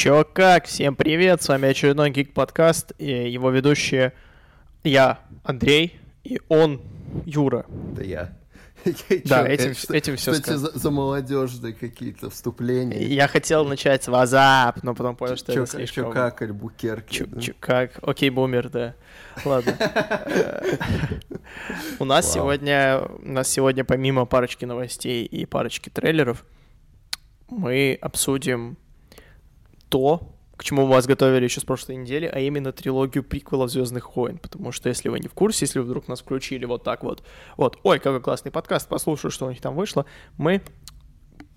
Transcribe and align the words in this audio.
Чё 0.00 0.24
как? 0.24 0.64
Всем 0.64 0.96
привет, 0.96 1.42
с 1.42 1.48
вами 1.50 1.68
очередной 1.68 2.08
Гик 2.08 2.32
Подкаст, 2.32 2.92
и 2.96 3.30
его 3.30 3.50
ведущие 3.50 4.14
я, 4.82 5.18
Андрей, 5.44 6.00
и 6.24 6.40
он, 6.48 6.80
Юра. 7.26 7.66
Да 7.68 8.02
я. 8.02 8.34
Да, 9.26 9.46
этим, 9.46 9.74
этим 9.94 10.16
все 10.16 10.32
это 10.32 10.56
за, 10.56 10.70
за 10.70 10.90
молодежные 10.90 11.74
какие-то 11.74 12.30
вступления? 12.30 12.98
Я 13.08 13.28
хотел 13.28 13.66
начать 13.66 14.02
с 14.02 14.08
вазап, 14.08 14.82
но 14.82 14.94
потом 14.94 15.16
понял, 15.16 15.36
что 15.36 15.52
это 15.52 15.66
слишком... 15.66 16.04
чё 16.04 16.10
как, 16.12 16.40
альбукерки? 16.40 17.16
Чё- 17.16 17.26
да? 17.26 17.40
чё 17.42 17.52
как? 17.60 17.98
Окей, 18.00 18.30
бумер, 18.30 18.70
да. 18.70 18.94
Ладно. 19.44 19.76
У 21.98 22.06
нас 22.06 22.32
сегодня, 22.32 23.02
у 23.22 23.32
нас 23.32 23.50
сегодня 23.50 23.84
помимо 23.84 24.24
парочки 24.24 24.64
новостей 24.64 25.26
и 25.26 25.44
парочки 25.44 25.90
трейлеров, 25.90 26.46
мы 27.50 27.98
обсудим 28.00 28.78
то, 29.90 30.34
к 30.56 30.64
чему 30.64 30.82
мы 30.82 30.94
вас 30.94 31.06
готовили 31.06 31.44
еще 31.44 31.60
с 31.60 31.64
прошлой 31.64 31.96
недели, 31.96 32.26
а 32.26 32.38
именно 32.38 32.72
трилогию 32.72 33.24
приквелов 33.24 33.70
Звездных 33.70 34.16
войн. 34.16 34.38
Потому 34.38 34.72
что, 34.72 34.88
если 34.88 35.08
вы 35.08 35.18
не 35.20 35.28
в 35.28 35.34
курсе, 35.34 35.64
если 35.64 35.78
вы 35.78 35.86
вдруг 35.86 36.08
нас 36.08 36.20
включили 36.20 36.64
вот 36.64 36.84
так 36.84 37.02
вот, 37.02 37.22
вот, 37.56 37.78
ой, 37.82 37.98
какой 37.98 38.20
классный 38.20 38.52
подкаст, 38.52 38.88
послушаю, 38.88 39.30
что 39.30 39.46
у 39.46 39.50
них 39.50 39.60
там 39.60 39.74
вышло, 39.74 40.06
мы, 40.36 40.62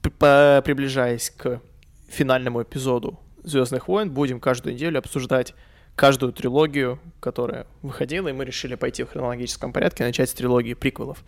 приближаясь 0.01 1.29
к 1.29 1.61
финальному 2.09 2.63
эпизоду 2.63 3.19
Звездных 3.43 3.89
войн, 3.89 4.09
будем 4.09 4.39
каждую 4.39 4.73
неделю 4.73 4.99
обсуждать 4.99 5.53
каждую 5.95 6.31
трилогию, 6.31 6.99
которая 7.19 7.67
выходила, 7.81 8.29
и 8.29 8.31
мы 8.31 8.45
решили 8.45 8.75
пойти 8.75 9.03
в 9.03 9.09
хронологическом 9.09 9.73
порядке 9.73 10.03
начать 10.05 10.29
с 10.29 10.33
трилогии 10.33 10.73
приквелов. 10.73 11.23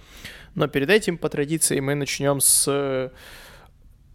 Но 0.56 0.67
перед 0.67 0.90
этим, 0.90 1.17
по 1.17 1.30
традиции, 1.30 1.80
мы 1.81 1.94
начнем 1.94 2.40
с 2.40 3.12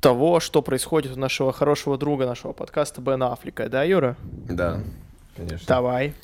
того, 0.01 0.41
что 0.41 0.63
происходит 0.63 1.17
у 1.17 1.19
нашего 1.19 1.53
хорошего 1.53 1.99
друга 1.99 2.27
нашего 2.27 2.53
подкаста 2.53 3.01
Бена 3.01 3.33
Аффлека. 3.33 3.69
Да, 3.69 3.83
Юра? 3.85 4.17
Да, 4.49 4.81
конечно. 5.37 5.67
Давай. 5.67 6.15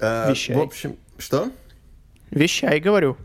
Э, 0.00 0.30
вещай. 0.30 0.56
В 0.56 0.60
общем, 0.60 0.96
что? 1.18 1.50
Вещай, 2.30 2.80
говорю. 2.80 3.16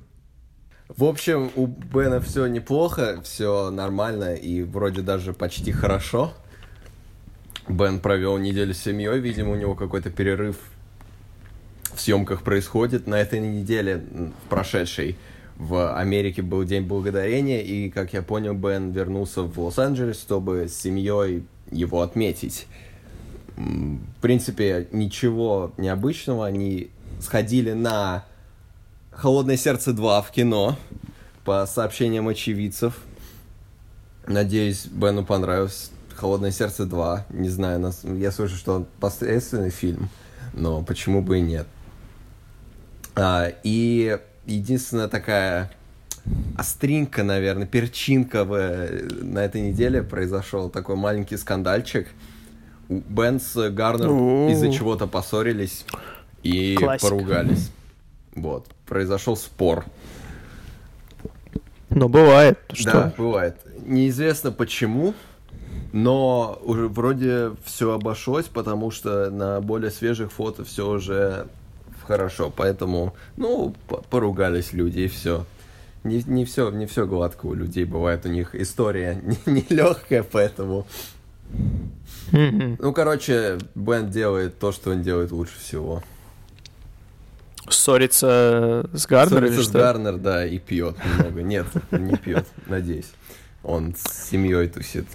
В 0.89 1.05
общем, 1.05 1.51
у 1.55 1.67
Бена 1.67 2.19
все 2.21 2.45
неплохо, 2.47 3.21
все 3.23 3.69
нормально 3.71 4.35
и 4.35 4.63
вроде 4.63 5.01
даже 5.01 5.33
почти 5.33 5.71
хорошо. 5.71 6.33
Бен 7.67 7.99
провел 7.99 8.37
неделю 8.37 8.73
с 8.73 8.79
семьей, 8.79 9.19
видимо, 9.19 9.51
у 9.51 9.55
него 9.55 9.75
какой-то 9.75 10.09
перерыв 10.09 10.57
в 11.93 12.01
съемках 12.01 12.43
происходит. 12.43 13.07
На 13.07 13.15
этой 13.15 13.39
неделе, 13.39 13.97
в 13.97 14.49
прошедшей, 14.49 15.17
в 15.57 15.95
Америке 15.97 16.41
был 16.41 16.63
День 16.63 16.83
Благодарения, 16.83 17.61
и, 17.61 17.89
как 17.89 18.13
я 18.13 18.21
понял, 18.21 18.53
Бен 18.53 18.91
вернулся 18.91 19.43
в 19.43 19.59
Лос-Анджелес, 19.59 20.19
чтобы 20.19 20.67
с 20.67 20.75
семьей 20.75 21.45
его 21.71 22.01
отметить. 22.01 22.67
В 23.55 24.21
принципе, 24.21 24.87
ничего 24.91 25.71
необычного. 25.77 26.47
Они 26.47 26.89
сходили 27.19 27.73
на 27.73 28.25
«Холодное 29.11 29.57
сердце 29.57 29.91
2» 29.91 30.23
в 30.23 30.31
кино, 30.31 30.75
по 31.45 31.65
сообщениям 31.67 32.27
очевидцев. 32.27 32.99
Надеюсь, 34.25 34.85
Бену 34.85 35.23
понравилось 35.23 35.91
«Холодное 36.15 36.51
сердце 36.51 36.83
2». 36.83 37.25
Не 37.29 37.49
знаю, 37.49 37.79
нас... 37.79 38.03
я 38.03 38.31
слышу, 38.31 38.55
что 38.55 38.73
он 38.75 38.87
посредственный 38.99 39.69
фильм, 39.69 40.09
но 40.53 40.81
почему 40.81 41.21
бы 41.21 41.39
и 41.39 41.41
нет. 41.41 41.67
А, 43.15 43.51
и 43.63 44.17
единственная 44.45 45.07
такая 45.07 45.71
остринка, 46.57 47.23
наверное, 47.23 47.67
перчинка 47.67 48.45
в, 48.45 48.53
на 49.21 49.39
этой 49.39 49.61
неделе 49.61 50.03
произошел 50.03 50.69
такой 50.69 50.95
маленький 50.95 51.37
скандальчик. 51.37 52.07
У 52.89 52.99
Бен 52.99 53.39
с 53.39 53.69
Гарнером 53.69 54.21
У. 54.21 54.49
из-за 54.49 54.71
чего-то 54.71 55.07
поссорились 55.07 55.85
и 56.43 56.75
Классика. 56.75 57.09
поругались. 57.09 57.71
Вот. 58.35 58.67
Произошел 58.85 59.35
спор. 59.37 59.85
Но 61.89 62.09
бывает. 62.09 62.59
Что? 62.73 62.91
Да, 62.91 63.13
бывает. 63.17 63.57
Неизвестно 63.85 64.51
почему, 64.51 65.13
но 65.91 66.59
уже 66.63 66.87
вроде 66.87 67.51
все 67.63 67.93
обошлось, 67.93 68.45
потому 68.45 68.91
что 68.91 69.29
на 69.29 69.61
более 69.61 69.91
свежих 69.91 70.31
фото 70.31 70.63
все 70.65 70.89
уже 70.89 71.47
хорошо. 72.05 72.51
Поэтому, 72.55 73.13
ну, 73.37 73.75
по- 73.87 73.97
поругались 73.97 74.73
люди 74.73 75.01
и 75.01 75.07
все. 75.07 75.45
Не, 76.03 76.21
не 76.23 76.43
все, 76.45 76.69
не 76.69 76.85
все 76.85 77.05
гладко 77.07 77.45
у 77.45 77.53
людей 77.53 77.85
бывает, 77.85 78.25
у 78.25 78.29
них 78.29 78.55
история 78.55 79.21
нелегкая, 79.45 80.23
поэтому. 80.23 80.85
Мгм. 82.31 82.77
Ну, 82.79 82.93
короче, 82.93 83.57
Бен 83.75 84.09
делает 84.09 84.59
то, 84.59 84.71
что 84.71 84.91
он 84.91 85.01
делает 85.01 85.31
лучше 85.31 85.57
всего. 85.59 86.03
Ссориться 87.69 88.89
с 88.91 89.05
Гарнером 89.05 89.47
Ссорится 89.47 89.63
с? 89.63 89.71
Гарнер, 89.71 90.17
да, 90.17 90.45
и 90.45 90.59
пьет 90.59 90.97
немного. 91.05 91.41
Нет, 91.41 91.67
не 91.91 92.17
пьет, 92.17 92.45
надеюсь. 92.67 93.11
Он 93.63 93.95
с 93.95 94.29
семьей 94.29 94.67
тусит. 94.67 95.05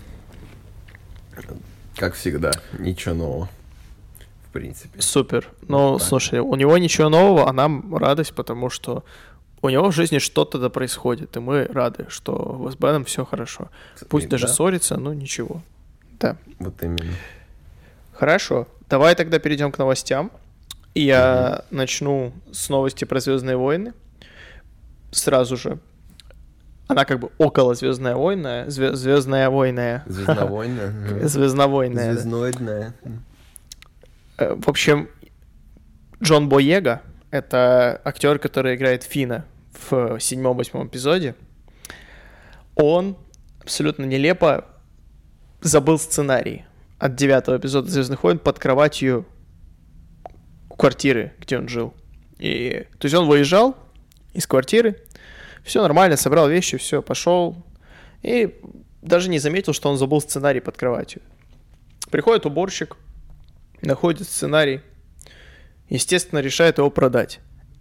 Как 1.97 2.15
всегда, 2.15 2.53
ничего 2.79 3.15
нового. 3.15 3.49
В 4.49 4.53
принципе. 4.53 5.01
Супер. 5.01 5.49
Ну, 5.69 5.99
Да. 5.99 6.05
слушай, 6.05 6.39
у 6.41 6.55
него 6.55 6.79
ничего 6.79 7.09
нового, 7.09 7.49
а 7.49 7.53
нам 7.53 7.95
радость, 7.97 8.35
потому 8.35 8.71
что 8.71 9.05
у 9.61 9.69
него 9.69 9.91
в 9.91 9.95
жизни 9.95 10.19
что-то 10.19 10.59
да 10.59 10.69
происходит, 10.71 11.37
и 11.37 11.41
мы 11.41 11.65
рады, 11.67 12.07
что 12.09 12.69
с 12.71 12.77
Беном 12.77 13.05
все 13.05 13.25
хорошо. 13.25 13.69
Пусть 14.09 14.29
даже 14.29 14.47
Да, 14.47 14.53
ссорится, 14.53 14.97
но 14.97 15.13
ничего. 15.13 15.63
Да. 16.21 16.37
Вот 16.61 16.83
именно. 16.83 17.13
Хорошо. 18.15 18.67
Давай 18.89 19.15
тогда 19.15 19.39
перейдем 19.39 19.71
к 19.71 19.79
новостям. 19.79 20.31
И 20.95 21.03
я 21.03 21.65
начну 21.71 22.33
с 22.51 22.69
новости 22.71 23.05
про 23.05 23.21
Звездные 23.21 23.57
войны. 23.57 23.93
Сразу 25.11 25.57
же. 25.57 25.79
Она 26.89 27.05
как 27.05 27.21
бы 27.21 27.31
около 27.39 27.75
Звездная 27.75 28.17
война. 28.17 28.65
Звездная 28.69 29.51
война. 29.51 30.03
Звездновойна. 30.07 31.29
Звездновойная. 31.29 32.15
да. 33.05 33.11
Э, 34.39 34.55
В 34.55 34.69
общем, 34.69 35.11
Джон 36.23 36.49
Боега— 36.49 37.03
это 37.31 38.01
актер, 38.05 38.39
который 38.39 38.77
играет 38.77 39.03
Фина 39.03 39.45
в 39.91 40.19
седьмом-восьмом 40.19 40.87
эпизоде. 40.89 41.35
Он 42.75 43.17
абсолютно 43.61 44.05
нелепо 44.05 44.65
забыл 45.61 45.99
сценарий 45.99 46.65
от 46.99 47.17
девятого 47.17 47.59
эпизода 47.59 47.91
«Звездных 47.91 48.23
войн» 48.23 48.39
под 48.39 48.59
кроватью 48.59 49.27
квартиры, 50.77 51.33
где 51.41 51.59
он 51.59 51.69
жил. 51.69 51.93
И, 52.39 52.87
то 52.99 53.07
есть 53.07 53.15
он 53.15 53.27
выезжал 53.27 53.77
из 54.33 54.47
квартиры, 54.47 54.97
все 55.65 55.83
нормально, 55.83 56.17
собрал 56.17 56.49
вещи, 56.49 56.77
все, 56.77 57.03
пошел. 57.03 57.65
И 58.23 58.61
даже 59.03 59.29
не 59.29 59.39
заметил, 59.39 59.73
что 59.73 59.91
он 59.91 59.97
забыл 59.97 60.21
сценарий 60.21 60.61
под 60.61 60.77
кроватью. 60.77 61.21
Приходит 62.11 62.47
уборщик, 62.47 62.97
находит 63.83 64.27
сценарий, 64.29 64.81
естественно, 65.89 66.41
решает 66.41 66.79
его 66.79 66.91
продать. 66.91 67.41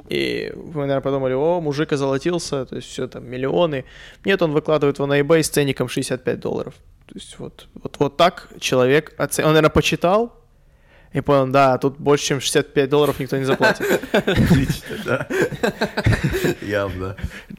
И 0.09 0.51
вы, 0.55 0.81
наверное, 0.81 1.01
подумали, 1.01 1.33
о, 1.33 1.59
мужик 1.59 1.91
озолотился, 1.91 2.65
то 2.65 2.77
есть 2.77 2.87
все 2.87 3.07
там 3.07 3.25
миллионы. 3.29 3.83
Нет, 4.23 4.41
он 4.41 4.51
выкладывает 4.53 4.97
его 4.99 5.05
на 5.07 5.19
eBay 5.19 5.43
с 5.43 5.49
ценником 5.49 5.89
65 5.89 6.39
долларов. 6.39 6.75
То 7.07 7.15
есть 7.15 7.39
вот, 7.39 7.67
вот, 7.73 7.95
вот 7.99 8.17
так 8.17 8.47
человек, 8.59 9.13
оце- 9.17 9.43
он, 9.43 9.49
наверное, 9.49 9.69
почитал 9.69 10.33
и 11.13 11.21
понял, 11.21 11.47
да, 11.47 11.77
тут 11.77 11.97
больше, 11.97 12.25
чем 12.25 12.41
65 12.41 12.89
долларов 12.89 13.19
никто 13.19 13.37
не 13.37 13.43
заплатит. 13.45 13.85
Отлично, 14.13 14.97
да. 15.05 15.27
Явно. 16.61 17.15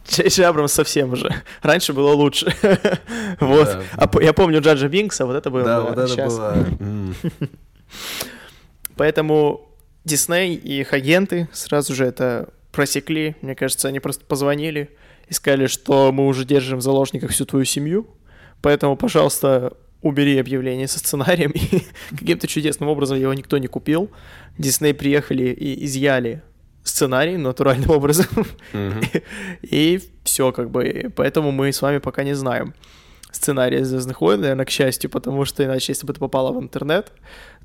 Джейджи 0.09 0.43
Абрамс 0.45 0.73
совсем 0.73 1.13
уже. 1.13 1.31
Раньше 1.63 1.93
было 1.93 2.13
лучше. 2.13 2.55
Вот. 3.41 3.79
А 3.97 4.11
я 4.23 4.33
помню 4.33 4.61
Джаджа 4.61 4.89
Бинкса, 4.89 5.27
вот 5.27 5.37
это 5.37 5.51
было. 5.51 5.65
Да, 5.65 5.81
вот 5.81 5.99
это 5.99 6.25
было... 6.27 6.67
Поэтому 8.97 9.69
Дисней 10.05 10.55
и 10.55 10.81
их 10.81 10.93
агенты 10.93 11.49
сразу 11.53 11.95
же 11.95 12.05
это 12.05 12.49
просекли. 12.73 13.37
Мне 13.43 13.55
кажется, 13.55 13.89
они 13.89 14.01
просто 14.01 14.25
позвонили 14.25 14.91
и 15.29 15.35
сказали, 15.35 15.67
что 15.67 16.13
мы 16.13 16.27
уже 16.27 16.45
держим 16.45 16.79
в 16.79 16.83
заложниках 16.83 17.31
всю 17.31 17.45
твою 17.45 17.65
семью, 17.65 18.07
поэтому, 18.63 18.97
пожалуйста, 18.97 19.77
убери 20.01 20.39
объявление 20.39 20.89
со 20.89 20.99
сценарием. 20.99 21.51
И 21.55 21.83
каким-то 22.17 22.47
чудесным 22.47 22.89
образом 22.89 23.19
его 23.19 23.35
никто 23.35 23.59
не 23.59 23.67
купил. 23.67 24.11
Дисней 24.57 24.95
приехали 24.95 25.49
и 25.49 25.85
изъяли 25.85 26.43
сценарий 26.85 27.37
натуральным 27.37 27.91
образом. 27.91 28.27
мгм. 28.73 29.03
И 29.63 30.01
все, 30.25 30.53
как 30.53 30.71
бы. 30.71 30.89
и 30.89 31.09
Поэтому 31.09 31.53
мы 31.53 31.73
с 31.73 31.83
вами 31.83 31.99
пока 31.99 32.23
не 32.23 32.35
знаем 32.35 32.75
сценария 33.31 33.85
Звездных 33.85 34.21
войн, 34.21 34.41
наверное, 34.41 34.65
к 34.65 34.71
счастью, 34.71 35.11
потому 35.11 35.45
что 35.45 35.65
иначе, 35.65 35.93
если 35.93 36.07
бы 36.07 36.13
это 36.13 36.21
попало 36.21 36.53
в 36.53 36.63
интернет, 36.63 37.13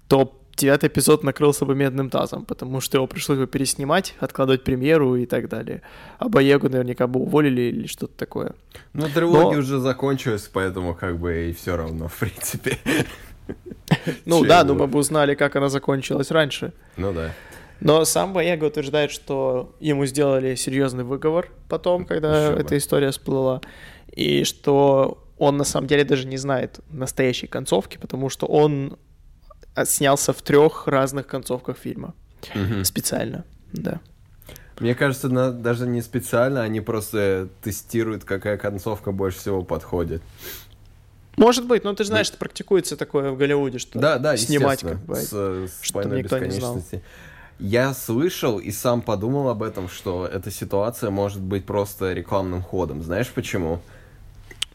то 0.07 0.39
девятый 0.55 0.89
эпизод 0.89 1.23
накрылся 1.23 1.65
бы 1.65 1.75
медным 1.75 2.09
тазом, 2.09 2.45
потому 2.45 2.81
что 2.81 2.97
его 2.97 3.07
пришлось 3.07 3.37
бы 3.37 3.47
переснимать, 3.47 4.15
откладывать 4.19 4.63
премьеру 4.63 5.15
и 5.15 5.25
так 5.25 5.49
далее. 5.49 5.81
А 6.19 6.29
Боегу 6.29 6.69
наверняка 6.69 7.07
бы 7.07 7.21
уволили 7.21 7.61
или 7.61 7.87
что-то 7.87 8.13
такое. 8.17 8.53
Ну, 8.93 9.07
трилогия 9.09 9.53
Но... 9.53 9.59
уже 9.59 9.79
закончилась, 9.79 10.49
поэтому 10.51 10.95
как 10.95 11.17
бы 11.17 11.49
и 11.49 11.53
все 11.53 11.75
равно, 11.75 12.07
в 12.07 12.17
принципе. 12.17 12.77
Ну 14.25 14.45
да, 14.45 14.63
но 14.63 14.73
мы 14.73 14.87
бы 14.87 14.99
узнали, 14.99 15.35
как 15.35 15.57
она 15.57 15.67
закончилась 15.67 16.31
раньше. 16.31 16.71
Ну 16.95 17.11
да. 17.11 17.31
Но 17.81 18.05
сам 18.05 18.31
Боега 18.31 18.65
утверждает, 18.65 19.11
что 19.11 19.75
ему 19.81 20.05
сделали 20.05 20.55
серьезный 20.55 21.03
выговор 21.03 21.49
потом, 21.67 22.05
когда 22.05 22.47
Еще 22.47 22.61
эта 22.61 22.69
бы. 22.69 22.77
история 22.77 23.11
всплыла, 23.11 23.61
и 24.15 24.45
что 24.45 25.22
он 25.37 25.57
на 25.57 25.63
самом 25.63 25.87
деле 25.87 26.03
даже 26.03 26.27
не 26.27 26.37
знает 26.37 26.79
настоящей 26.89 27.47
концовки, 27.47 27.97
потому 27.97 28.29
что 28.29 28.45
он 28.45 28.97
снялся 29.85 30.33
в 30.33 30.41
трех 30.41 30.87
разных 30.87 31.27
концовках 31.27 31.77
фильма. 31.77 32.13
Угу. 32.53 32.83
Специально, 32.83 33.45
да. 33.71 33.99
Мне 34.79 34.95
кажется, 34.95 35.29
на, 35.29 35.51
даже 35.51 35.87
не 35.87 36.01
специально, 36.01 36.63
они 36.63 36.81
просто 36.81 37.47
тестируют, 37.61 38.23
какая 38.23 38.57
концовка 38.57 39.11
больше 39.11 39.39
всего 39.39 39.61
подходит. 39.63 40.21
Может 41.37 41.65
быть, 41.67 41.83
но 41.83 41.93
ты 41.93 42.03
же 42.03 42.09
знаешь, 42.09 42.27
что 42.27 42.37
практикуется 42.37 42.95
такое 42.95 43.31
в 43.31 43.37
Голливуде, 43.37 43.79
что 43.79 43.99
да, 43.99 44.19
да, 44.19 44.37
снимать 44.37 44.81
как 44.81 44.99
бы, 44.99 45.15
с, 45.15 45.31
с 45.31 45.79
чтобы 45.81 46.05
никто 46.15 46.37
не 46.37 46.51
знал. 46.51 46.81
Я 47.59 47.93
слышал 47.93 48.59
и 48.59 48.71
сам 48.71 49.01
подумал 49.01 49.47
об 49.49 49.63
этом, 49.63 49.87
что 49.87 50.25
эта 50.25 50.51
ситуация 50.51 51.11
может 51.11 51.39
быть 51.39 51.65
просто 51.65 52.11
рекламным 52.13 52.61
ходом. 52.61 53.03
Знаешь 53.03 53.29
почему? 53.29 53.79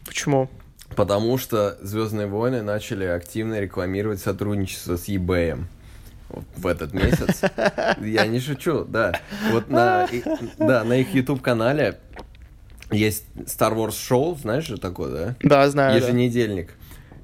Почему? 0.08 0.49
Потому 0.96 1.37
что 1.37 1.76
Звездные 1.82 2.26
войны 2.26 2.62
начали 2.62 3.05
активно 3.05 3.60
рекламировать 3.60 4.20
сотрудничество 4.20 4.96
с 4.96 5.06
eBay 5.08 5.62
в 6.56 6.66
этот 6.66 6.94
месяц. 6.94 7.43
Я 8.00 8.26
не 8.26 8.40
шучу, 8.40 8.84
да. 8.84 9.20
Вот 9.52 9.69
на, 9.69 10.08
да, 10.58 10.82
на 10.84 10.94
их 10.94 11.14
YouTube-канале 11.14 11.99
есть 12.90 13.26
Star 13.37 13.76
Wars 13.76 13.90
Show, 13.90 14.38
знаешь 14.40 14.66
же 14.66 14.78
такое, 14.78 15.10
да? 15.10 15.37
Да, 15.43 15.69
знаю. 15.69 16.02
Еженедельник. 16.02 16.69
Да. 16.69 16.72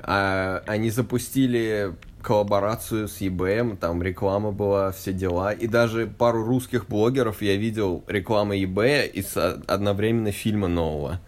А, 0.02 0.62
они 0.66 0.90
запустили 0.90 1.94
коллаборацию 2.22 3.08
с 3.08 3.20
eBay, 3.20 3.76
там 3.76 4.02
реклама 4.02 4.52
была, 4.52 4.92
все 4.92 5.12
дела. 5.12 5.52
И 5.52 5.66
даже 5.66 6.06
пару 6.06 6.44
русских 6.44 6.86
блогеров 6.86 7.40
я 7.42 7.56
видел 7.56 8.04
рекламы 8.06 8.62
eBay 8.62 9.08
из 9.08 9.36
одновременно 9.36 10.32
фильма 10.32 10.68
нового. 10.68 11.20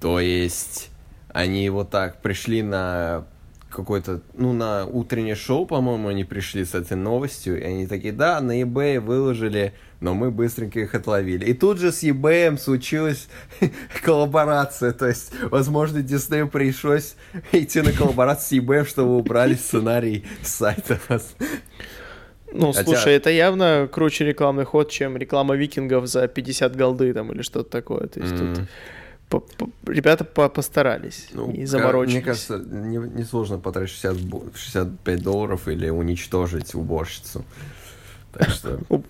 То 0.00 0.20
есть 0.20 0.90
они 1.32 1.68
вот 1.70 1.90
так 1.90 2.22
пришли 2.22 2.62
на 2.62 3.26
какой-то, 3.70 4.22
ну, 4.34 4.52
на 4.52 4.86
утреннее 4.86 5.34
шоу, 5.34 5.66
по-моему, 5.66 6.08
они 6.08 6.24
пришли 6.24 6.64
с 6.64 6.74
этой 6.74 6.96
новостью, 6.96 7.60
и 7.60 7.64
они 7.64 7.86
такие, 7.86 8.12
да, 8.12 8.40
на 8.40 8.62
eBay 8.62 8.98
выложили, 8.98 9.74
но 10.00 10.14
мы 10.14 10.30
быстренько 10.30 10.80
их 10.80 10.94
отловили. 10.94 11.44
И 11.44 11.52
тут 11.52 11.78
же 11.78 11.92
с 11.92 12.02
eBay 12.02 12.58
случилась 12.58 13.28
коллаборация, 14.02 14.92
то 14.92 15.06
есть, 15.06 15.32
возможно, 15.42 16.02
Диснею 16.02 16.48
пришлось 16.48 17.14
идти 17.52 17.82
на 17.82 17.92
коллаборацию 17.92 18.62
с 18.62 18.64
eBay, 18.64 18.88
чтобы 18.88 19.16
убрали 19.16 19.54
сценарий 19.54 20.24
с 20.42 20.54
сайта. 20.54 20.98
Ну, 22.50 22.72
Хотя... 22.72 22.84
слушай, 22.84 23.12
это 23.12 23.28
явно 23.28 23.86
круче 23.92 24.24
рекламный 24.24 24.64
ход, 24.64 24.90
чем 24.90 25.18
реклама 25.18 25.54
викингов 25.54 26.06
за 26.06 26.26
50 26.26 26.74
голды 26.74 27.12
там 27.12 27.30
или 27.32 27.42
что-то 27.42 27.68
такое. 27.68 28.06
То 28.06 28.20
есть 28.20 28.32
mm. 28.32 28.54
тут 28.54 28.64
ребята 29.86 30.24
по 30.24 30.48
постарались 30.48 31.28
ну, 31.32 31.50
и 31.50 31.64
заморочились. 31.64 32.14
Мне 32.14 32.24
кажется, 32.24 32.58
несложно 32.58 33.54
не 33.56 33.60
потратить 33.60 33.90
60, 33.90 34.16
65 34.54 35.22
долларов 35.22 35.68
или 35.68 35.88
уничтожить 35.88 36.74
уборщицу. 36.74 37.44
Так 38.32 38.50
что... 38.50 38.80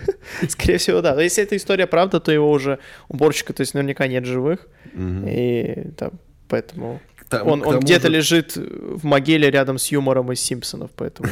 Скорее 0.48 0.78
всего, 0.78 1.00
да. 1.00 1.14
Но 1.14 1.20
если 1.20 1.42
эта 1.42 1.56
история 1.56 1.86
правда, 1.86 2.20
то 2.20 2.32
его 2.32 2.50
уже 2.50 2.78
уборщика, 3.08 3.52
то 3.52 3.60
есть 3.62 3.74
наверняка 3.74 4.06
нет 4.06 4.24
живых. 4.24 4.68
И 4.94 5.88
там, 5.96 6.12
поэтому... 6.48 7.00
Там, 7.28 7.46
он 7.46 7.64
он 7.64 7.78
где-то 7.78 8.08
же... 8.08 8.14
лежит 8.14 8.56
в 8.56 9.04
могиле 9.04 9.48
рядом 9.50 9.78
с 9.78 9.86
юмором 9.92 10.32
из 10.32 10.40
Симпсонов, 10.40 10.90
поэтому... 10.96 11.28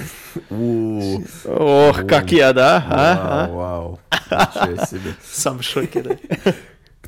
Ох, 1.45 2.07
как 2.07 2.31
я, 2.31 2.53
да? 2.53 2.87
А? 2.89 3.49
Вау, 3.51 3.99
Ничего 4.31 4.87
себе. 4.87 5.15
Сам 5.25 5.59
в 5.59 5.65
шоке, 5.65 6.03
да? 6.03 6.55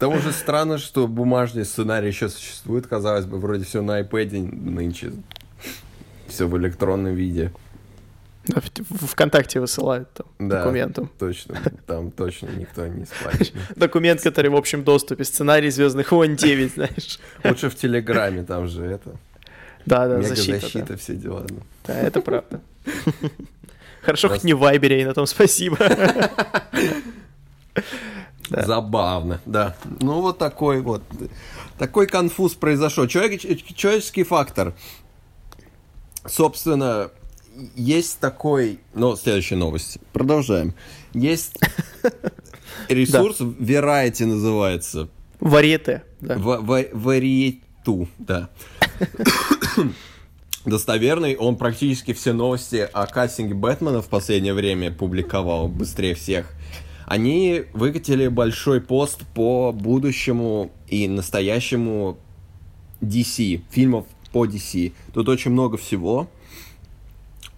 К 0.00 0.08
тому 0.08 0.19
же 0.19 0.32
странно, 0.32 0.79
что 0.79 1.06
бумажный 1.06 1.67
сценарий 1.67 2.06
еще 2.06 2.31
существует, 2.31 2.87
казалось 2.87 3.26
бы, 3.26 3.38
вроде 3.38 3.67
все 3.67 3.82
на 3.82 4.00
iPad 4.00 4.41
нынче. 4.41 5.12
Все 6.26 6.49
в 6.49 6.56
электронном 6.56 7.14
виде. 7.14 7.52
Да, 8.47 8.62
в 8.88 9.08
ВКонтакте 9.08 9.61
высылают 9.61 10.11
там 10.14 10.26
да, 10.38 10.61
документом. 10.61 11.11
точно. 11.19 11.61
Там 11.87 12.11
точно 12.12 12.49
никто 12.56 12.87
не 12.87 13.05
спалит. 13.05 13.52
Документ, 13.76 14.23
который 14.23 14.50
в 14.50 14.56
общем 14.56 14.85
доступе. 14.85 15.23
Сценарий 15.25 15.69
Звездных 15.69 16.12
войн 16.12 16.35
9, 16.35 16.73
знаешь. 16.73 17.20
Лучше 17.44 17.69
в 17.69 17.75
Телеграме, 17.75 18.43
там 18.43 18.69
же 18.69 18.87
это. 18.87 19.17
Да, 19.85 20.08
да, 20.08 20.23
защита. 20.23 20.61
защита, 20.61 20.96
все 20.96 21.14
дела. 21.14 21.44
Да, 21.87 22.00
это 22.00 22.23
правда. 22.23 22.62
Хорошо, 24.00 24.31
хоть 24.31 24.44
не 24.44 24.55
в 24.55 24.61
Вайбере, 24.61 25.03
и 25.03 25.05
на 25.05 25.12
том 25.12 25.26
спасибо. 25.26 25.76
Да. 28.50 28.64
Забавно, 28.67 29.41
да. 29.47 29.76
Ну, 30.00 30.20
вот 30.20 30.38
такой 30.38 30.81
вот. 30.81 31.02
Такой 31.79 32.06
конфуз 32.06 32.55
произошел. 32.55 33.06
Человек, 33.06 33.41
человеческий 33.41 34.25
фактор. 34.25 34.75
Собственно, 36.26 37.11
есть 37.76 38.19
такой... 38.19 38.81
Ну, 38.93 39.17
следующая 39.17 39.56
новость. 39.56 39.99
Продолжаем. 40.12 40.75
Есть 41.14 41.58
ресурс, 42.88 43.41
Variety 43.41 44.26
называется. 44.26 45.08
Варьете, 45.38 46.03
да. 46.20 46.37
Вариету, 46.37 48.08
да. 48.19 48.50
Достоверный, 50.67 51.37
он 51.37 51.56
практически 51.56 52.12
все 52.12 52.35
новости 52.35 52.87
о 52.93 53.06
кастинге 53.06 53.55
Бэтмена 53.55 54.03
в 54.03 54.08
последнее 54.08 54.53
время 54.53 54.91
публиковал 54.91 55.69
быстрее 55.69 56.14
всех. 56.14 56.53
Они 57.11 57.65
выкатили 57.73 58.29
большой 58.29 58.81
пост 58.81 59.23
по 59.34 59.73
будущему 59.73 60.70
и 60.87 61.08
настоящему 61.08 62.17
DC, 63.01 63.63
фильмов 63.69 64.06
по 64.31 64.46
DC. 64.46 64.93
Тут 65.13 65.29
очень 65.29 65.51
много 65.51 65.77
всего, 65.77 66.31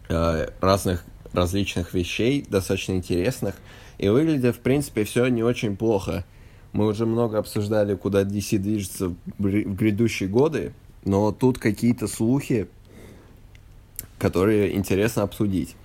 э, 0.08 0.48
разных 0.62 1.04
различных 1.34 1.92
вещей, 1.92 2.46
достаточно 2.48 2.92
интересных. 2.92 3.54
И 3.98 4.08
выглядит, 4.08 4.56
в 4.56 4.60
принципе, 4.60 5.04
все 5.04 5.26
не 5.26 5.42
очень 5.42 5.76
плохо. 5.76 6.24
Мы 6.72 6.86
уже 6.86 7.04
много 7.04 7.36
обсуждали, 7.36 7.94
куда 7.94 8.22
DC 8.22 8.56
движется 8.56 9.08
в 9.08 9.14
грядущие 9.36 10.30
годы, 10.30 10.72
но 11.04 11.30
тут 11.30 11.58
какие-то 11.58 12.08
слухи, 12.08 12.68
которые 14.16 14.74
интересно 14.74 15.24
обсудить. 15.24 15.76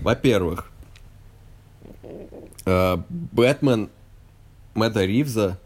Во-первых, 0.00 0.71
Бэтмен 2.64 3.90
Мэтта 4.74 5.04
Ривза 5.04 5.58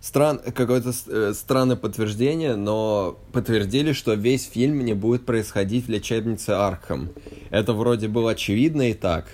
Стран, 0.00 0.40
какое-то 0.40 0.92
э, 1.08 1.32
странное 1.32 1.76
подтверждение, 1.76 2.56
но 2.56 3.16
подтвердили, 3.32 3.92
что 3.92 4.14
весь 4.14 4.48
фильм 4.48 4.84
не 4.84 4.94
будет 4.94 5.24
происходить 5.24 5.86
в 5.86 5.88
лечебнице 5.88 6.50
Арkham. 6.50 7.16
Это 7.50 7.72
вроде 7.72 8.08
было 8.08 8.32
очевидно 8.32 8.90
и 8.90 8.94
так, 8.94 9.26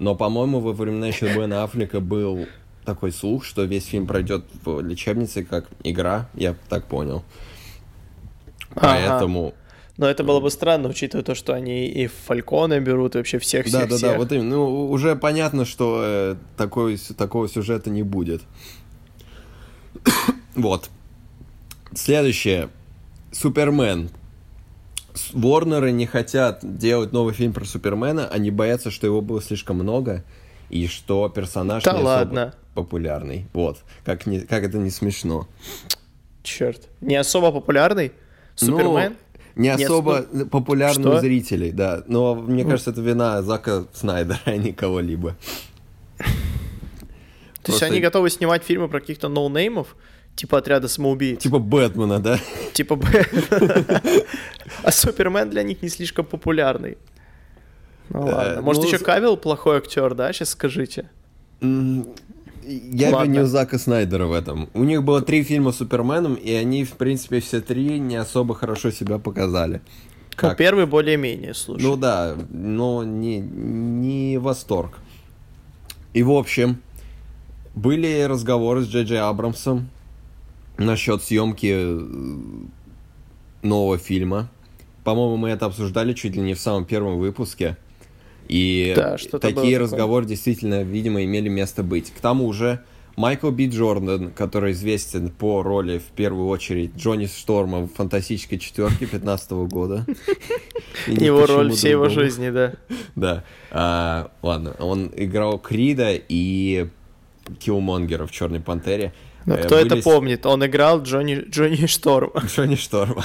но, 0.00 0.16
по-моему, 0.16 0.58
во 0.58 0.72
времена 0.72 1.06
еще 1.06 1.32
Бена 1.32 1.62
Аффлека 1.62 2.00
был 2.00 2.46
такой 2.84 3.12
слух, 3.12 3.44
что 3.44 3.62
весь 3.62 3.84
фильм 3.84 4.08
пройдет 4.08 4.44
в 4.64 4.80
лечебнице 4.80 5.44
как 5.44 5.68
игра, 5.84 6.28
я 6.34 6.56
так 6.68 6.86
понял. 6.86 7.22
Ага. 8.74 9.52
Но 9.98 10.08
это 10.08 10.22
было 10.22 10.38
бы 10.38 10.48
странно, 10.50 10.88
учитывая 10.88 11.24
то, 11.24 11.34
что 11.34 11.52
они 11.52 11.86
и 11.88 12.06
Фалькона 12.06 12.78
берут, 12.78 13.16
и 13.16 13.18
вообще 13.18 13.40
всех 13.40 13.66
всех 13.66 13.88
Да, 13.88 13.98
да, 13.98 14.12
да, 14.12 14.16
вот 14.16 14.30
именно. 14.30 14.56
Ну, 14.56 14.90
уже 14.90 15.16
понятно, 15.16 15.64
что 15.64 16.00
э, 16.04 16.36
такой, 16.56 16.96
такого 17.16 17.48
сюжета 17.48 17.90
не 17.90 18.04
будет. 18.04 18.42
вот. 20.54 20.88
Следующее. 21.94 22.68
Супермен. 23.32 24.10
Ворнеры 25.32 25.90
не 25.90 26.06
хотят 26.06 26.60
делать 26.62 27.12
новый 27.12 27.34
фильм 27.34 27.52
про 27.52 27.64
Супермена, 27.64 28.28
они 28.28 28.52
боятся, 28.52 28.92
что 28.92 29.04
его 29.08 29.20
было 29.20 29.42
слишком 29.42 29.78
много, 29.78 30.22
и 30.70 30.86
что 30.86 31.28
персонаж 31.28 31.82
да 31.82 31.92
не 31.92 32.02
ладно. 32.04 32.42
особо 32.42 32.56
популярный. 32.74 33.46
Вот. 33.52 33.78
Как, 34.04 34.26
не, 34.26 34.42
как 34.42 34.62
это 34.62 34.78
не 34.78 34.90
смешно. 34.90 35.48
Черт. 36.44 36.88
Не 37.00 37.16
особо 37.16 37.50
популярный? 37.50 38.12
Ну, 38.60 38.66
Супермен? 38.66 39.10
Ну, 39.10 39.16
не 39.58 39.68
особо 39.68 40.24
не... 40.32 40.44
популярны 40.44 41.02
Что? 41.02 41.16
у 41.16 41.20
зрителей, 41.20 41.72
да. 41.72 42.02
Но 42.06 42.34
мне 42.34 42.64
ну. 42.64 42.70
кажется, 42.70 42.90
это 42.90 43.00
вина 43.00 43.42
Зака 43.42 43.84
Снайдера, 43.92 44.38
а 44.44 44.56
не 44.56 44.72
кого-либо. 44.72 45.36
То 47.62 47.72
есть 47.72 47.82
они 47.82 48.00
готовы 48.00 48.30
снимать 48.30 48.62
фильмы 48.64 48.88
про 48.88 49.00
каких-то 49.00 49.28
ноунеймов, 49.28 49.96
типа 50.36 50.58
отряда 50.58 50.88
самоубийц? 50.88 51.42
Типа 51.42 51.58
Бэтмена, 51.58 52.20
да? 52.20 52.38
Типа 52.72 52.96
Бэтмена. 52.96 54.02
А 54.82 54.92
Супермен 54.92 55.50
для 55.50 55.62
них 55.62 55.82
не 55.82 55.88
слишком 55.88 56.24
популярный. 56.24 56.96
Ну 58.10 58.26
ладно. 58.26 58.62
Может, 58.62 58.82
ну, 58.82 58.88
еще 58.88 58.98
Кавилл 58.98 59.36
плохой 59.36 59.78
актер, 59.78 60.14
да? 60.14 60.32
Сейчас 60.32 60.50
скажите. 60.50 61.10
Я 62.68 63.10
Ладно. 63.10 63.32
виню 63.32 63.46
Зака 63.46 63.78
Снайдера 63.78 64.26
в 64.26 64.32
этом. 64.32 64.68
У 64.74 64.84
них 64.84 65.02
было 65.02 65.22
три 65.22 65.42
фильма 65.42 65.72
с 65.72 65.76
Суперменом, 65.76 66.34
и 66.34 66.52
они, 66.52 66.84
в 66.84 66.92
принципе, 66.92 67.40
все 67.40 67.62
три 67.62 67.98
не 67.98 68.16
особо 68.16 68.54
хорошо 68.54 68.90
себя 68.90 69.18
показали. 69.18 69.80
Ну, 70.40 70.50
Как? 70.50 70.58
первый 70.58 70.86
более-менее, 70.86 71.54
слушай. 71.54 71.82
Ну 71.82 71.96
да, 71.96 72.36
но 72.50 73.04
не, 73.04 73.38
не 73.38 74.38
восторг. 74.38 74.98
И 76.12 76.22
в 76.22 76.30
общем, 76.30 76.78
были 77.74 78.22
разговоры 78.22 78.82
с 78.82 78.88
Джей 78.88 79.04
Джей 79.04 79.20
Абрамсом 79.20 79.88
насчет 80.76 81.22
съемки 81.22 81.72
э, 81.74 82.06
нового 83.62 83.98
фильма. 83.98 84.50
По-моему, 85.04 85.36
мы 85.38 85.48
это 85.50 85.66
обсуждали 85.66 86.12
чуть 86.12 86.36
ли 86.36 86.42
не 86.42 86.54
в 86.54 86.60
самом 86.60 86.84
первом 86.84 87.18
выпуске. 87.18 87.76
И 88.48 88.92
Да, 88.96 89.16
такие 89.16 89.38
такое. 89.40 89.78
разговоры 89.78 90.26
действительно, 90.26 90.82
видимо, 90.82 91.22
имели 91.24 91.48
место 91.48 91.82
быть. 91.82 92.10
К 92.10 92.20
тому 92.20 92.52
же, 92.52 92.82
Майкл 93.16 93.50
Би 93.50 93.68
Джордан, 93.68 94.30
который 94.30 94.72
известен 94.72 95.30
по 95.30 95.62
роли, 95.62 95.98
в 95.98 96.04
первую 96.14 96.48
очередь, 96.48 96.92
Джонни 96.96 97.26
Шторма 97.26 97.80
в 97.80 97.88
«Фантастической 97.94 98.58
четверке» 98.58 99.06
15 99.06 99.50
года. 99.68 100.06
Его 101.06 101.46
роль 101.46 101.72
всей 101.72 101.90
его 101.92 102.08
жизни, 102.08 102.50
да. 102.50 102.74
Да. 103.16 103.44
А, 103.70 104.30
ладно, 104.42 104.74
он 104.78 105.10
играл 105.16 105.58
Крида 105.58 106.12
и 106.28 106.88
Киллмонгера 107.58 108.26
в 108.26 108.30
Черной 108.30 108.60
Пантере. 108.60 109.12
Но 109.46 109.56
Э, 109.56 109.64
кто 109.64 109.76
это 109.76 109.96
помнит? 109.96 110.46
Он 110.46 110.64
играл 110.64 111.02
Джонни, 111.02 111.44
Джонни 111.48 111.86
Шторм. 111.86 112.30
Джонни 112.46 112.74
Шторма. 112.76 113.24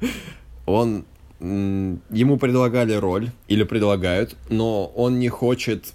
Он 0.66 1.04
ему 1.40 2.38
предлагали 2.38 2.92
роль 2.94 3.30
или 3.48 3.62
предлагают, 3.62 4.36
но 4.48 4.86
он 4.86 5.18
не 5.18 5.28
хочет 5.28 5.94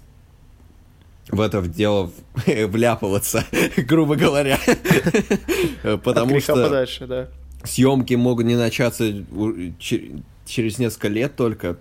в 1.28 1.40
это 1.40 1.60
в 1.60 1.72
дело 1.72 2.10
вляпываться, 2.46 3.44
грубо 3.76 4.16
говоря, 4.16 4.58
От 5.84 6.02
потому 6.02 6.40
что 6.40 6.54
подальше, 6.54 7.06
да. 7.06 7.28
съемки 7.64 8.14
могут 8.14 8.46
не 8.46 8.56
начаться 8.56 9.12
через 9.78 10.78
несколько 10.78 11.08
лет 11.08 11.36
только, 11.36 11.76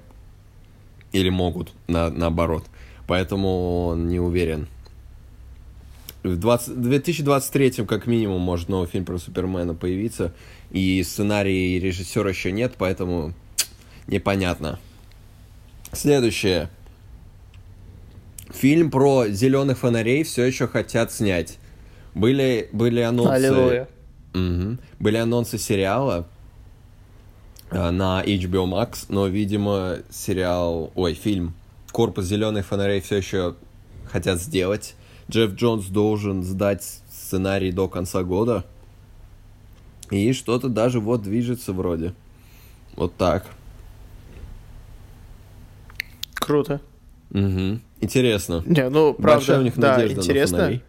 или 1.12 1.30
могут, 1.30 1.72
на, 1.88 2.10
наоборот. 2.10 2.66
Поэтому 3.08 3.88
он 3.88 4.08
не 4.08 4.20
уверен. 4.20 4.68
В 6.24 6.38
20 6.38 6.82
2023 6.82 7.86
как 7.86 8.08
минимум 8.08 8.42
может 8.42 8.68
новый 8.68 8.88
фильм 8.88 9.06
про 9.06 9.20
Супермена 9.20 9.76
появиться, 9.76 10.34
и 10.72 11.04
сценарий 11.04 11.78
и 11.78 11.80
режиссера 11.80 12.30
еще 12.30 12.52
нет, 12.52 12.74
поэтому 12.80 13.36
непонятно. 14.08 14.80
Следующее. 15.92 16.70
Фильм 18.52 18.92
про 18.92 19.28
зеленых 19.28 19.80
фонарей 19.80 20.24
все 20.24 20.44
еще 20.46 20.68
хотят 20.68 21.12
снять. 21.12 21.58
Были, 22.14 22.70
были 22.72 23.02
анонсы. 23.02 23.32
Аллилуйя. 23.32 23.90
Мгм. 24.34 24.80
Были 25.00 25.18
анонсы 25.18 25.58
сериала 25.58 26.28
э, 27.72 27.90
на 27.90 28.24
HBO 28.24 28.66
Max, 28.66 29.06
но, 29.10 29.28
видимо, 29.28 29.98
сериал, 30.10 30.92
ой, 30.96 31.14
фильм 31.14 31.54
«Корпус 31.92 32.26
зеленых 32.26 32.66
фонарей» 32.66 33.02
все 33.02 33.18
еще 33.18 33.56
хотят 34.06 34.42
сделать. 34.42 34.96
Джефф 35.30 35.54
Джонс 35.56 35.86
должен 35.88 36.44
сдать 36.44 36.84
сценарий 37.12 37.72
до 37.72 37.88
конца 37.88 38.24
года. 38.24 38.64
И 40.12 40.34
что-то 40.34 40.70
даже 40.70 41.00
вот 41.00 41.24
движется 41.24 41.74
вроде. 41.74 42.14
Вот 42.96 43.16
так. 43.16 43.48
Круто. 46.46 46.80
Мгм. 47.32 47.82
Интересно. 48.02 48.62
Не, 48.68 48.88
ну, 48.90 49.14
правда, 49.16 49.38
Большая 49.38 49.60
у 49.60 49.64
них 49.64 49.76
да, 49.78 49.96
надежда 49.98 50.18
на 50.18 50.22
интересно. 50.22 50.58
фонари. 50.58 50.82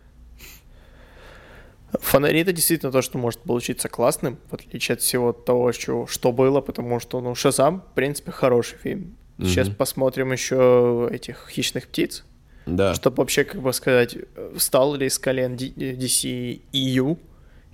Фонари 1.92 2.40
это 2.40 2.52
действительно 2.52 2.92
то, 2.92 3.00
что 3.00 3.16
может 3.16 3.40
получиться 3.40 3.88
классным, 3.88 4.38
в 4.50 4.54
отличие 4.54 4.94
от 4.94 5.00
всего 5.00 5.32
того, 5.32 5.72
что, 5.72 6.06
что 6.06 6.30
было, 6.32 6.60
потому 6.60 7.00
что, 7.00 7.20
ну, 7.22 7.34
Шазам, 7.34 7.80
в 7.90 7.94
принципе, 7.94 8.32
хороший 8.32 8.76
фильм. 8.78 9.16
Сейчас 9.38 9.68
Мгм. 9.68 9.76
посмотрим 9.76 10.32
еще 10.32 11.08
этих 11.10 11.48
хищных 11.50 11.88
птиц, 11.88 12.24
Да. 12.66 12.94
чтобы 12.94 13.16
вообще, 13.18 13.44
как 13.44 13.62
бы 13.62 13.72
сказать, 13.72 14.14
э, 14.16 14.52
встал 14.56 14.94
ли 14.94 15.08
с 15.08 15.18
колен 15.18 15.56
DC 15.56 16.60
EU 16.72 17.16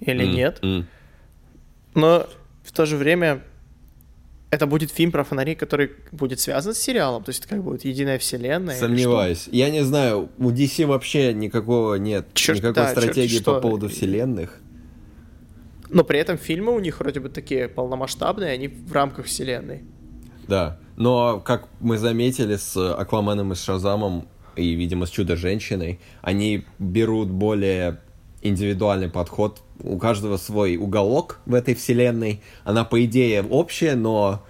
или 0.00 0.24
М, 0.24 0.34
нет. 0.34 0.58
м. 0.62 0.86
Но 1.94 2.26
в 2.62 2.72
то 2.72 2.86
же 2.86 2.96
время 2.96 3.42
это 4.52 4.66
будет 4.66 4.90
фильм 4.90 5.12
про 5.12 5.25
фонари, 5.25 5.54
который 5.54 5.92
будет 6.12 6.38
связан 6.38 6.75
с 6.75 6.78
сериалом, 6.78 7.25
то 7.25 7.30
есть 7.30 7.40
это 7.40 7.49
как 7.49 7.64
будет 7.64 7.87
единая 7.87 8.18
вселенная. 8.18 8.76
что? 8.76 8.85
Сомневаюсь. 8.87 9.49
Я 9.50 9.71
не 9.71 9.82
знаю, 9.82 10.28
у 10.37 10.50
DC 10.50 10.85
вообще 10.85 11.32
никакого 11.32 11.94
нет, 11.94 12.26
Чёрт- 12.35 12.56
никакой 12.56 12.75
да, 12.75 12.88
стратегии 12.90 13.38
что. 13.38 13.54
по 13.54 13.61
поводу 13.61 13.88
вселенных. 13.88 14.61
Но 15.88 16.04
при 16.04 16.18
этом 16.18 16.37
фильмы 16.37 16.75
у 16.75 16.80
них 16.80 17.00
вроде 17.00 17.21
бы 17.21 17.30
такие 17.30 17.66
полномасштабные, 17.66 18.50
они 18.50 18.68
в 18.68 18.92
рамках 18.92 19.25
вселенной. 19.25 19.85
Да. 20.47 20.78
Но, 20.97 21.40
как 21.40 21.68
мы 21.80 21.97
заметили 21.97 22.56
с 22.56 22.76
Акваменом 22.76 23.52
и 23.52 23.54
с 23.54 23.62
Шазамом, 23.62 24.28
и, 24.54 24.75
видимо, 24.75 25.06
с 25.06 25.11
Чудо-женщиной, 25.11 25.99
они 26.21 26.66
берут 26.78 27.30
более 27.30 28.00
индивидуальный 28.42 29.08
подход. 29.08 29.62
У 29.82 29.99
каждого 29.99 30.37
свой 30.37 30.76
уголок 30.76 31.38
в 31.46 31.54
этой 31.54 31.75
вселенной. 31.75 32.42
Она, 32.64 32.84
по 32.84 33.04
идее, 33.04 33.42
общая, 33.42 33.94
но 33.94 34.42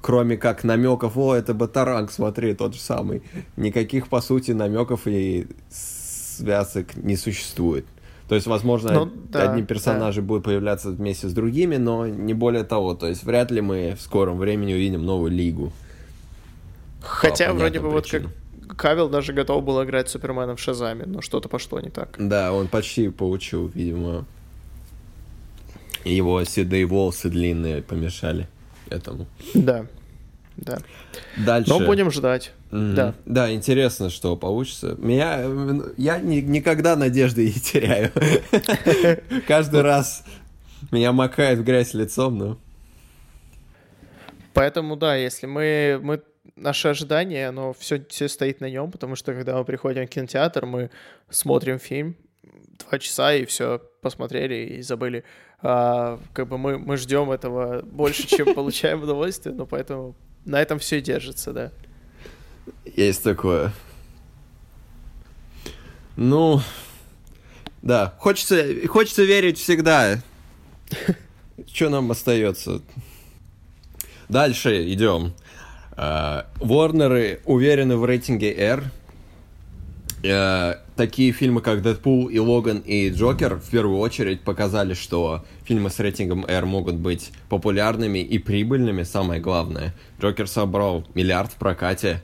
кроме 0.00 0.36
как 0.36 0.64
намеков, 0.64 1.16
о, 1.16 1.34
это 1.34 1.54
Батаранг, 1.54 2.10
смотри, 2.10 2.54
тот 2.54 2.74
же 2.74 2.80
самый. 2.80 3.22
Никаких, 3.56 4.08
по 4.08 4.20
сути, 4.20 4.52
намеков 4.52 5.06
и 5.06 5.46
связок 5.70 6.96
не 6.96 7.16
существует. 7.16 7.84
То 8.28 8.34
есть, 8.34 8.46
возможно, 8.46 8.92
Ну, 8.92 9.12
да, 9.30 9.50
одни 9.50 9.62
персонажи 9.62 10.20
будут 10.20 10.44
появляться 10.44 10.90
вместе 10.90 11.28
с 11.28 11.32
другими, 11.32 11.76
но 11.76 12.06
не 12.06 12.34
более 12.34 12.62
того. 12.62 12.94
То 12.94 13.08
есть, 13.08 13.24
вряд 13.24 13.50
ли 13.50 13.62
мы 13.62 13.96
в 13.98 14.02
скором 14.02 14.38
времени 14.38 14.74
увидим 14.74 15.04
новую 15.04 15.32
лигу. 15.32 15.72
Хотя 17.00 17.46
понятным 17.46 17.58
вроде 17.58 17.80
бы 17.80 17.90
вот 17.90 18.10
как 18.10 18.24
Кавилл 18.78 19.08
даже 19.08 19.32
готов 19.32 19.64
был 19.64 19.82
играть 19.82 20.08
Супермена 20.08 20.54
в 20.54 20.60
Шазаме, 20.60 21.04
но 21.04 21.20
что-то 21.20 21.48
пошло 21.48 21.80
не 21.80 21.90
так. 21.90 22.14
Да, 22.18 22.52
он 22.52 22.68
почти 22.68 23.08
получил, 23.08 23.66
видимо. 23.66 24.24
Его 26.04 26.44
седые 26.44 26.86
волосы 26.86 27.28
длинные 27.28 27.82
помешали 27.82 28.46
этому. 28.88 29.26
Да, 29.52 29.86
да. 30.56 30.78
Дальше. 31.36 31.70
Но 31.70 31.80
будем 31.80 32.12
ждать. 32.12 32.52
Мгм. 32.70 32.94
Да. 32.94 33.14
Да, 33.26 33.52
интересно, 33.52 34.10
что 34.10 34.36
получится. 34.36 34.94
Меня, 34.98 35.40
я 35.96 36.18
ни- 36.18 36.40
никогда 36.40 36.94
надежды 36.94 37.46
не 37.46 37.52
теряю. 37.52 38.12
Каждый 39.48 39.82
раз 39.82 40.24
меня 40.92 41.10
макает 41.10 41.58
в 41.58 41.64
грязь 41.64 41.94
лицом, 41.94 42.38
но... 42.38 42.58
Поэтому, 44.54 44.96
да, 44.96 45.16
если 45.16 45.46
мы, 45.46 45.98
мы 46.02 46.22
наше 46.60 46.88
ожидание, 46.88 47.48
оно 47.48 47.72
все, 47.72 48.04
все 48.08 48.28
стоит 48.28 48.60
на 48.60 48.68
нем, 48.68 48.90
потому 48.90 49.16
что 49.16 49.32
когда 49.34 49.56
мы 49.56 49.64
приходим 49.64 50.06
в 50.06 50.10
кинотеатр, 50.10 50.66
мы 50.66 50.90
смотрим 51.30 51.78
фильм 51.78 52.16
два 52.78 52.98
часа 52.98 53.34
и 53.34 53.44
все 53.44 53.80
посмотрели 54.00 54.76
и 54.76 54.82
забыли. 54.82 55.24
А, 55.60 56.20
как 56.32 56.48
бы 56.48 56.58
мы, 56.58 56.78
мы 56.78 56.96
ждем 56.96 57.30
этого 57.30 57.82
больше, 57.82 58.26
чем 58.26 58.54
получаем 58.54 59.02
удовольствие, 59.02 59.54
но 59.54 59.66
поэтому 59.66 60.14
на 60.44 60.60
этом 60.60 60.78
все 60.78 60.98
и 60.98 61.00
держится, 61.00 61.52
да. 61.52 61.72
Есть 62.84 63.22
такое. 63.22 63.72
Ну, 66.16 66.60
да, 67.82 68.14
хочется, 68.18 68.64
хочется 68.88 69.24
верить 69.24 69.58
всегда. 69.58 70.18
Что 71.66 71.88
нам 71.90 72.10
остается? 72.10 72.82
Дальше 74.28 74.92
идем. 74.92 75.34
Ворнеры 75.98 77.40
уверены 77.44 77.96
в 77.96 78.04
рейтинге 78.04 78.54
R. 78.54 78.84
Э, 80.22 80.74
Такие 80.98 81.30
фильмы, 81.30 81.60
как 81.60 81.80
Дэдпул 81.82 82.26
и 82.26 82.40
Логан 82.40 82.78
и 82.78 83.08
Джокер, 83.10 83.54
в 83.54 83.70
первую 83.70 84.00
очередь 84.00 84.40
показали, 84.40 84.94
что 84.94 85.44
фильмы 85.62 85.90
с 85.90 86.00
рейтингом 86.00 86.44
R 86.44 86.66
могут 86.66 86.96
быть 86.96 87.30
популярными 87.48 88.18
и 88.18 88.38
прибыльными, 88.38 89.04
самое 89.04 89.40
главное. 89.40 89.94
Джокер 90.20 90.48
собрал 90.48 91.04
миллиард 91.14 91.52
в 91.52 91.54
прокате, 91.54 92.20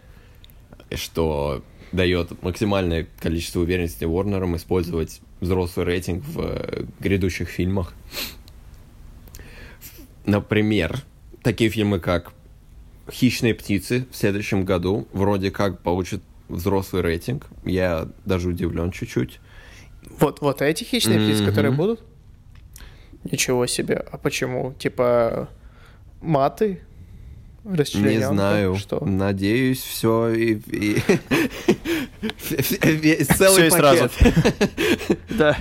что 0.92 1.62
дает 1.92 2.42
максимальное 2.42 3.06
количество 3.20 3.60
уверенности 3.60 4.02
Warner'ам 4.02 4.56
использовать 4.56 5.20
взрослый 5.40 5.86
рейтинг 5.86 6.24
в 6.24 6.40
э, 6.40 6.86
грядущих 6.98 7.48
фильмах. 7.48 7.94
Например, 10.26 10.98
такие 11.44 11.70
фильмы, 11.70 12.00
как 12.00 12.32
«Хищные 13.10 13.54
птицы» 13.54 14.06
в 14.10 14.16
следующем 14.16 14.64
году 14.64 15.06
вроде 15.12 15.50
как 15.50 15.80
получат 15.82 16.22
взрослый 16.48 17.02
рейтинг. 17.02 17.46
Я 17.64 18.08
даже 18.24 18.48
удивлен 18.48 18.90
чуть-чуть. 18.90 19.40
Вот, 20.20 20.40
вот 20.40 20.62
эти 20.62 20.84
хищные 20.84 21.18
птицы, 21.18 21.44
которые 21.44 21.72
будут? 21.72 22.00
Ничего 23.30 23.66
себе. 23.66 24.04
А 24.10 24.18
почему? 24.18 24.74
Типа 24.78 25.48
маты? 26.20 26.80
Не 27.64 28.18
знаю. 28.20 28.76
Что? 28.76 29.02
Надеюсь, 29.04 29.80
все 29.80 30.28
и... 30.28 30.60
и- 30.70 31.02
Целый 32.38 33.22
Всё 33.24 33.66
и 33.66 33.70
сразу. 33.70 34.10
Да. 35.30 35.56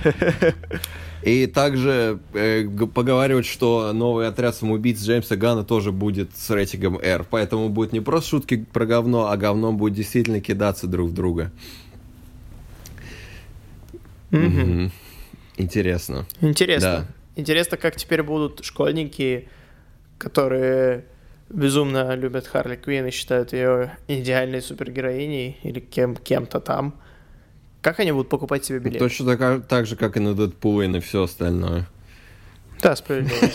И 1.24 1.48
также 1.48 2.20
э, 2.34 2.67
поговаривают, 2.93 3.46
что 3.46 3.93
новый 3.93 4.27
отряд 4.27 4.55
самоубийц 4.55 5.01
Джеймса 5.01 5.38
Гана 5.38 5.63
тоже 5.63 5.93
будет 5.93 6.36
с 6.36 6.50
рейтингом 6.50 7.00
R. 7.00 7.25
Поэтому 7.29 7.70
будет 7.70 7.93
не 7.93 8.01
просто 8.01 8.32
шутки 8.32 8.65
про 8.72 8.86
говно, 8.86 9.29
а 9.29 9.38
говно 9.38 9.72
будет 9.72 9.93
действительно 9.93 10.41
кидаться 10.41 10.86
друг 10.86 11.12
в 11.12 11.13
друга. 11.13 11.51
Интересно. 15.58 16.25
Интересно. 16.41 17.08
Интересно, 17.36 17.77
как 17.77 17.96
теперь 17.96 18.22
будут 18.22 18.63
школьники, 18.63 19.48
которые 20.17 21.05
безумно 21.53 22.13
любят 22.15 22.48
Харли 22.48 22.75
Квинн 22.75 23.07
и 23.07 23.12
считают 23.12 23.53
ее 23.53 23.95
идеальной 24.07 24.62
супергероиней 24.62 25.57
или 25.63 25.79
кем, 25.79 26.15
кем-то 26.15 26.60
там. 26.60 26.93
Как 27.81 28.00
они 28.00 28.12
будут 28.12 28.29
покупать 28.29 28.65
себе 28.65 28.79
билеты? 28.79 29.00
Точно 29.00 29.25
така- 29.25 29.60
так 29.60 29.86
же, 29.86 29.95
как 29.95 30.17
и 30.17 30.19
на 30.19 30.33
Дэдпула 30.33 30.83
и 30.83 30.88
на 30.88 31.00
все 31.00 31.24
остальное. 31.24 31.86
Да, 32.81 32.95
справедливо. 32.95 33.48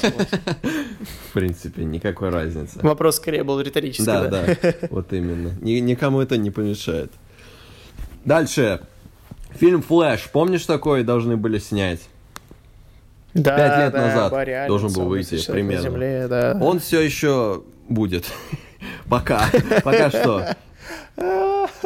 В 1.28 1.33
принципе, 1.35 1.85
никакой 1.85 2.31
разницы. 2.31 2.78
Вопрос 2.83 3.17
скорее 3.17 3.45
был 3.45 3.61
риторический. 3.61 4.07
Да, 4.07 4.26
Да, 4.28 4.47
да, 4.62 4.75
вот 4.90 5.12
именно. 5.12 5.52
Ни- 5.61 5.81
никому 5.81 6.21
это 6.21 6.37
не 6.38 6.50
помешает. 6.50 7.12
Дальше. 8.25 8.81
Фильм 9.55 9.83
«Флэш». 9.83 10.28
Помнишь, 10.31 10.64
такой 10.67 11.02
должны 11.05 11.37
были 11.37 11.59
снять? 11.59 12.00
Да, 13.35 13.57
Пять 13.57 13.78
лет 13.78 13.93
да, 13.93 14.07
назад 14.07 14.33
Барри 14.33 14.67
должен 14.67 14.93
был 14.93 15.07
выйти 15.07 15.45
примерно. 15.50 15.83
Земле, 15.83 16.26
да. 16.28 16.59
Он 16.61 16.81
все 16.81 17.00
еще 17.00 17.62
будет. 17.88 18.26
Пока. 19.09 19.49
Пока 19.83 20.11
что. 20.11 20.57
В 21.16 21.76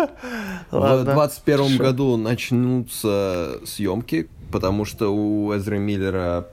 Ладно, 0.71 1.13
21 1.13 1.57
хорошо. 1.59 1.79
году 1.79 2.17
начнутся 2.17 3.61
съемки, 3.65 4.29
потому 4.51 4.85
что 4.85 5.15
у 5.15 5.57
Эзры 5.57 5.79
Миллера 5.79 6.47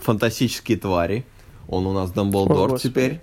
фантастические 0.00 0.78
твари. 0.78 1.24
Он 1.68 1.86
у 1.86 1.92
нас 1.92 2.10
Дамблдор 2.12 2.78
теперь. 2.78 3.20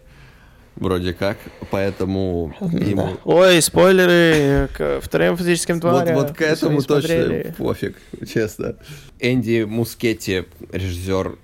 Вроде 0.76 1.14
как. 1.14 1.38
Поэтому 1.72 2.54
ему... 2.62 3.18
Ой, 3.26 3.62
спойлеры 3.62 4.70
к 4.76 5.02
вторым 5.02 5.36
физическим 5.36 5.76
Вот, 5.76 5.82
тварям. 5.82 6.16
вот 6.16 6.32
к 6.32 6.42
Если 6.42 6.54
этому 6.68 6.82
точно 6.82 7.54
пофиг, 7.58 7.98
честно. 8.32 8.76
Энди 9.20 9.64
Мускетти, 9.64 10.46
режиссер 10.72 11.38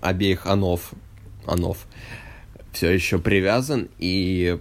обеих 0.00 0.46
Анов, 0.46 0.90
Анов, 1.46 1.86
все 2.72 2.90
еще 2.90 3.18
привязан, 3.18 3.88
и 3.98 4.58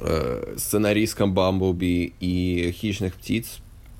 э, 0.00 0.54
сценаристкам 0.56 1.34
Бамблби 1.34 2.12
и 2.20 2.72
Хищных 2.72 3.14
птиц 3.14 3.58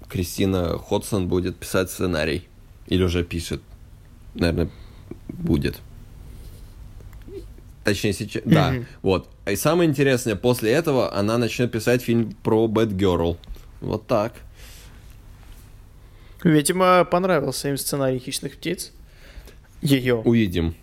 Кристина 0.09 0.79
Ходсон 0.79 1.29
будет 1.29 1.57
писать 1.57 1.91
сценарий. 1.91 2.47
Или 2.87 3.03
уже 3.03 3.25
пишет. 3.25 3.63
Наверное, 4.35 4.71
будет. 5.29 5.81
Точнее, 7.83 8.13
сейчас... 8.13 8.43
Да, 8.45 8.71
Мгм. 8.73 8.87
вот. 9.03 9.29
И 9.47 9.57
самое 9.57 9.89
интересное, 9.89 10.37
после 10.37 10.73
этого 10.73 11.15
она 11.15 11.39
начнет 11.39 11.71
писать 11.73 12.03
фильм 12.03 12.33
про 12.43 12.67
Бэтгерл. 12.69 13.39
Вот 13.81 14.07
так. 14.07 14.35
Видимо, 16.43 17.05
понравился 17.05 17.71
им 17.71 17.77
сценарий 17.79 18.19
«Хищных 18.19 18.57
птиц». 18.57 18.92
Ее. 19.81 20.16
Увидим. 20.16 20.75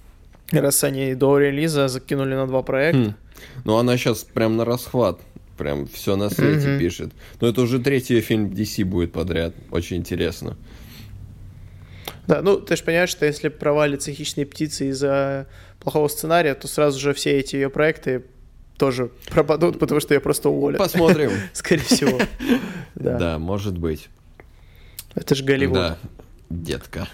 Раз 0.52 0.84
они 0.84 1.16
до 1.16 1.38
релиза 1.38 1.88
закинули 1.88 2.36
на 2.36 2.48
два 2.48 2.62
проекта. 2.62 3.12
Хм. 3.12 3.14
Ну, 3.66 3.78
она 3.78 3.98
сейчас 3.98 4.24
прям 4.24 4.58
на 4.58 4.66
расхват. 4.66 5.20
Прям 5.58 5.88
все 5.88 6.16
на 6.16 6.30
свете 6.30 6.80
пишет. 6.80 7.12
Но 7.40 7.48
это 7.48 7.62
уже 7.62 7.80
третий 7.80 8.20
фильм 8.22 8.48
DC 8.48 8.84
будет 8.84 9.12
подряд. 9.12 9.54
Очень 9.70 9.98
интересно. 9.98 10.58
Да, 12.28 12.42
ну 12.42 12.60
ты 12.60 12.76
же 12.76 12.84
понимаешь, 12.84 13.10
что 13.10 13.26
если 13.26 13.50
провалится 13.50 14.12
«Хищные 14.12 14.46
птицы» 14.46 14.90
из-за 14.90 15.48
плохого 15.80 16.08
сценария, 16.08 16.56
то 16.56 16.68
сразу 16.68 17.00
же 17.00 17.14
все 17.14 17.40
эти 17.40 17.56
ее 17.56 17.70
проекты 17.70 18.24
тоже 18.78 19.12
пропадут, 19.30 19.78
потому 19.80 20.00
что 20.02 20.14
ее 20.14 20.20
просто 20.20 20.50
уволят. 20.50 20.80
Посмотрим. 20.80 21.32
Скорее 21.54 21.84
всего. 21.84 22.20
Да. 22.96 23.18
Да, 23.20 23.40
может 23.40 23.78
быть. 23.78 24.10
Это 25.16 25.36
же 25.36 25.44
Голливуд. 25.44 25.76
Да, 25.76 25.98
детка. 26.50 27.08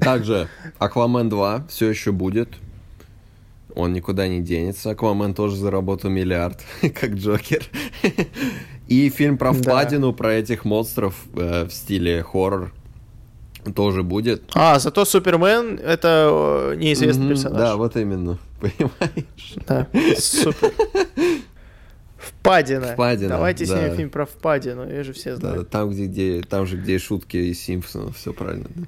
Также 0.00 0.48
Аквамен 0.78 1.28
2 1.28 1.66
все 1.68 1.88
еще 1.88 2.12
будет. 2.12 2.48
Он 3.74 3.92
никуда 3.92 4.28
не 4.28 4.40
денется. 4.40 4.90
Аквамен 4.90 5.34
тоже 5.34 5.56
заработал 5.56 6.10
миллиард, 6.10 6.60
как 6.80 7.14
Джокер. 7.14 7.64
И 8.88 9.08
фильм 9.08 9.38
про 9.38 9.52
впадину, 9.52 10.12
про 10.12 10.34
этих 10.34 10.64
монстров 10.64 11.14
э, 11.34 11.64
в 11.64 11.72
стиле 11.72 12.22
хоррор 12.22 12.72
тоже 13.74 14.02
будет. 14.02 14.42
А, 14.54 14.78
зато 14.78 15.04
Супермен— 15.04 15.78
это 15.82 16.74
неизвестный 16.76 17.28
персонаж. 17.28 17.58
Да, 17.58 17.76
вот 17.76 17.96
именно. 17.96 18.38
Понимаешь? 18.60 19.54
Да, 19.66 19.86
супер. 20.18 20.72
Впадина. 22.42 22.94
Впадина, 22.94 23.28
Давайте 23.28 23.66
да. 23.66 23.76
снимем 23.78 23.96
фильм 23.96 24.10
про 24.10 24.26
впадину, 24.26 24.88
ее 24.88 25.04
же 25.04 25.12
все 25.12 25.36
Да, 25.36 25.50
знают. 25.52 25.70
там, 25.70 25.90
где, 25.90 26.06
где, 26.06 26.42
там 26.42 26.66
же, 26.66 26.76
где 26.76 26.98
шутки 26.98 27.36
из 27.36 27.60
Симпсонов, 27.60 28.16
все 28.16 28.32
правильно. 28.32 28.66
да. 28.74 28.84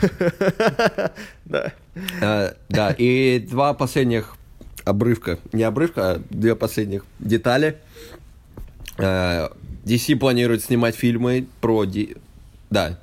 Да. 1.46 1.72
А, 2.22 2.54
да, 2.68 2.94
и 2.96 3.38
два 3.40 3.74
последних 3.74 4.36
обрывка, 4.84 5.38
не 5.52 5.62
обрывка, 5.62 6.12
а 6.12 6.22
две 6.30 6.54
последних 6.54 7.04
детали. 7.18 7.78
А, 8.98 9.50
DC 9.84 10.16
планирует 10.16 10.62
снимать 10.62 10.94
фильмы 10.94 11.46
про... 11.60 11.86
Да. 12.68 12.98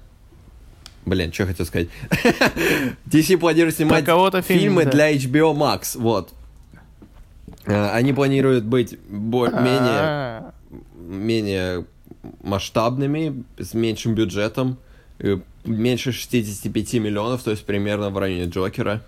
Блин, 1.06 1.34
что 1.34 1.46
хотел 1.48 1.66
сказать. 1.66 1.90
DC 3.10 3.38
планирует 3.38 3.76
снимать 3.76 4.06
фильмы 4.46 4.86
да. 4.86 4.92
для 4.92 5.16
HBO 5.16 5.56
Max, 5.56 5.98
вот. 6.00 6.32
А, 7.68 7.92
Они 7.94 8.14
планируют 8.14 8.64
быть 8.66 8.98
бо- 9.10 9.50
менее 9.50 10.02
А, 10.02 10.54
менее 10.96 11.86
масштабными, 12.44 13.44
с 13.60 13.74
меньшим 13.74 14.16
бюджетом, 14.16 14.78
э, 15.20 15.38
меньше 15.66 16.12
65 16.12 17.00
миллионов, 17.00 17.44
то 17.44 17.52
есть 17.52 17.66
примерно 17.66 18.10
в 18.10 18.18
районе 18.18 18.46
Джокера. 18.50 19.02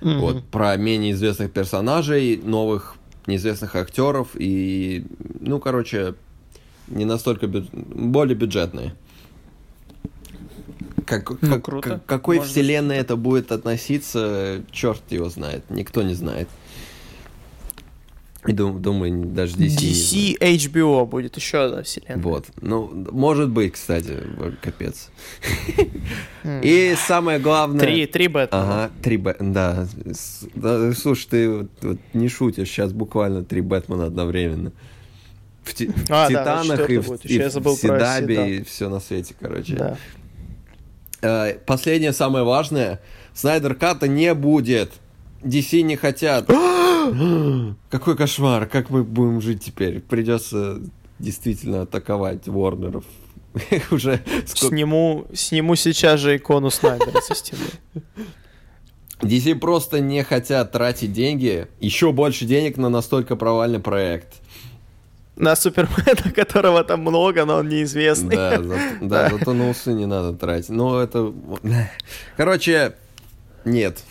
мгм. 0.00 0.20
Вот, 0.20 0.44
про 0.46 0.76
менее 0.76 1.12
известных 1.12 1.52
персонажей, 1.52 2.36
новых 2.36 2.96
неизвестных 3.26 3.76
актеров 3.76 4.30
и, 4.34 5.04
ну, 5.40 5.60
короче, 5.60 6.14
не 6.88 7.04
настолько 7.04 7.46
бю- 7.46 7.68
более 7.72 8.34
бюджетные. 8.36 8.94
Как, 11.20 11.30
Ну, 11.42 11.48
как- 11.50 11.64
круто. 11.64 11.88
как- 11.90 12.06
какой 12.06 12.38
быть, 12.38 12.48
вселенной 12.48 12.96
это 12.96 13.16
будет 13.16 13.52
относиться, 13.52 14.62
черт 14.70 15.02
его 15.10 15.28
знает, 15.28 15.62
никто 15.68 16.02
не 16.02 16.14
знает. 16.14 16.48
И 18.44 18.52
дум- 18.52 18.82
думаю, 18.82 19.26
даже 19.26 19.54
DC. 19.56 19.76
DC 19.76 20.36
HBO 20.40 21.06
будет 21.06 21.36
еще 21.36 21.58
одна 21.58 21.82
вселенная. 21.84 22.16
Вот. 22.24 22.46
Ну, 22.60 22.90
может 23.12 23.50
быть, 23.50 23.74
кстати, 23.74 24.18
капец. 24.60 25.10
М. 26.42 26.60
И 26.64 26.96
самое 27.06 27.38
главное... 27.38 27.78
Три, 27.80 28.06
три 28.06 28.26
Бэтмена. 28.26 28.62
Ага, 28.84 28.90
три 29.00 29.16
Б... 29.16 29.36
Да. 29.38 29.86
Слушай, 30.96 31.26
ты 31.30 31.68
не 32.14 32.28
шутишь, 32.28 32.68
сейчас 32.68 32.92
буквально 32.92 33.44
три 33.44 33.60
Бэтмена 33.60 34.06
одновременно. 34.06 34.72
В, 35.62 35.72
А, 36.10 36.28
да, 36.28 36.62
Титанах 36.62 36.90
и 36.90 36.98
в, 36.98 37.12
и 37.24 37.38
в 37.38 37.76
Седабе, 37.76 38.56
и 38.56 38.62
все 38.64 38.88
на 38.88 38.98
свете, 38.98 39.36
короче. 39.38 39.76
Да. 39.76 39.96
Э, 41.22 41.54
Последнее, 41.66 42.12
самое 42.12 42.44
важное. 42.44 43.00
Снайдер 43.32 43.74
Ката 43.74 44.08
не 44.08 44.34
будет. 44.34 44.92
DC 45.42 45.82
не 45.82 45.96
хотят. 45.96 46.46
Какой 47.90 48.16
кошмар. 48.16 48.66
Как 48.66 48.90
мы 48.90 49.04
будем 49.04 49.40
жить 49.40 49.64
теперь? 49.64 50.00
Придется 50.00 50.80
действительно 51.18 51.82
атаковать 51.82 52.46
Warner'ов. 52.46 53.04
Уже 53.90 54.20
сколько... 54.46 54.74
Сниму, 54.74 55.26
сниму 55.34 55.76
сейчас 55.76 56.20
же 56.20 56.36
икону 56.36 56.70
Снайдера 56.70 57.20
со 57.20 57.34
стены. 57.34 57.60
DC 59.20 59.54
просто 59.56 60.00
не 60.00 60.24
хотят 60.24 60.72
тратить 60.72 61.12
деньги, 61.12 61.68
еще 61.80 62.12
больше 62.12 62.44
денег 62.44 62.76
на 62.76 62.88
настолько 62.88 63.36
провальный 63.36 63.78
проект. 63.78 64.41
На 65.36 65.56
Супермена, 65.56 66.30
которого 66.34 66.84
там 66.84 67.00
много, 67.00 67.44
но 67.44 67.56
он 67.56 67.68
неизвестный. 67.68 68.36
Да, 68.36 68.62
за- 68.62 68.78
да, 69.00 69.30
зато 69.30 69.54
на 69.54 69.70
усы 69.70 69.92
не 69.92 70.06
надо 70.06 70.36
тратить. 70.36 70.70
Но 70.70 71.00
это... 71.00 71.32
Короче, 72.36 72.92
нет. 73.64 74.02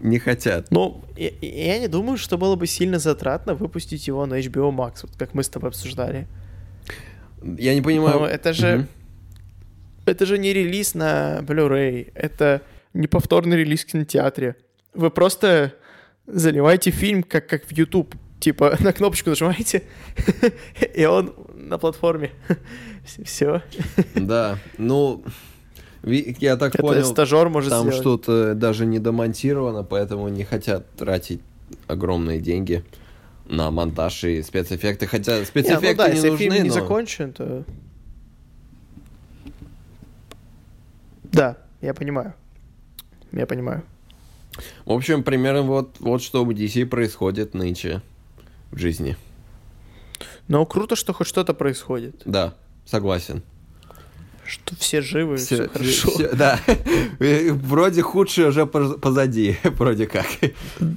Не 0.00 0.18
хотят. 0.18 0.70
Ну, 0.70 1.02
я, 1.16 1.30
я 1.40 1.78
не 1.78 1.88
думаю, 1.88 2.16
что 2.18 2.38
было 2.38 2.56
бы 2.56 2.66
сильно 2.66 2.98
затратно 2.98 3.54
выпустить 3.54 4.06
его 4.08 4.26
на 4.26 4.34
HBO 4.40 4.70
Max, 4.74 4.98
вот 5.02 5.12
как 5.18 5.34
мы 5.34 5.42
с 5.42 5.48
тобой 5.48 5.68
обсуждали. 5.70 6.26
Я 7.42 7.74
не 7.74 7.82
понимаю... 7.82 8.20
Ну, 8.20 8.24
это 8.26 8.52
же- 8.52 8.76
Мгм. 8.76 8.88
Это 10.06 10.24
же 10.24 10.38
не 10.38 10.54
релиз 10.54 10.94
на 10.94 11.40
Blu-ray, 11.42 12.12
это 12.14 12.62
не 12.94 13.06
повторный 13.06 13.58
релиз 13.58 13.84
в 13.84 13.86
кинотеатре. 13.88 14.56
Вы 14.94 15.10
просто 15.10 15.74
заливаете 16.26 16.90
фильм 16.90 17.22
как, 17.22 17.46
как 17.46 17.64
в 17.66 17.72
YouTube. 17.72 18.14
Типа 18.40 18.76
на 18.80 18.92
кнопочку 18.92 19.30
нажимаете, 19.30 19.82
и 20.94 21.04
он 21.04 21.34
на 21.54 21.78
платформе. 21.78 22.30
Все. 23.24 23.62
Да, 24.14 24.58
ну, 24.76 25.24
я 26.02 26.56
так 26.56 26.74
Это 26.74 26.82
понял, 26.82 27.04
стажер 27.04 27.48
может 27.48 27.70
там 27.70 27.86
сделать. 27.86 28.00
что-то 28.00 28.54
даже 28.54 28.86
не 28.86 28.98
домонтировано, 28.98 29.82
поэтому 29.82 30.28
не 30.28 30.44
хотят 30.44 30.90
тратить 30.92 31.40
огромные 31.86 32.40
деньги 32.40 32.84
на 33.46 33.70
монтаж 33.70 34.24
и 34.24 34.42
спецэффекты. 34.42 35.06
Хотя 35.06 35.34
Не, 35.34 35.40
ну 35.40 35.46
спецэффекты 35.46 35.96
да, 35.96 36.08
не 36.08 36.16
если 36.16 36.30
нужны, 36.30 36.44
фильм 36.44 36.62
не 36.62 36.68
но... 36.68 36.74
закончен, 36.74 37.32
то... 37.32 37.64
Да, 41.24 41.56
я 41.80 41.94
понимаю. 41.94 42.34
Я 43.32 43.46
понимаю. 43.46 43.82
В 44.84 44.92
общем, 44.92 45.22
примерно 45.22 45.62
вот, 45.62 45.96
вот 46.00 46.22
что 46.22 46.44
у 46.44 46.50
DC 46.50 46.86
происходит 46.86 47.54
нынче 47.54 48.02
в 48.70 48.78
жизни. 48.78 49.16
Но 50.48 50.64
круто, 50.66 50.96
что 50.96 51.12
хоть 51.12 51.26
что-то 51.26 51.54
происходит. 51.54 52.22
Да, 52.24 52.54
согласен. 52.84 53.42
Что 54.46 54.74
все 54.76 55.02
живы, 55.02 55.36
все, 55.36 55.56
Всё- 55.56 55.68
хорошо. 55.68 56.10
всё- 56.10 56.34
да. 56.34 56.58
Вроде 57.18 58.00
худшее 58.02 58.48
уже 58.48 58.64
поз- 58.66 58.98
позади, 58.98 59.56
вроде 59.64 60.06
как. 60.06 60.26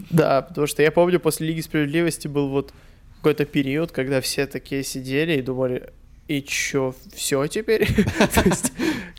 Да, 0.10 0.42
потому 0.44 0.68
что 0.68 0.82
я 0.82 0.92
помню, 0.92 1.20
после 1.20 1.48
Лиги 1.48 1.60
Справедливости 1.62 2.30
был 2.30 2.48
вот 2.48 2.72
какой-то 3.18 3.44
период, 3.46 3.92
когда 3.92 4.22
все 4.22 4.48
такие 4.48 4.84
сидели 4.84 5.34
и 5.38 5.42
думали, 5.42 5.92
и 6.38 6.44
чё, 6.44 6.94
все 7.14 7.46
теперь? 7.48 7.86
То 8.36 8.42
есть 8.46 8.72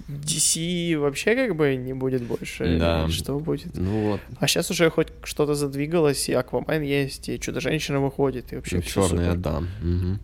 DC 0.09 0.99
вообще 0.99 1.35
как 1.35 1.57
бы 1.57 1.77
не 1.77 1.93
будет 1.95 2.23
больше? 2.23 2.79
Да. 2.79 3.09
Что 3.09 3.39
будет? 3.39 3.75
Ну 3.75 4.11
вот, 4.11 4.21
А 4.41 4.47
сейчас 4.47 4.71
уже 4.71 4.91
хоть 4.91 5.09
что-то 5.25 5.55
задвигалось, 5.55 6.29
и 6.29 6.33
Аквамен 6.33 6.83
есть, 6.83 7.29
и 7.29 7.39
Чудо-женщина 7.39 8.01
выходит, 8.01 8.53
и 8.53 8.57
вообще 8.57 8.81
всё 8.81 9.03
черный 9.03 9.25
супер. 9.27 9.31
Адам. 9.31 9.69
Мгм. 9.83 10.21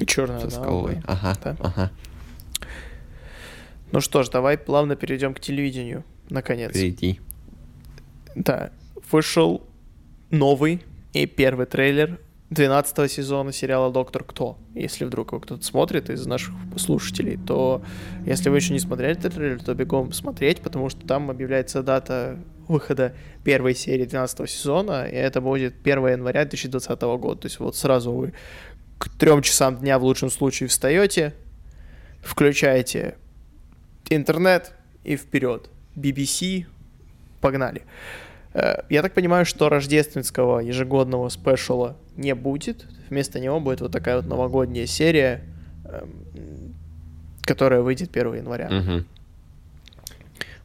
И 0.00 0.06
скалой. 0.50 0.96
да. 0.96 1.02
Ага, 1.06 1.36
Да. 1.44 1.56
ага. 1.60 1.90
Ну 3.92 4.00
что 4.00 4.22
ж, 4.22 4.28
давай 4.28 4.58
плавно 4.58 4.96
перейдем 4.96 5.34
к 5.34 5.40
телевидению, 5.40 6.04
наконец. 6.30 6.72
Перейти. 6.72 7.20
Да, 8.34 8.70
вышел 9.10 9.62
новый 10.30 10.82
и 11.14 11.26
первый 11.26 11.66
трейлер 11.66 12.18
12 12.50 13.12
сезона 13.12 13.52
сериала 13.52 13.92
«Доктор 13.92 14.24
Кто». 14.24 14.56
Если 14.74 15.04
вдруг 15.04 15.32
его 15.32 15.40
кто-то 15.40 15.62
смотрит 15.62 16.08
из 16.08 16.26
наших 16.26 16.54
слушателей, 16.78 17.36
то 17.36 17.82
если 18.24 18.48
вы 18.48 18.56
еще 18.56 18.72
не 18.72 18.78
смотрели 18.78 19.12
этот 19.12 19.34
трейлер, 19.34 19.62
то 19.62 19.74
бегом 19.74 20.12
смотреть, 20.12 20.60
потому 20.62 20.88
что 20.88 21.06
там 21.06 21.30
объявляется 21.30 21.82
дата 21.82 22.38
выхода 22.66 23.14
первой 23.44 23.74
серии 23.74 24.06
12 24.06 24.48
сезона, 24.48 25.06
и 25.06 25.14
это 25.14 25.42
будет 25.42 25.74
1 25.82 26.06
января 26.08 26.44
2020 26.44 27.00
года. 27.02 27.42
То 27.42 27.46
есть 27.46 27.58
вот 27.60 27.76
сразу 27.76 28.12
вы 28.12 28.32
к 28.98 29.10
трем 29.10 29.42
часам 29.42 29.76
дня 29.76 29.98
в 29.98 30.04
лучшем 30.04 30.30
случае 30.30 30.70
встаете, 30.70 31.34
включаете 32.22 33.16
интернет 34.08 34.72
и 35.04 35.16
вперед. 35.16 35.68
BBC, 35.96 36.64
погнали. 37.40 37.82
Э, 38.54 38.82
Я 38.88 39.02
так 39.02 39.12
понимаю, 39.12 39.44
что 39.44 39.68
рождественского 39.68 40.60
ежегодного 40.60 41.28
спешала 41.28 41.96
не 42.18 42.34
будет. 42.34 42.84
Вместо 43.08 43.40
него 43.40 43.60
будет 43.60 43.80
вот 43.80 43.92
такая 43.92 44.16
вот 44.16 44.26
новогодняя 44.26 44.86
серия, 44.86 45.44
эм, 45.84 46.74
которая 47.42 47.80
выйдет 47.80 48.10
1 48.12 48.34
января. 48.34 48.68
Мгм. 48.68 49.06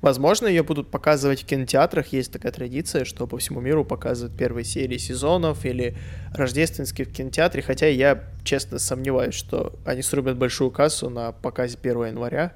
Возможно, 0.01 0.47
ее 0.47 0.63
будут 0.63 0.91
показывать 0.91 1.43
в 1.43 1.45
кинотеатрах. 1.45 2.07
Есть 2.07 2.33
такая 2.33 2.51
традиция, 2.51 3.05
что 3.05 3.25
по 3.25 3.37
всему 3.37 3.61
миру 3.61 3.85
показывают 3.85 4.37
первые 4.37 4.65
серии 4.65 4.97
сезонов 4.97 5.63
или 5.63 5.95
рождественские 6.33 7.07
в 7.07 7.13
кинотеатре. 7.13 7.61
Хотя 7.61 7.87
я, 7.87 8.21
честно, 8.43 8.79
сомневаюсь, 8.79 9.33
что 9.33 9.79
они 9.85 10.01
срубят 10.01 10.37
большую 10.37 10.71
кассу 10.71 11.09
на 11.09 11.31
показе 11.31 11.77
1 11.81 12.07
января. 12.07 12.51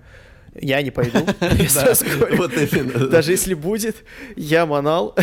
Я 0.56 0.82
не 0.82 0.92
пойду. 0.92 1.20
Даже 3.10 3.32
если 3.32 3.54
будет, 3.54 3.98
я 4.36 4.66
манал. 4.66 5.16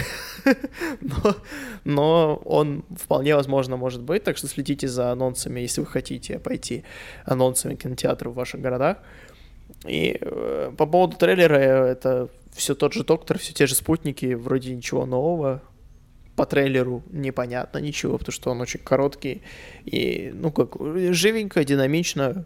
но, 1.01 1.37
но 1.85 2.37
он 2.45 2.85
вполне 2.97 3.35
возможно 3.35 3.77
может 3.77 4.03
быть, 4.03 4.25
так 4.25 4.37
что 4.37 4.49
следите 4.49 4.89
за 4.89 5.11
анонсами, 5.11 5.61
если 5.61 5.81
вы 5.81 5.87
хотите 5.87 6.39
пойти 6.39 6.85
анонсами 7.25 7.75
кинотеатров 7.75 8.33
в 8.33 8.37
ваших 8.37 8.61
городах. 8.61 8.99
И 9.87 10.19
э, 10.21 10.73
по 10.77 10.87
поводу 10.87 11.17
трейлера, 11.17 11.57
э, 11.57 11.93
это 11.93 12.29
все 12.53 12.75
тот 12.75 12.93
же 12.93 13.05
доктор, 13.05 13.39
все 13.39 13.53
те 13.53 13.67
же 13.67 13.75
спутники, 13.75 14.35
вроде 14.35 14.75
ничего 14.75 15.07
нового. 15.07 15.63
По 16.37 16.47
трейлеру 16.47 17.03
непонятно 17.11 17.79
ничего, 17.79 18.19
потому 18.19 18.33
что 18.33 18.51
он 18.51 18.61
очень 18.61 18.81
короткий. 18.81 19.43
И, 19.85 20.33
ну 20.35 20.51
как, 20.51 20.77
живенько, 21.15 21.65
динамично. 21.65 22.45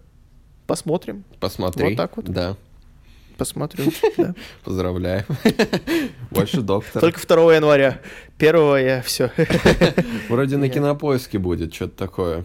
Посмотрим, 0.67 1.25
Посмотри. 1.41 1.88
Вот 1.88 1.97
так 1.97 2.17
вот. 2.17 2.27
Да, 2.27 2.57
посмотрю. 3.38 3.85
да. 4.18 4.35
поздравляю. 4.64 5.24
Больше 6.31 6.61
доктор. 6.61 7.01
Только 7.01 7.27
2 7.27 7.55
января. 7.55 8.01
1 8.38 8.77
я 8.77 9.03
все. 9.03 9.31
Вроде 10.29 10.57
на 10.59 10.68
кинопоиске 10.68 11.38
будет 11.38 11.72
что-то 11.72 11.96
такое. 11.96 12.44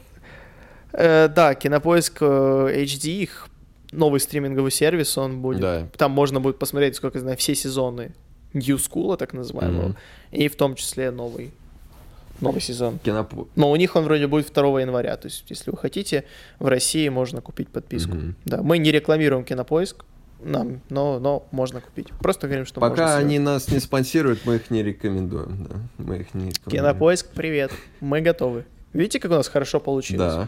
Э, 0.93 1.27
Да, 1.27 1.55
Кинопоиск 1.55 2.19
э, 2.21 2.83
HD, 2.83 3.09
их 3.23 3.49
новый 3.91 4.19
стриминговый 4.19 4.71
сервис, 4.71 5.17
он 5.17 5.41
будет. 5.41 5.61
Да. 5.61 5.87
Там 5.97 6.11
можно 6.11 6.39
будет 6.39 6.59
посмотреть, 6.59 6.95
сколько 6.95 7.17
я 7.17 7.21
знаю, 7.21 7.37
все 7.37 7.55
сезоны 7.55 8.13
New 8.53 8.77
School, 8.77 9.17
так 9.17 9.33
называемого, 9.33 9.95
и 10.31 10.47
в 10.47 10.55
том 10.55 10.75
числе 10.75 11.11
новый, 11.11 11.51
новый 12.39 12.61
сезон. 12.61 12.99
Кинопо... 12.99 13.47
Но 13.55 13.71
у 13.71 13.75
них 13.75 13.95
он 13.95 14.03
вроде 14.03 14.27
будет 14.27 14.53
2 14.53 14.81
января, 14.81 15.17
то 15.17 15.27
есть 15.27 15.45
если 15.49 15.71
вы 15.71 15.77
хотите, 15.77 16.25
в 16.59 16.67
России 16.67 17.07
можно 17.09 17.41
купить 17.41 17.69
подписку. 17.69 18.15
Мгм. 18.15 18.35
Да, 18.45 18.61
мы 18.61 18.77
не 18.77 18.91
рекламируем 18.91 19.43
Кинопоиск, 19.43 20.05
нам, 20.43 20.81
но, 20.89 21.19
но 21.19 21.47
можно 21.51 21.81
купить. 21.81 22.09
Просто 22.21 22.47
говорим, 22.47 22.65
что 22.65 22.79
Пока 22.81 23.07
сделать. 23.07 23.25
они 23.25 23.39
нас 23.39 23.67
не 23.69 23.79
спонсируют, 23.79 24.45
мы 24.45 24.55
их 24.57 24.69
не 24.69 24.83
рекомендуем. 24.83 25.67
Да. 25.69 25.75
Мы 25.97 26.17
их 26.17 26.33
не 26.33 26.49
рекомендуем. 26.49 26.71
Кинопоиск, 26.71 27.27
привет, 27.29 27.71
мы 28.01 28.21
готовы. 28.21 28.65
Видите, 28.93 29.19
как 29.19 29.31
у 29.31 29.35
нас 29.35 29.47
хорошо 29.47 29.79
получилось? 29.79 30.33
Да, 30.33 30.47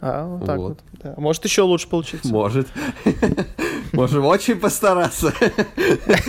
А, 0.00 0.26
вот 0.26 0.46
так 0.46 0.56
Вот. 0.58 0.68
вот. 0.68 0.78
Да. 1.02 1.14
Может, 1.16 1.44
еще 1.44 1.62
лучше 1.62 1.88
получится. 1.88 2.28
может. 2.28 2.66
Можем 3.92 4.24
очень 4.26 4.56
постараться. 4.58 5.32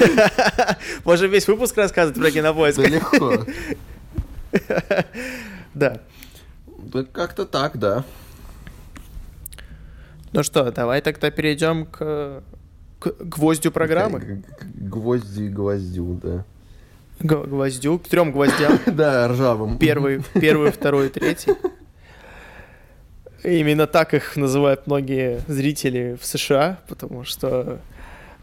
Можем 1.05 1.31
весь 1.31 1.47
выпуск 1.47 1.75
рассказывать 1.77 2.19
про 2.19 2.31
кинопоиск. 2.31 2.77
Да 2.77 2.87
легко. 2.87 3.45
Да. 5.73 5.99
Да 6.77 7.03
как-то 7.03 7.45
так, 7.45 7.77
да. 7.77 8.05
Ну 10.31 10.43
что, 10.43 10.71
давай 10.71 11.01
тогда 11.01 11.29
перейдем 11.31 11.85
к, 11.85 12.41
к 12.99 13.13
гвоздю 13.19 13.71
программы. 13.71 14.43
Гвозди 14.75 15.47
гвоздю, 15.47 16.19
да. 16.21 16.45
Г- 17.19 17.43
гвоздю, 17.45 17.99
к 17.99 18.07
трем 18.07 18.31
гвоздям. 18.31 18.79
Да, 18.87 19.27
ржавым. 19.27 19.77
Первый, 19.77 20.21
первый, 20.33 20.71
второй, 20.71 21.09
третий. 21.09 21.53
Именно 23.43 23.85
так 23.85 24.13
их 24.13 24.35
называют 24.37 24.87
многие 24.87 25.41
зрители 25.47 26.17
в 26.19 26.25
США, 26.25 26.79
потому 26.87 27.23
что 27.23 27.79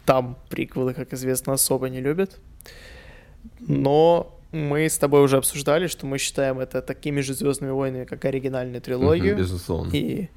там 0.05 0.37
приквелы, 0.49 0.93
как 0.93 1.13
известно, 1.13 1.53
особо 1.53 1.89
не 1.89 1.99
любят. 1.99 2.39
Но 3.59 4.39
мы 4.51 4.85
с 4.87 4.97
тобой 4.97 5.21
уже 5.23 5.37
обсуждали, 5.37 5.87
что 5.87 6.05
мы 6.05 6.17
считаем 6.17 6.59
это 6.59 6.81
такими 6.81 7.21
же 7.21 7.33
Звездными 7.33 7.71
войнами, 7.71 8.05
как 8.05 8.23
оригинальную 8.23 8.81
трилогию. 8.81 9.35
Безусловно. 9.35 9.91
И, 9.93 10.29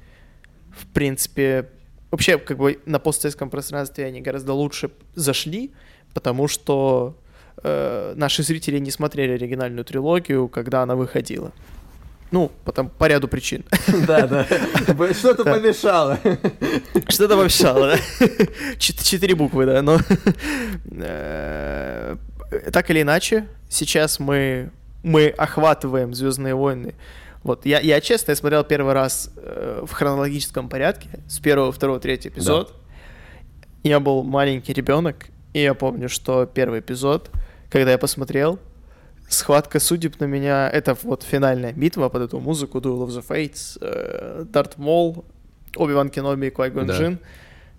в 0.77 0.85
принципе, 0.87 1.69
вообще, 2.11 2.37
как 2.37 2.57
бы 2.57 2.79
на 2.85 2.99
постсоветском 2.99 3.49
пространстве 3.49 4.05
они 4.05 4.21
гораздо 4.21 4.53
лучше 4.53 4.91
зашли, 5.15 5.71
потому 6.13 6.47
что 6.47 7.15
э, 7.63 8.13
наши 8.15 8.43
зрители 8.43 8.79
не 8.79 8.91
смотрели 8.91 9.31
оригинальную 9.33 9.85
трилогию, 9.85 10.47
когда 10.47 10.83
она 10.83 10.95
выходила. 10.95 11.51
Ну, 12.31 12.51
потом 12.65 12.89
по 12.89 13.07
ряду 13.07 13.27
причин. 13.27 13.63
Да, 14.05 14.27
да. 14.27 14.45
Что-то 15.13 15.45
помешало. 15.45 16.19
Что-то 17.07 17.37
помешало, 17.37 17.95
да? 17.95 18.27
Четыре 18.77 19.33
буквы, 19.35 19.65
да, 19.65 19.81
но... 19.81 19.99
э, 20.91 22.17
Так 22.71 22.89
или 22.89 23.01
иначе, 23.01 23.47
сейчас 23.69 24.19
мы, 24.19 24.71
мы 25.03 25.27
охватываем 25.29 26.13
Звездные 26.13 26.53
войны. 26.53 26.95
Вот, 27.47 27.65
я, 27.65 27.79
я 27.79 28.01
честно, 28.01 28.31
я 28.31 28.35
смотрел 28.35 28.65
первый 28.65 28.93
раз 28.93 29.31
э, 29.37 29.81
в 29.87 29.93
хронологическом 29.93 30.67
порядке, 30.67 31.07
с 31.29 31.39
первого, 31.39 31.71
второго, 31.71 31.97
третьего 31.97 32.33
эпизод. 32.33 32.73
Я 33.83 34.01
был 34.01 34.23
маленький 34.23 34.73
ребенок, 34.73 35.27
и 35.53 35.61
я 35.61 35.73
помню, 35.73 36.09
что 36.09 36.45
первый 36.45 36.81
эпизод, 36.81 37.31
когда 37.69 37.91
я 37.91 37.97
посмотрел, 37.97 38.59
схватка 39.29 39.79
судеб 39.79 40.19
на 40.19 40.25
меня, 40.25 40.69
это 40.69 40.97
вот 41.03 41.23
финальная 41.23 41.71
битва 41.71 42.09
под 42.09 42.23
эту 42.23 42.41
музыку 42.41 42.79
Duel 42.79 43.07
of 43.07 43.17
the 43.17 43.25
Fates, 43.25 43.77
э, 43.79 44.43
Дарт 44.43 44.77
Мол, 44.77 45.23
Оби-Ван 45.77 46.09
Кеноби 46.09 46.47
и 46.47 46.49
Квай 46.49 46.69
Да. 46.69 46.97
Джин. 46.97 47.17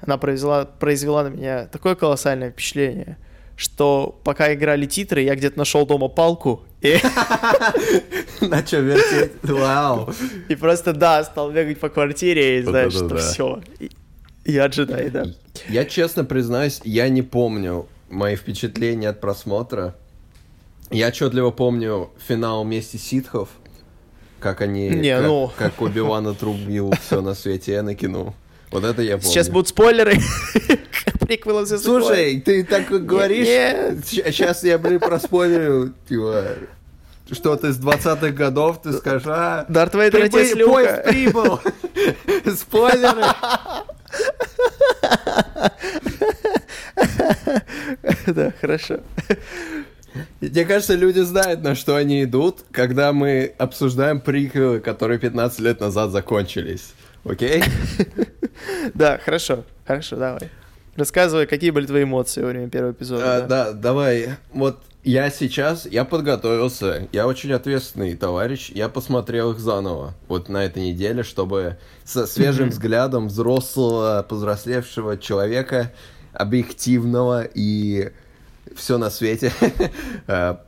она 0.01 0.17
произвела, 0.17 0.65
произвела 0.65 1.25
на 1.25 1.29
меня 1.29 1.67
такое 1.67 1.95
колоссальное 1.95 2.53
впечатление, 2.53 3.19
что 3.55 4.19
пока 4.25 4.55
играли 4.55 4.87
титры, 4.87 5.21
я 5.21 5.35
где-то 5.35 5.59
нашел 5.59 5.85
дома 5.85 6.09
палку. 6.09 6.63
Начал 8.41 8.83
вертеть. 8.83 9.33
Вау. 9.43 10.13
И 10.49 10.55
просто, 10.55 10.93
да, 10.93 11.25
стал 11.25 11.51
бегать 11.51 11.81
по 11.81 11.89
квартире 11.89 12.61
и 12.61 12.63
знаешь, 12.63 12.93
что 12.93 13.17
все. 13.17 13.61
Я 14.45 14.67
джедай, 14.67 15.11
да. 15.11 15.27
Я 15.69 15.85
честно 15.85 16.25
признаюсь, 16.25 16.81
я 16.85 17.09
не 17.09 17.23
помню 17.23 17.87
мои 18.09 18.37
впечатления 18.37 19.09
от 19.09 19.21
просмотра. 19.21 19.97
Я 20.91 21.09
отчетливо 21.09 21.51
помню 21.51 22.11
финал 22.27 22.65
вместе 22.65 22.97
ситхов, 22.97 23.51
как 24.41 24.63
они, 24.63 24.89
не, 24.89 25.17
как, 25.17 25.27
ну... 25.27 25.53
как 25.59 25.83
Оби-Ван 25.83 26.29
отрубил 26.29 26.95
все 27.03 27.21
на 27.21 27.35
свете 27.35 27.79
Энакину. 27.79 28.35
Вот 28.71 28.85
это 28.85 29.03
я 29.03 29.19
помню. 29.19 29.31
Сейчас 29.31 29.49
будут 29.51 29.69
спойлеры. 29.69 30.19
Приквелы 31.29 31.67
все 31.67 31.77
Слушай, 31.77 32.41
ты 32.41 32.65
так 32.65 32.89
говоришь. 32.89 33.47
Сейчас 34.03 34.65
я, 34.65 34.79
блин, 34.79 34.99
проспойлерю, 34.99 35.93
типа, 36.09 36.57
что-то 37.31 37.69
из 37.69 37.79
20-х 37.79 38.31
годов, 38.31 38.81
ты 38.81 38.95
скажешь, 38.95 39.27
а... 39.27 39.67
Дарт 39.69 39.95
Вейдер, 39.95 40.25
Люка. 40.57 40.73
Поезд 40.73 41.05
прибыл. 41.05 41.61
Спойлеры. 42.57 43.25
Да, 48.27 48.53
хорошо. 48.59 49.01
Мне 50.41 50.65
кажется, 50.65 50.95
люди 50.95 51.21
знают, 51.21 51.63
на 51.63 51.75
что 51.75 51.97
они 51.97 52.25
идут, 52.25 52.65
когда 52.73 53.13
мы 53.13 53.53
обсуждаем 53.59 54.21
приквелы, 54.21 54.81
которые 54.81 55.19
15 55.19 55.61
лет 55.61 55.81
назад 55.81 56.11
закончились. 56.11 56.95
Окей? 57.25 57.63
Да, 58.95 59.21
хорошо. 59.23 59.65
Хорошо, 59.87 60.17
давай. 60.17 60.51
Рассказывай, 60.99 61.47
какие 61.47 61.71
были 61.71 61.87
твои 61.87 62.03
эмоции 62.03 62.43
во 62.43 62.49
время 62.49 62.69
первого 62.69 62.91
эпизода. 62.91 63.37
А, 63.37 63.41
да. 63.43 63.47
да, 63.47 63.73
давай. 63.73 64.31
Вот 64.53 64.81
я 65.05 65.31
сейчас, 65.31 65.87
я 65.87 66.05
подготовился, 66.05 67.07
я 67.13 67.29
очень 67.29 67.53
ответственный 67.53 68.17
товарищ, 68.17 68.71
я 68.75 68.89
посмотрел 68.89 69.53
их 69.53 69.61
заново, 69.61 70.15
вот 70.27 70.49
на 70.49 70.65
этой 70.65 70.83
неделе, 70.83 71.23
чтобы 71.23 71.79
со 72.05 72.27
свежим 72.27 72.69
взглядом 72.71 73.29
взрослого, 73.29 74.27
повзрослевшего 74.29 75.17
человека, 75.19 75.93
объективного 76.33 77.45
и 77.45 78.11
все 78.75 78.99
на 78.99 79.11
свете. 79.11 79.53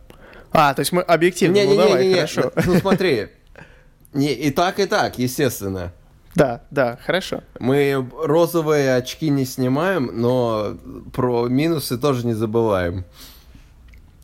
А, 0.52 0.74
то 0.74 0.80
есть 0.80 0.90
мы 0.90 1.02
объективно, 1.02 1.54
не, 1.54 1.64
ну 1.64 1.70
не, 1.70 1.76
давай, 1.76 2.02
не, 2.02 2.08
не, 2.08 2.14
хорошо. 2.16 2.52
Ну 2.66 2.80
смотри, 2.80 3.28
не, 4.12 4.32
и 4.32 4.50
так, 4.50 4.80
и 4.80 4.86
так, 4.86 5.16
естественно. 5.16 5.92
Да, 6.34 6.62
да, 6.70 6.98
хорошо. 7.04 7.42
Мы 7.58 8.06
розовые 8.22 8.94
очки 8.94 9.30
не 9.30 9.44
снимаем, 9.44 10.10
но 10.12 10.76
про 11.12 11.48
минусы 11.48 11.98
тоже 11.98 12.26
не 12.26 12.34
забываем. 12.34 13.04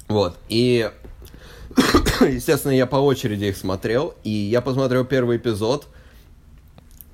Вот, 0.09 0.39
и, 0.49 0.89
естественно, 2.21 2.73
я 2.73 2.87
по 2.87 2.97
очереди 2.97 3.47
их 3.47 3.57
смотрел, 3.57 4.15
и 4.23 4.31
я 4.31 4.61
посмотрел 4.61 5.05
первый 5.05 5.39
эпизод, 5.39 5.89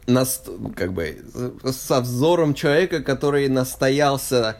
нас, 0.07 0.44
как 0.76 0.92
бы, 0.92 1.22
со 1.64 2.00
взором 2.00 2.55
человека, 2.55 3.02
который 3.02 3.48
настоялся 3.48 4.57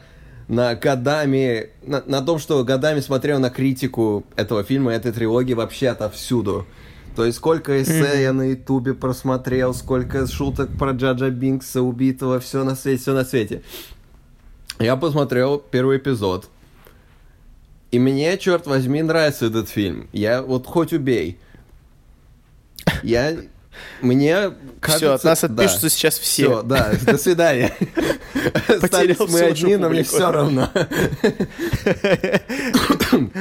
на 0.47 0.75
годами, 0.75 1.69
на, 1.83 2.01
на 2.05 2.21
том, 2.21 2.39
что 2.39 2.63
годами 2.63 3.01
смотрел 3.01 3.39
на 3.39 3.49
критику 3.49 4.25
этого 4.35 4.63
фильма, 4.63 4.93
этой 4.93 5.11
трилогии 5.11 5.53
вообще 5.53 5.89
отовсюду. 5.89 6.65
То 7.15 7.25
есть 7.25 7.37
сколько 7.37 7.81
эссе 7.81 8.21
я 8.21 8.33
на 8.33 8.51
ютубе 8.51 8.93
просмотрел, 8.93 9.73
сколько 9.73 10.25
шуток 10.27 10.77
про 10.77 10.91
Джаджа 10.91 11.29
Бинкса 11.29 11.81
убитого, 11.81 12.39
все 12.39 12.63
на 12.63 12.75
свете, 12.75 13.01
все 13.01 13.13
на 13.13 13.23
свете. 13.23 13.61
Я 14.79 14.95
посмотрел 14.95 15.59
первый 15.59 15.97
эпизод. 15.97 16.49
И 17.91 17.99
мне, 17.99 18.37
черт 18.39 18.65
возьми, 18.65 19.03
нравится 19.03 19.45
этот 19.45 19.69
фильм. 19.69 20.09
Я 20.11 20.41
вот 20.41 20.65
хоть 20.65 20.93
убей. 20.93 21.37
Я 23.03 23.37
мне 24.01 24.51
кажется... 24.79 25.05
Все, 25.05 25.13
от 25.13 25.23
нас 25.23 25.43
отпишутся 25.43 25.81
да, 25.83 25.89
сейчас 25.89 26.19
все. 26.19 26.45
Все, 26.45 26.61
да, 26.63 26.91
до 27.05 27.17
свидания. 27.17 27.73
Остались 28.67 29.19
мы 29.19 29.41
одни, 29.41 29.77
но 29.77 29.89
мне 29.89 30.03
все 30.03 30.31
равно. 30.31 30.69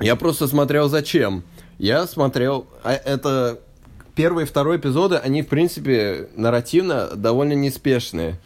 Я 0.00 0.16
просто 0.16 0.48
смотрел 0.48 0.88
зачем. 0.88 1.44
Я 1.78 2.06
смотрел... 2.06 2.66
А 2.82 2.92
это... 2.92 3.60
Первый 4.14 4.42
и 4.42 4.46
второй 4.48 4.78
эпизоды, 4.78 5.14
они, 5.14 5.42
в 5.42 5.46
принципе, 5.46 6.28
нарративно 6.34 7.10
довольно 7.14 7.52
неспешные. 7.52 8.40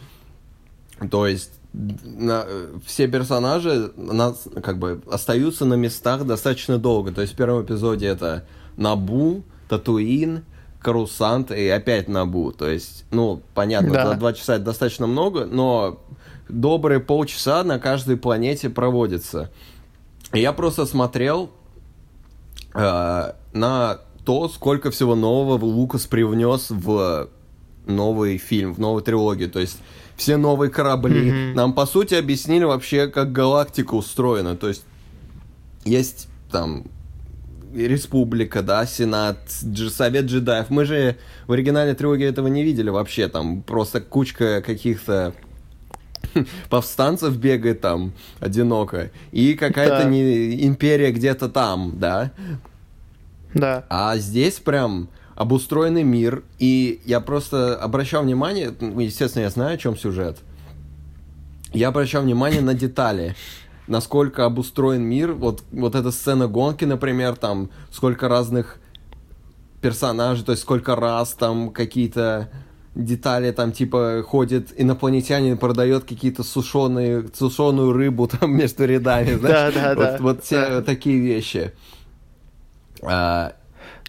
То 1.11 1.27
есть 1.27 1.51
на, 1.73 2.45
все 2.85 3.09
персонажи 3.09 3.91
на, 3.97 4.35
как 4.63 4.79
бы 4.79 5.01
остаются 5.11 5.65
на 5.65 5.73
местах 5.73 6.27
достаточно 6.27 6.77
долго. 6.77 7.11
То 7.11 7.23
есть 7.23 7.33
в 7.33 7.37
первом 7.37 7.65
эпизоде 7.65 8.07
это 8.07 8.45
Набу, 8.77 9.45
Татуин, 9.71 10.45
Карусант 10.81 11.51
и 11.53 11.69
опять 11.69 12.07
Набу. 12.07 12.53
То 12.53 12.69
есть, 12.69 13.07
ну, 13.11 13.41
понятно, 13.55 13.93
да. 13.93 14.15
два 14.15 14.35
часа 14.35 14.57
это 14.57 14.65
достаточно 14.65 15.07
много, 15.07 15.47
но 15.47 16.03
добрые 16.51 17.01
полчаса 17.01 17.65
на 17.65 17.79
каждой 17.79 18.19
планете 18.19 18.69
проводится. 18.69 19.51
И 20.35 20.41
я 20.41 20.53
просто 20.53 20.85
смотрел 20.85 21.51
э, 22.75 23.33
на 23.53 23.99
то, 24.25 24.49
сколько 24.49 24.91
всего 24.91 25.15
нового 25.15 25.65
Лукас 25.65 26.07
привнес 26.07 26.71
в 26.71 27.29
новый 27.87 28.39
фильм, 28.39 28.75
в 28.75 28.79
новую 28.79 29.03
трилогию. 29.03 29.51
То 29.51 29.61
есть 29.61 29.79
все 30.17 30.37
новые 30.37 30.71
корабли. 30.71 31.31
Mm-hmm. 31.31 31.55
Нам, 31.55 31.73
по 31.73 31.87
сути, 31.87 32.15
объяснили 32.15 32.65
вообще, 32.65 33.09
как 33.09 33.33
галактика 33.33 33.95
устроена. 33.95 34.57
То 34.57 34.69
есть 34.69 34.85
есть 35.85 36.29
там 36.51 36.85
республика, 37.75 38.63
да, 38.63 38.87
сенат, 38.87 39.39
совет 39.49 40.27
джедаев. 40.27 40.71
Мы 40.71 40.85
же 40.85 41.17
в 41.47 41.53
оригинальной 41.53 41.95
трилогии 41.95 42.27
этого 42.27 42.47
не 42.49 42.63
видели 42.63 42.91
вообще. 42.91 43.29
Там 43.29 43.63
просто 43.63 44.01
кучка 44.01 44.63
каких-то 44.63 45.35
повстанцев 46.71 47.37
бегает 47.37 47.81
там 47.81 48.13
одиноко. 48.41 49.11
И 49.33 49.55
какая-то 49.55 50.03
да. 50.03 50.05
не 50.05 50.67
империя 50.67 51.13
где-то 51.13 51.49
там, 51.49 51.99
да. 51.99 52.33
Да. 53.55 53.85
А 53.89 54.17
здесь 54.17 54.59
прям 54.59 55.09
обустроенный 55.35 56.05
мир. 56.05 56.43
И 56.59 57.01
я 57.05 57.21
просто 57.21 57.77
обращал 57.77 58.23
внимание, 58.23 58.75
ну, 58.81 59.01
естественно, 59.01 59.43
я 59.43 59.51
знаю, 59.51 59.75
о 59.75 59.79
чем 59.79 59.97
сюжет. 59.97 60.39
Я 61.73 61.89
обращал 61.89 62.23
внимание 62.23 62.61
на 62.61 62.75
детали 62.75 63.35
насколько 63.87 64.45
обустроен 64.45 65.03
мир. 65.03 65.33
Вот, 65.33 65.63
вот 65.73 65.95
эта 65.95 66.11
сцена 66.11 66.47
гонки, 66.47 66.85
например, 66.85 67.37
там 67.37 67.71
сколько 67.91 68.29
разных 68.29 68.79
персонажей, 69.81 70.45
то 70.45 70.53
есть 70.53 70.63
сколько 70.63 70.95
раз 70.95 71.33
там 71.33 71.71
какие-то 71.71 72.49
детали, 72.95 73.51
там 73.53 73.73
типа 73.73 74.23
ходит 74.27 74.73
инопланетянин, 74.77 75.57
продает 75.57 76.05
какие-то 76.05 76.43
сушеные, 76.43 77.29
сушеную 77.35 77.93
рыбу 77.93 78.29
там 78.41 78.57
между 78.57 78.85
рядами, 78.85 79.35
знаешь? 79.35 79.75
Да, 79.75 79.81
да, 79.81 79.95
вот, 79.95 80.05
да. 80.05 80.17
Вот 80.21 80.45
все 80.45 80.69
да. 80.69 80.83
такие 80.83 81.19
вещи. 81.19 81.73
А... 83.03 83.55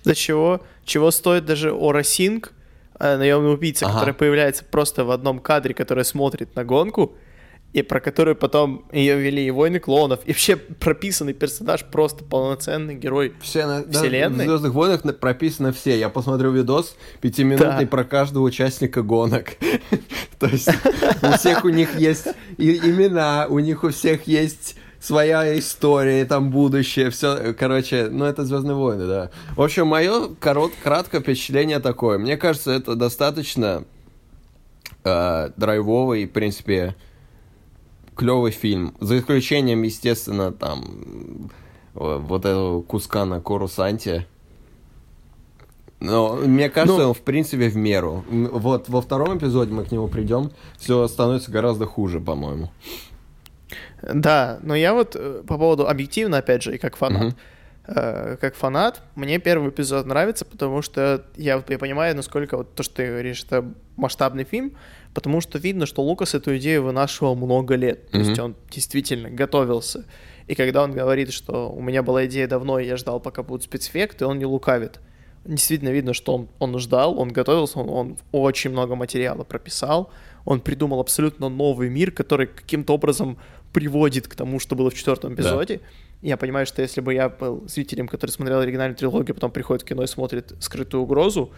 До 0.03 0.13
чего, 0.13 0.61
чего 0.83 1.11
стоит 1.11 1.45
даже 1.45 1.71
Оросинг, 1.71 2.51
э, 2.99 3.17
наемный 3.17 3.53
убийца, 3.53 3.85
ага. 3.85 3.93
который 3.99 4.13
появляется 4.13 4.65
просто 4.65 5.05
в 5.05 5.11
одном 5.11 5.39
кадре, 5.39 5.73
который 5.73 6.03
смотрит 6.03 6.55
на 6.55 6.65
гонку, 6.65 7.15
и 7.73 7.81
про 7.81 7.99
которую 7.99 8.35
потом 8.35 8.85
ее 8.91 9.19
вели 9.19 9.45
и 9.47 9.51
«Войны 9.51 9.79
клонов», 9.79 10.21
и 10.25 10.27
вообще 10.27 10.55
прописанный 10.55 11.33
персонаж, 11.33 11.83
просто 11.85 12.23
полноценный 12.23 12.95
герой 12.95 13.33
все, 13.41 13.83
вселенной. 13.89 14.37
Да, 14.37 14.43
в 14.43 14.47
«Звездных 14.47 14.73
войнах» 14.73 15.19
прописаны 15.19 15.73
все. 15.73 15.97
Я 15.97 16.09
посмотрел 16.09 16.51
видос 16.51 16.95
пятиминутный 17.19 17.85
да. 17.85 17.87
про 17.87 18.03
каждого 18.03 18.43
участника 18.43 19.01
гонок. 19.01 19.53
То 20.39 20.47
есть 20.47 20.69
у 21.23 21.31
всех 21.37 21.65
у 21.65 21.69
них 21.69 21.99
есть 21.99 22.27
имена, 22.57 23.47
у 23.49 23.57
них 23.57 23.83
у 23.83 23.89
всех 23.89 24.27
есть 24.27 24.75
своя 24.99 25.57
история, 25.57 26.25
там 26.25 26.51
будущее, 26.51 27.09
все, 27.09 27.53
короче, 27.53 28.07
ну 28.09 28.23
это 28.25 28.45
Звездные 28.45 28.75
войны, 28.75 29.07
да. 29.07 29.31
В 29.55 29.61
общем, 29.61 29.87
мое 29.87 30.29
корот, 30.39 30.71
краткое 30.83 31.21
впечатление 31.21 31.79
такое. 31.79 32.19
Мне 32.19 32.37
кажется, 32.37 32.71
это 32.71 32.95
достаточно 32.95 33.83
э, 35.03 35.49
драйвовый, 35.57 36.25
в 36.25 36.31
принципе, 36.31 36.95
клевый 38.15 38.51
фильм. 38.51 38.95
За 38.99 39.17
исключением, 39.17 39.83
естественно, 39.83 40.51
там 40.51 41.49
вот 41.93 42.45
этого 42.45 42.81
куска 42.81 43.25
на 43.25 43.39
Корусанте. 43.41 44.27
Но 45.99 46.35
мне 46.35 46.69
кажется, 46.69 47.01
ну, 47.01 47.07
он 47.09 47.13
в 47.13 47.21
принципе 47.21 47.69
в 47.69 47.77
меру. 47.77 48.25
Вот 48.29 48.89
во 48.89 49.01
втором 49.01 49.37
эпизоде 49.37 49.71
мы 49.73 49.85
к 49.85 49.91
нему 49.91 50.09
придем, 50.09 50.51
все 50.77 51.07
становится 51.07 51.49
гораздо 51.49 51.85
хуже, 51.85 52.19
по-моему. 52.19 52.71
Да, 54.01 54.59
но 54.63 54.75
я 54.75 54.93
вот 54.93 55.15
э, 55.15 55.43
по 55.47 55.57
поводу 55.57 55.87
объективно, 55.87 56.39
опять 56.39 56.61
же, 56.61 56.75
и 56.75 56.77
как 56.77 56.97
фанат, 56.97 57.27
угу. 57.27 57.33
Э, 57.87 58.37
как 58.39 58.55
фанат, 58.55 59.01
мне 59.15 59.39
первый 59.39 59.69
эпизод 59.69 60.05
нравится, 60.05 60.45
потому 60.45 60.81
что 60.81 61.25
я, 61.35 61.63
я 61.67 61.77
понимаю, 61.79 62.15
насколько 62.15 62.57
вот 62.57 62.75
то, 62.75 62.83
что 62.83 62.95
ты 62.95 63.07
говоришь, 63.07 63.43
это 63.43 63.65
масштабный 63.95 64.43
фильм, 64.43 64.77
потому 65.13 65.41
что 65.41 65.59
видно, 65.59 65.85
что 65.85 66.01
Лукас 66.01 66.33
эту 66.33 66.57
идею 66.57 66.83
вынашивал 66.83 67.35
много 67.35 67.75
лет. 67.75 68.09
То 68.09 68.17
есть 68.17 68.39
он 68.39 68.55
действительно 68.69 69.29
готовился. 69.29 70.05
И 70.47 70.55
когда 70.55 70.83
он 70.83 70.91
говорит, 70.91 71.31
что 71.31 71.71
у 71.71 71.81
меня 71.81 72.03
была 72.03 72.25
идея 72.25 72.47
давно, 72.47 72.79
и 72.79 72.85
я 72.85 72.97
ждал, 72.97 73.19
пока 73.19 73.43
будут 73.43 73.63
спецэффекты, 73.63 74.25
он 74.25 74.39
не 74.39 74.45
лукавит. 74.45 74.99
Действительно 75.45 75.89
видно, 75.89 76.13
что 76.13 76.35
он, 76.35 76.49
он 76.59 76.79
ждал, 76.79 77.19
он 77.19 77.29
готовился, 77.29 77.79
он, 77.79 77.89
он 77.89 78.17
очень 78.31 78.71
много 78.71 78.95
материала 78.95 79.43
прописал, 79.43 80.09
он 80.45 80.61
придумал 80.61 80.99
абсолютно 80.99 81.49
новый 81.49 81.89
мир, 81.89 82.11
который 82.11 82.47
каким-то 82.47 82.93
образом 82.93 83.37
приводит 83.73 84.27
к 84.27 84.35
тому, 84.35 84.59
что 84.59 84.75
было 84.75 84.89
в 84.89 84.93
четвертом 84.93 85.33
эпизоде. 85.35 85.77
Да. 85.77 85.83
Я 86.23 86.37
понимаю, 86.37 86.65
что 86.65 86.81
если 86.81 87.01
бы 87.01 87.13
я 87.13 87.27
был 87.27 87.67
зрителем, 87.67 88.07
который 88.07 88.31
смотрел 88.31 88.59
оригинальную 88.61 88.95
трилогию, 88.97 89.35
потом 89.35 89.51
приходит 89.51 89.83
в 89.83 89.85
кино 89.85 90.03
и 90.03 90.07
смотрит 90.07 90.53
«Скрытую 90.61 91.03
угрозу», 91.03 91.51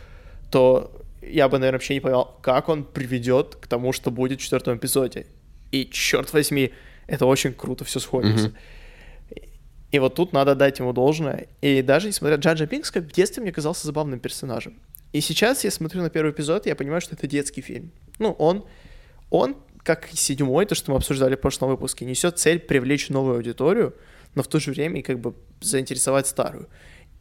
то 0.50 0.92
я 1.22 1.48
бы, 1.48 1.60
наверное, 1.60 1.78
вообще 1.78 1.94
не 1.94 2.00
понял, 2.00 2.32
как 2.42 2.68
он 2.68 2.84
приведет 2.84 3.56
к 3.56 3.68
тому, 3.68 3.94
что 3.94 4.10
будет 4.10 4.40
в 4.40 4.44
четвертом 4.44 4.78
эпизоде. 4.78 5.28
И, 5.72 5.88
черт 5.92 6.34
возьми, 6.34 6.74
это 7.06 7.28
очень 7.28 7.54
круто 7.54 7.86
все 7.86 8.00
сходится. 8.00 8.48
Mm-hmm. 8.48 9.50
И 9.92 10.00
вот 10.00 10.16
тут 10.16 10.34
надо 10.34 10.56
дать 10.56 10.80
ему 10.80 10.94
должное. 10.94 11.48
И 11.62 11.84
даже 11.84 12.08
несмотря 12.08 12.38
Джаджа 12.38 12.66
Пинкс, 12.66 12.90
как 12.90 13.04
в 13.04 13.12
детстве 13.12 13.44
мне 13.44 13.52
казался 13.52 13.86
забавным 13.86 14.20
персонажем. 14.20 14.80
И 15.14 15.22
сейчас 15.22 15.64
я 15.64 15.70
смотрю 15.70 16.02
на 16.02 16.10
первый 16.10 16.32
эпизод, 16.32 16.66
и 16.66 16.70
я 16.70 16.76
понимаю, 16.76 17.02
что 17.02 17.16
это 17.16 17.28
детский 17.28 17.62
фильм. 17.62 17.92
Ну, 18.18 18.32
он, 18.32 18.66
он, 19.30 19.58
как 19.84 20.12
и 20.12 20.16
седьмой, 20.18 20.66
то, 20.66 20.74
что 20.74 20.92
мы 20.92 20.98
обсуждали 20.98 21.36
в 21.36 21.40
прошлом 21.40 21.70
выпуске, 21.70 22.04
несет 22.04 22.40
цель 22.40 22.60
привлечь 22.60 23.10
новую 23.10 23.36
аудиторию, 23.36 23.94
но 24.36 24.44
в 24.44 24.48
то 24.48 24.60
же 24.60 24.72
время 24.72 25.02
как 25.02 25.20
бы 25.20 25.34
заинтересовать 25.62 26.28
старую. 26.28 26.68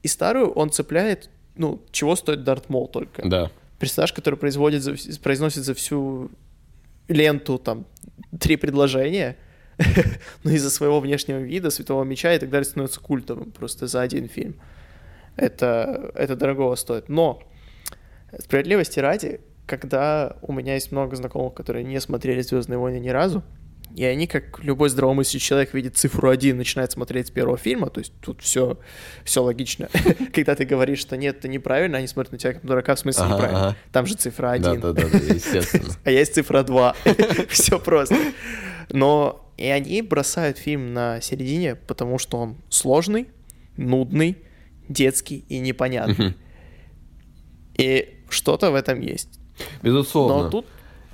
И 0.02 0.08
старую 0.08 0.50
он 0.52 0.70
цепляет, 0.70 1.30
ну, 1.56 1.82
чего 1.90 2.16
стоит 2.16 2.44
Дарт 2.44 2.68
Мол 2.68 2.88
только. 2.88 3.26
Да. 3.26 3.50
Персонаж, 3.78 4.12
который 4.12 4.36
производит 4.36 4.82
за, 4.82 4.94
произносит 5.22 5.64
за 5.64 5.74
всю 5.74 6.30
ленту 7.08 7.58
там 7.58 7.86
три 8.38 8.56
предложения, 8.56 9.36
но 10.44 10.50
из-за 10.50 10.70
своего 10.70 11.00
внешнего 11.00 11.38
вида, 11.38 11.70
Святого 11.70 12.04
Меча 12.04 12.34
и 12.34 12.38
так 12.38 12.50
далее 12.50 12.64
становится 12.64 13.00
культовым 13.00 13.50
просто 13.52 13.86
за 13.86 14.02
один 14.02 14.28
фильм. 14.28 14.56
Это, 15.36 16.12
это 16.14 16.36
дорогого 16.36 16.74
стоит. 16.74 17.08
Но 17.08 17.42
справедливости 18.38 19.00
ради, 19.00 19.40
когда 19.66 20.36
у 20.42 20.52
меня 20.52 20.74
есть 20.74 20.92
много 20.92 21.16
знакомых, 21.16 21.54
которые 21.54 21.84
не 21.84 22.00
смотрели 22.00 22.40
Звездные 22.40 22.78
войны 22.78 22.98
ни 22.98 23.08
разу, 23.08 23.42
и 23.94 24.04
они, 24.04 24.26
как 24.26 24.58
любой 24.64 24.88
здравомыслящий 24.88 25.38
человек, 25.38 25.72
видит 25.72 25.96
цифру 25.96 26.28
один, 26.28 26.56
начинает 26.56 26.90
смотреть 26.90 27.28
с 27.28 27.30
первого 27.30 27.56
фильма, 27.56 27.90
то 27.90 28.00
есть 28.00 28.12
тут 28.20 28.42
все, 28.42 28.76
все 29.24 29.42
логично. 29.42 29.88
Когда 30.32 30.56
ты 30.56 30.64
говоришь, 30.64 30.98
что 30.98 31.16
нет, 31.16 31.38
это 31.38 31.48
неправильно, 31.48 31.98
они 31.98 32.08
смотрят 32.08 32.32
на 32.32 32.38
тебя 32.38 32.54
как 32.54 32.64
дурака, 32.64 32.96
в 32.96 32.98
смысле 32.98 33.26
неправильно. 33.26 33.76
Там 33.92 34.06
же 34.06 34.14
цифра 34.14 34.50
один. 34.50 34.80
Да-да-да, 34.80 35.18
естественно. 35.18 35.94
А 36.04 36.10
есть 36.10 36.34
цифра 36.34 36.64
два. 36.64 36.96
Все 37.48 37.78
просто. 37.78 38.16
Но 38.90 39.48
и 39.56 39.66
они 39.66 40.02
бросают 40.02 40.58
фильм 40.58 40.92
на 40.92 41.20
середине, 41.20 41.76
потому 41.76 42.18
что 42.18 42.38
он 42.38 42.56
сложный, 42.68 43.28
нудный, 43.76 44.38
детский 44.88 45.44
и 45.48 45.60
непонятный. 45.60 46.34
И 47.76 48.20
что-то 48.28 48.72
в 48.72 48.74
этом 48.74 49.00
есть. 49.00 49.38
Безусловно. 49.82 50.44
Но 50.44 50.50
тут... 50.50 50.66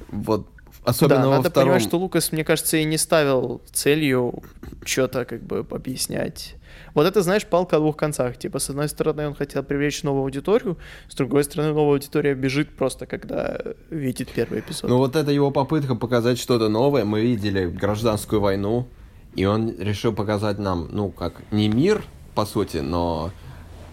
Вот 0.09 0.50
Особенно 0.85 1.23
да, 1.23 1.29
во 1.29 1.37
надо 1.37 1.51
втором... 1.51 1.69
понимать, 1.69 1.83
что 1.83 1.99
Лукас, 1.99 2.33
мне 2.33 2.45
кажется, 2.45 2.77
и 2.79 2.85
не 2.85 2.99
ставил 2.99 3.61
целью 3.73 4.43
что-то 4.85 5.25
как 5.25 5.43
бы 5.43 5.67
объяснять. 5.71 6.57
Вот 6.95 7.07
это, 7.07 7.23
знаешь, 7.23 7.47
палка 7.47 7.77
о 7.77 7.81
двух 7.81 7.97
концах. 7.97 8.39
Типа, 8.39 8.59
с 8.59 8.71
одной 8.71 8.89
стороны, 8.89 9.29
он 9.29 9.35
хотел 9.35 9.63
привлечь 9.63 10.03
новую 10.03 10.23
аудиторию, 10.23 10.79
с 11.09 11.15
другой 11.15 11.45
стороны, 11.45 11.73
новая 11.73 11.95
аудитория 11.95 12.35
бежит 12.35 12.77
просто, 12.77 13.07
когда 13.07 13.61
видит 13.91 14.31
первый 14.31 14.61
эпизод. 14.61 14.89
Ну 14.89 14.97
вот 14.97 15.17
это 15.17 15.31
его 15.31 15.51
попытка 15.51 15.95
показать 15.95 16.39
что-то 16.39 16.69
новое. 16.69 17.05
Мы 17.05 17.21
видели 17.21 17.67
гражданскую 17.67 18.41
войну, 18.41 18.89
и 19.35 19.45
он 19.45 19.77
решил 19.79 20.13
показать 20.13 20.59
нам, 20.59 20.89
ну, 20.91 21.11
как, 21.11 21.43
не 21.51 21.69
мир, 21.69 22.03
по 22.35 22.47
сути, 22.47 22.79
но 22.79 23.31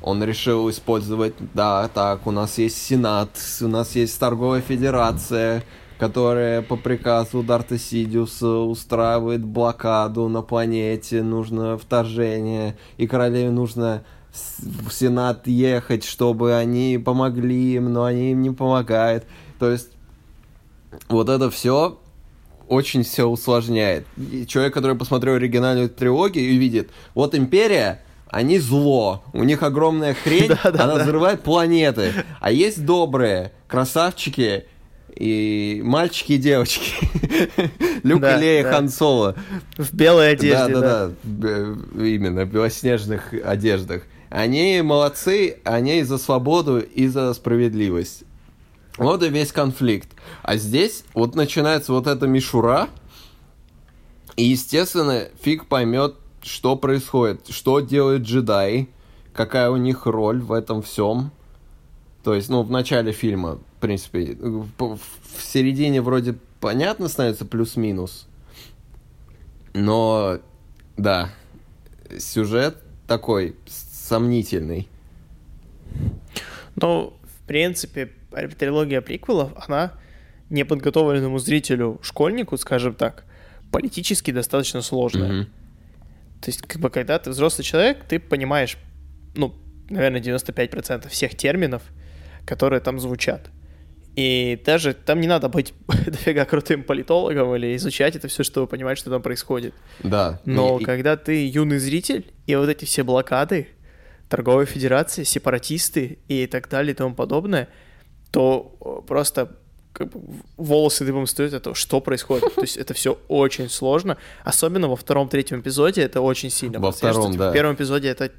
он 0.02 0.24
решил 0.24 0.70
использовать, 0.70 1.34
да, 1.54 1.90
так, 1.90 2.26
у 2.28 2.32
нас 2.32 2.58
есть 2.58 2.82
Сенат, 2.82 3.30
у 3.62 3.68
нас 3.68 3.96
есть 3.96 4.18
торговая 4.20 4.62
федерация, 4.62 5.64
которая 5.98 6.62
по 6.62 6.76
приказу 6.76 7.44
Дарта 7.44 7.78
Сидиуса 7.78 8.48
устраивает 8.48 9.44
блокаду 9.44 10.28
на 10.28 10.42
планете, 10.42 11.24
нужно 11.24 11.78
вторжение, 11.78 12.78
и 12.98 13.08
королеве 13.08 13.50
нужно 13.50 14.04
в 14.32 14.92
Сенат 14.92 15.48
ехать, 15.48 16.04
чтобы 16.04 16.56
они 16.56 17.02
помогли 17.04 17.76
им, 17.76 17.92
но 17.92 18.06
они 18.06 18.32
им 18.32 18.42
не 18.42 18.52
помогают. 18.52 19.26
То 19.60 19.72
есть 19.72 19.90
вот 21.10 21.30
это 21.30 21.50
все 21.50 22.00
очень 22.68 23.04
все 23.04 23.26
усложняет. 23.26 24.06
И 24.18 24.46
человек, 24.46 24.74
который 24.74 24.96
посмотрел 24.96 25.36
оригинальную 25.36 25.90
трилогию 25.90 26.46
и 26.46 26.58
видит, 26.58 26.90
вот 27.16 27.34
Империя, 27.34 28.02
они 28.30 28.60
зло, 28.60 29.24
у 29.34 29.44
них 29.44 29.64
огромная 29.64 30.14
хрень, 30.14 30.52
она 30.64 30.96
взрывает 30.96 31.42
планеты, 31.42 32.14
а 32.40 32.52
есть 32.52 32.86
добрые 32.86 33.54
красавчики, 33.68 34.66
и 35.16 35.82
мальчики 35.84 36.34
и 36.34 36.38
девочки. 36.38 36.94
Люк 38.04 38.22
да, 38.22 38.38
Лея 38.38 38.64
да. 38.64 38.72
Хан 38.72 38.90
Соло. 38.90 39.36
В 39.78 39.94
белой 39.94 40.32
одежде, 40.32 40.74
да. 40.74 40.82
Да, 40.82 41.08
да, 41.24 41.76
да. 41.94 42.06
Именно, 42.06 42.46
в 42.46 42.52
белоснежных 42.52 43.34
одеждах. 43.44 44.04
Они 44.30 44.82
молодцы, 44.82 45.58
они 45.64 46.04
за 46.04 46.18
свободу 46.18 46.80
и 46.80 47.08
за 47.08 47.34
справедливость. 47.34 48.24
Вот 48.98 49.24
и 49.24 49.30
весь 49.30 49.52
конфликт. 49.52 50.10
А 50.42 50.58
здесь 50.58 51.04
вот 51.14 51.36
начинается 51.36 51.94
вот 51.94 52.08
эта 52.08 52.28
мишура, 52.28 52.90
и, 54.36 54.44
естественно, 54.44 55.28
фиг 55.42 55.66
поймет, 55.66 56.16
что 56.44 56.76
происходит, 56.76 57.48
что 57.50 57.80
делают 57.80 58.24
джедаи, 58.24 58.90
какая 59.34 59.70
у 59.70 59.78
них 59.78 60.06
роль 60.06 60.42
в 60.42 60.52
этом 60.52 60.82
всем. 60.82 61.32
То 62.24 62.34
есть, 62.34 62.50
ну, 62.50 62.64
в 62.64 62.72
начале 62.72 63.12
фильма, 63.12 63.60
принципе, 63.88 64.36
в, 64.40 64.98
в 64.98 65.42
середине 65.42 66.02
вроде 66.02 66.36
понятно 66.60 67.08
становится 67.08 67.46
плюс-минус. 67.46 68.28
Но, 69.74 70.40
да, 70.98 71.30
сюжет 72.20 72.78
такой 73.08 73.56
сомнительный. 73.68 74.90
Ну, 76.76 77.14
в 77.24 77.48
принципе, 77.48 78.12
трилогия 78.58 79.00
приквелов, 79.02 79.54
она 79.56 79.94
неподготовленному 80.50 81.40
зрителю, 81.40 82.00
школьнику, 82.02 82.58
скажем 82.58 82.94
так, 82.94 83.24
политически 83.72 84.32
достаточно 84.32 84.82
сложная. 84.82 85.32
Mm-hmm. 85.32 85.46
То 86.42 86.50
есть, 86.50 86.62
как 86.62 86.82
бы, 86.82 86.90
когда 86.90 87.18
ты 87.20 87.30
взрослый 87.30 87.64
человек, 87.64 88.04
ты 88.04 88.20
понимаешь, 88.20 88.78
ну, 89.36 89.56
наверное, 89.90 90.22
95% 90.22 91.08
всех 91.10 91.36
терминов, 91.36 91.84
которые 92.46 92.82
там 92.82 93.00
звучат. 93.00 93.50
И 94.18 94.60
даже 94.66 94.96
там 94.96 95.22
не 95.22 95.28
надо 95.28 95.48
быть 95.48 95.76
дофига 95.88 96.44
крутым 96.46 96.84
политологом 96.84 97.56
или 97.56 97.76
изучать 97.76 98.16
это 98.16 98.28
все, 98.28 98.44
чтобы 98.44 98.66
понимать, 98.66 98.98
что 98.98 99.12
там 99.12 99.22
происходит. 99.22 99.76
Да. 100.00 100.42
Но 100.44 100.80
и... 100.80 100.84
когда 100.84 101.16
ты 101.18 101.48
юный 101.48 101.78
зритель, 101.78 102.26
и 102.48 102.56
вот 102.56 102.68
эти 102.68 102.86
все 102.86 103.04
блокады, 103.04 103.68
торговая 104.28 104.66
федерация, 104.66 105.24
сепаратисты 105.24 106.18
и 106.28 106.48
так 106.48 106.68
далее 106.68 106.94
и 106.94 106.96
тому 106.96 107.14
подобное, 107.14 107.70
то 108.32 109.04
просто 109.08 109.56
как 109.94 110.10
бы, 110.10 110.20
волосы 110.58 111.06
дыбом 111.06 111.28
стоят, 111.28 111.54
это 111.54 111.76
что 111.76 112.02
происходит. 112.02 112.56
То 112.56 112.62
есть 112.62 112.76
это 112.76 112.96
все 112.96 113.20
очень 113.28 113.70
сложно. 113.70 114.18
Особенно 114.44 114.88
во 114.88 114.96
втором-третьем 114.96 115.62
эпизоде 115.62 116.02
это 116.02 116.22
очень 116.22 116.50
сильно. 116.50 116.80
Во 116.80 116.92
втором, 116.92 117.38
да. 117.38 117.52
В 117.52 117.54
первом 117.54 117.76
эпизоде 117.76 118.08
это, 118.08 118.32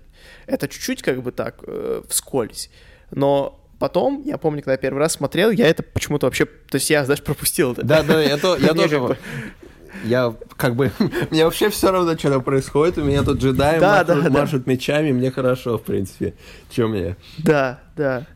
это 0.46 0.66
чуть-чуть 0.66 1.02
как 1.02 1.22
бы 1.22 1.30
так 1.30 1.62
э, 1.62 2.02
вскользь. 2.08 2.68
Но 3.12 3.64
Потом, 3.78 4.22
я 4.24 4.38
помню, 4.38 4.60
когда 4.60 4.72
я 4.72 4.78
первый 4.78 4.98
раз 4.98 5.12
смотрел, 5.12 5.50
я 5.50 5.68
это 5.68 5.82
почему-то 5.82 6.26
вообще... 6.26 6.46
То 6.46 6.74
есть 6.74 6.90
я, 6.90 7.04
знаешь, 7.04 7.22
пропустил 7.22 7.72
это. 7.72 7.84
Да, 7.84 8.02
да, 8.02 8.20
я, 8.20 8.36
то, 8.36 8.56
я 8.56 8.74
тоже... 8.74 9.16
Я 10.04 10.34
как 10.56 10.74
бы... 10.74 10.90
Мне 11.30 11.44
вообще 11.44 11.70
все 11.70 11.90
равно, 11.90 12.16
что 12.16 12.30
там 12.30 12.42
происходит. 12.42 12.98
У 12.98 13.04
меня 13.04 13.22
тут 13.22 13.38
джедаи 13.38 13.78
да, 13.78 14.04
машут, 14.04 14.24
да, 14.24 14.30
машут 14.30 14.64
да. 14.64 14.72
мечами. 14.72 15.12
Мне 15.12 15.30
хорошо, 15.30 15.78
в 15.78 15.82
принципе. 15.82 16.34
Чем 16.70 16.90
мне? 16.90 17.16
Да, 17.38 17.80
да. 17.96 18.26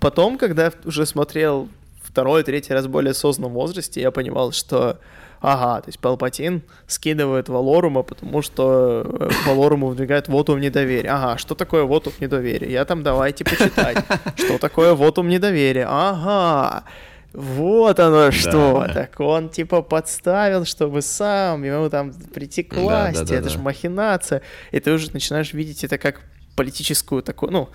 Потом, 0.00 0.38
когда 0.38 0.66
я 0.66 0.72
уже 0.84 1.06
смотрел 1.06 1.68
второй, 2.02 2.42
третий 2.42 2.72
раз 2.72 2.86
более 2.86 3.10
осознанном 3.10 3.52
возрасте, 3.52 4.00
я 4.00 4.10
понимал, 4.10 4.52
что 4.52 4.98
Ага, 5.40 5.82
то 5.82 5.88
есть 5.88 5.98
Палпатин 6.00 6.62
скидывает 6.86 7.48
Валорума, 7.48 8.02
потому 8.02 8.42
что 8.42 9.04
э, 9.04 9.30
Валоруму 9.46 9.88
выдвигает 9.88 10.28
вотум 10.28 10.60
недоверия. 10.60 11.14
Ага, 11.14 11.38
что 11.38 11.54
такое 11.54 11.84
вотум 11.84 12.12
недоверия? 12.20 12.68
Я 12.68 12.84
там 12.84 13.02
давайте 13.02 13.44
почитать. 13.44 14.04
Что 14.36 14.58
такое 14.58 14.94
вотум 14.94 15.28
недоверия? 15.28 15.86
Ага, 15.88 16.84
вот 17.32 18.00
оно 18.00 18.30
что. 18.30 18.84
Да. 18.88 18.94
Так 18.94 19.20
он 19.20 19.50
типа 19.50 19.82
подставил, 19.82 20.64
чтобы 20.64 21.02
сам 21.02 21.62
ему 21.62 21.90
там 21.90 22.12
прийти 22.12 22.62
к 22.62 22.74
власти. 22.74 23.18
Да, 23.18 23.24
да, 23.24 23.30
да, 23.30 23.36
это 23.36 23.48
же 23.50 23.58
махинация. 23.58 24.42
И 24.72 24.80
ты 24.80 24.92
уже 24.92 25.12
начинаешь 25.12 25.52
видеть 25.52 25.84
это 25.84 25.98
как 25.98 26.20
политическую 26.56 27.22
такую, 27.22 27.52
ну, 27.52 27.68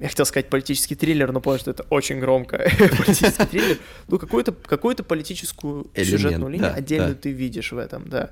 я 0.00 0.08
хотел 0.08 0.26
сказать 0.26 0.48
политический 0.48 0.94
триллер, 0.94 1.32
но 1.32 1.40
понял, 1.40 1.58
что 1.58 1.72
это 1.72 1.84
очень 1.90 2.20
громко. 2.20 2.58
политический 2.78 3.46
триллер. 3.46 3.78
Ну, 4.06 4.18
какую-то 4.18 4.52
какую 4.52 4.94
политическую 4.96 5.88
Элемент, 5.94 6.10
сюжетную 6.10 6.50
линию 6.50 6.68
да, 6.70 6.74
отдельную 6.74 7.14
да. 7.14 7.20
ты 7.20 7.30
видишь 7.32 7.72
в 7.72 7.78
этом, 7.78 8.08
да. 8.08 8.30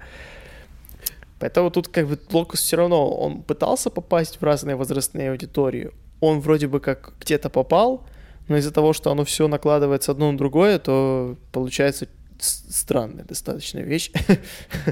Поэтому 1.39 1.71
тут 1.71 1.89
как 1.89 2.07
бы 2.07 2.19
Локус 2.31 2.61
все 2.61 2.77
равно, 2.77 3.11
он 3.11 3.43
пытался 3.43 3.91
попасть 3.91 4.41
в 4.41 4.45
разные 4.45 4.77
возрастные 4.77 5.31
аудитории. 5.31 5.91
Он 6.21 6.41
вроде 6.41 6.67
бы 6.67 6.81
как 6.81 7.13
где-то 7.21 7.51
попал, 7.51 8.07
но 8.49 8.57
из-за 8.57 8.71
того, 8.71 8.93
что 8.93 9.11
оно 9.11 9.25
все 9.25 9.49
накладывается 9.49 10.13
одно 10.13 10.31
на 10.33 10.39
другое, 10.39 10.79
то 10.79 11.37
получается 11.53 12.09
странная 12.39 13.25
достаточно 13.25 13.81
вещь. 13.81 14.11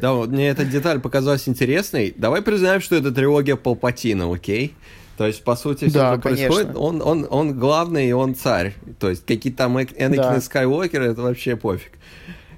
Да, 0.00 0.14
вот 0.14 0.30
мне 0.30 0.48
эта 0.48 0.64
деталь 0.64 1.00
показалась 1.00 1.48
интересной. 1.48 2.12
Давай 2.16 2.42
признаем, 2.42 2.80
что 2.80 2.96
это 2.96 3.12
трилогия 3.12 3.56
Палпатина, 3.56 4.32
окей? 4.32 4.74
То 5.16 5.26
есть, 5.26 5.44
по 5.44 5.54
сути, 5.56 5.88
все, 5.88 5.98
Да, 5.98 6.12
что 6.14 6.22
происходит, 6.22 6.72
конечно. 6.72 6.80
он, 6.80 7.02
он, 7.02 7.26
он 7.30 7.58
главный, 7.58 8.08
и 8.08 8.12
он 8.12 8.34
царь. 8.34 8.74
То 8.98 9.10
есть, 9.10 9.24
какие 9.24 9.52
там 9.52 9.80
Энакины 9.80 10.16
Да. 10.16 10.40
Скайуокеры, 10.40 11.06
это 11.06 11.22
вообще 11.22 11.56
пофиг. 11.56 11.92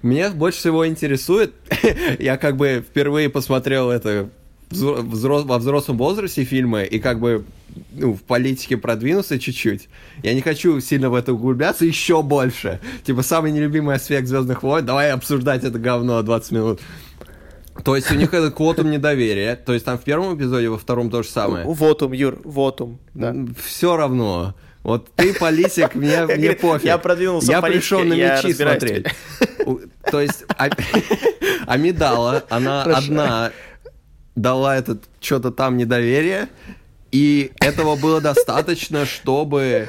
Меня 0.03 0.31
больше 0.31 0.59
всего 0.59 0.87
интересует, 0.87 1.53
я 2.19 2.37
как 2.37 2.57
бы 2.57 2.85
впервые 2.89 3.29
посмотрел 3.29 3.91
это 3.91 4.31
взро- 4.71 5.03
взро- 5.03 5.45
во 5.45 5.59
взрослом 5.59 5.99
возрасте 5.99 6.45
фильмы, 6.45 6.85
и 6.85 6.99
как 6.99 7.21
бы 7.21 7.45
ну, 7.93 8.15
в 8.15 8.23
политике 8.23 8.77
продвинулся 8.77 9.39
чуть-чуть. 9.39 9.89
Я 10.23 10.35
не 10.35 10.41
хочу 10.41 10.81
сильно 10.81 11.11
в 11.11 11.15
это 11.15 11.33
углубляться 11.33 11.85
еще 11.85 12.23
больше. 12.23 12.81
Типа, 13.05 13.23
самый 13.23 13.53
нелюбимый 13.53 13.97
аспект 13.97 14.29
Звездных 14.29 14.63
войн, 14.63 14.85
давай 14.87 15.11
обсуждать 15.11 15.65
это 15.65 15.79
говно 15.79 16.23
20 16.23 16.53
минут. 16.53 16.81
То 17.85 17.97
есть 17.97 18.11
у 18.11 18.15
них 18.15 18.33
это 18.35 18.51
квотум 18.51 18.91
недоверия. 18.91 19.57
То 19.57 19.73
есть 19.73 19.85
там 19.85 19.99
в 19.99 20.03
первом 20.03 20.37
эпизоде, 20.37 20.69
во 20.69 20.79
втором 20.79 21.11
то 21.11 21.23
же 21.23 21.29
самое. 21.29 21.65
Вотум, 21.67 22.13
Юр, 22.13 22.41
вотум, 22.45 22.99
да. 23.15 23.35
Все 23.65 23.97
равно. 23.97 24.55
Вот 24.83 25.11
ты 25.17 25.35
политик, 25.35 25.95
мне, 25.97 26.27
мне 26.37 26.53
пофиг. 26.53 26.85
я 26.85 26.99
продвинулся 26.99 27.51
Я 27.51 27.61
пришел 27.61 28.05
на 28.05 28.15
мечи 28.15 28.53
смотреть. 28.53 29.07
То 30.11 30.21
есть 30.21 30.45
а- 30.57 30.69
Амидала, 31.67 32.45
она 32.49 32.85
одна 32.85 33.51
дала 34.37 34.77
этот 34.77 35.03
что-то 35.21 35.51
там 35.51 35.77
недоверие, 35.77 36.49
и 37.11 37.51
этого 37.61 37.97
было 37.97 38.21
достаточно, 38.21 39.07
чтобы 39.07 39.89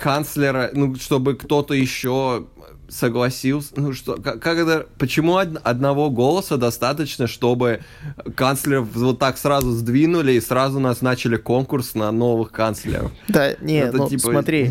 канцлера, 0.00 0.70
ну, 0.72 0.94
чтобы 0.94 1.34
кто-то 1.34 1.74
еще 1.74 2.46
согласился, 2.88 3.72
ну 3.76 3.92
что, 3.92 4.16
как, 4.16 4.40
как 4.40 4.58
это, 4.58 4.86
почему 4.98 5.32
од- 5.34 5.60
одного 5.62 6.10
голоса 6.10 6.56
достаточно, 6.56 7.26
чтобы 7.26 7.80
канцлеров 8.34 8.88
вот 8.94 9.18
так 9.18 9.36
сразу 9.38 9.72
сдвинули 9.72 10.32
и 10.32 10.40
сразу 10.40 10.80
назначили 10.80 11.36
конкурс 11.36 11.94
на 11.94 12.10
новых 12.12 12.50
канцлеров? 12.50 13.12
Да, 13.28 13.54
нет, 13.60 13.88
Это 13.88 13.98
ну 13.98 14.08
типа- 14.08 14.30
смотри. 14.30 14.70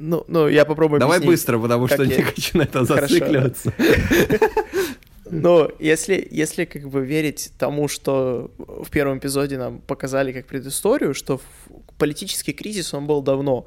Ну, 0.00 0.24
ну, 0.28 0.46
я 0.46 0.64
попробую 0.64 1.00
Давай 1.00 1.16
объяснить. 1.18 1.38
быстро, 1.40 1.58
потому 1.58 1.88
что 1.88 2.04
я- 2.04 2.16
не 2.16 2.22
хочу 2.22 2.56
на 2.58 2.62
это 2.62 2.84
зацикливаться. 2.84 3.72
Но 5.30 5.70
если, 5.78 6.26
если 6.30 6.64
как 6.64 6.88
бы 6.88 7.04
верить 7.04 7.50
тому, 7.58 7.86
что 7.88 8.50
в 8.56 8.88
первом 8.90 9.18
эпизоде 9.18 9.58
нам 9.58 9.80
показали 9.80 10.32
как 10.32 10.46
предысторию, 10.46 11.14
что 11.14 11.40
политический 11.98 12.52
кризис, 12.52 12.94
он 12.94 13.06
был 13.06 13.20
давно. 13.22 13.66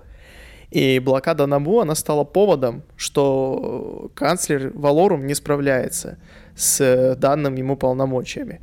И 0.71 0.99
блокада 0.99 1.45
Набу, 1.47 1.81
она 1.81 1.95
стала 1.95 2.23
поводом, 2.23 2.83
что 2.95 4.09
канцлер 4.15 4.71
Валорум 4.73 5.27
не 5.27 5.35
справляется 5.35 6.17
с 6.55 7.15
данным 7.19 7.55
ему 7.55 7.75
полномочиями. 7.75 8.61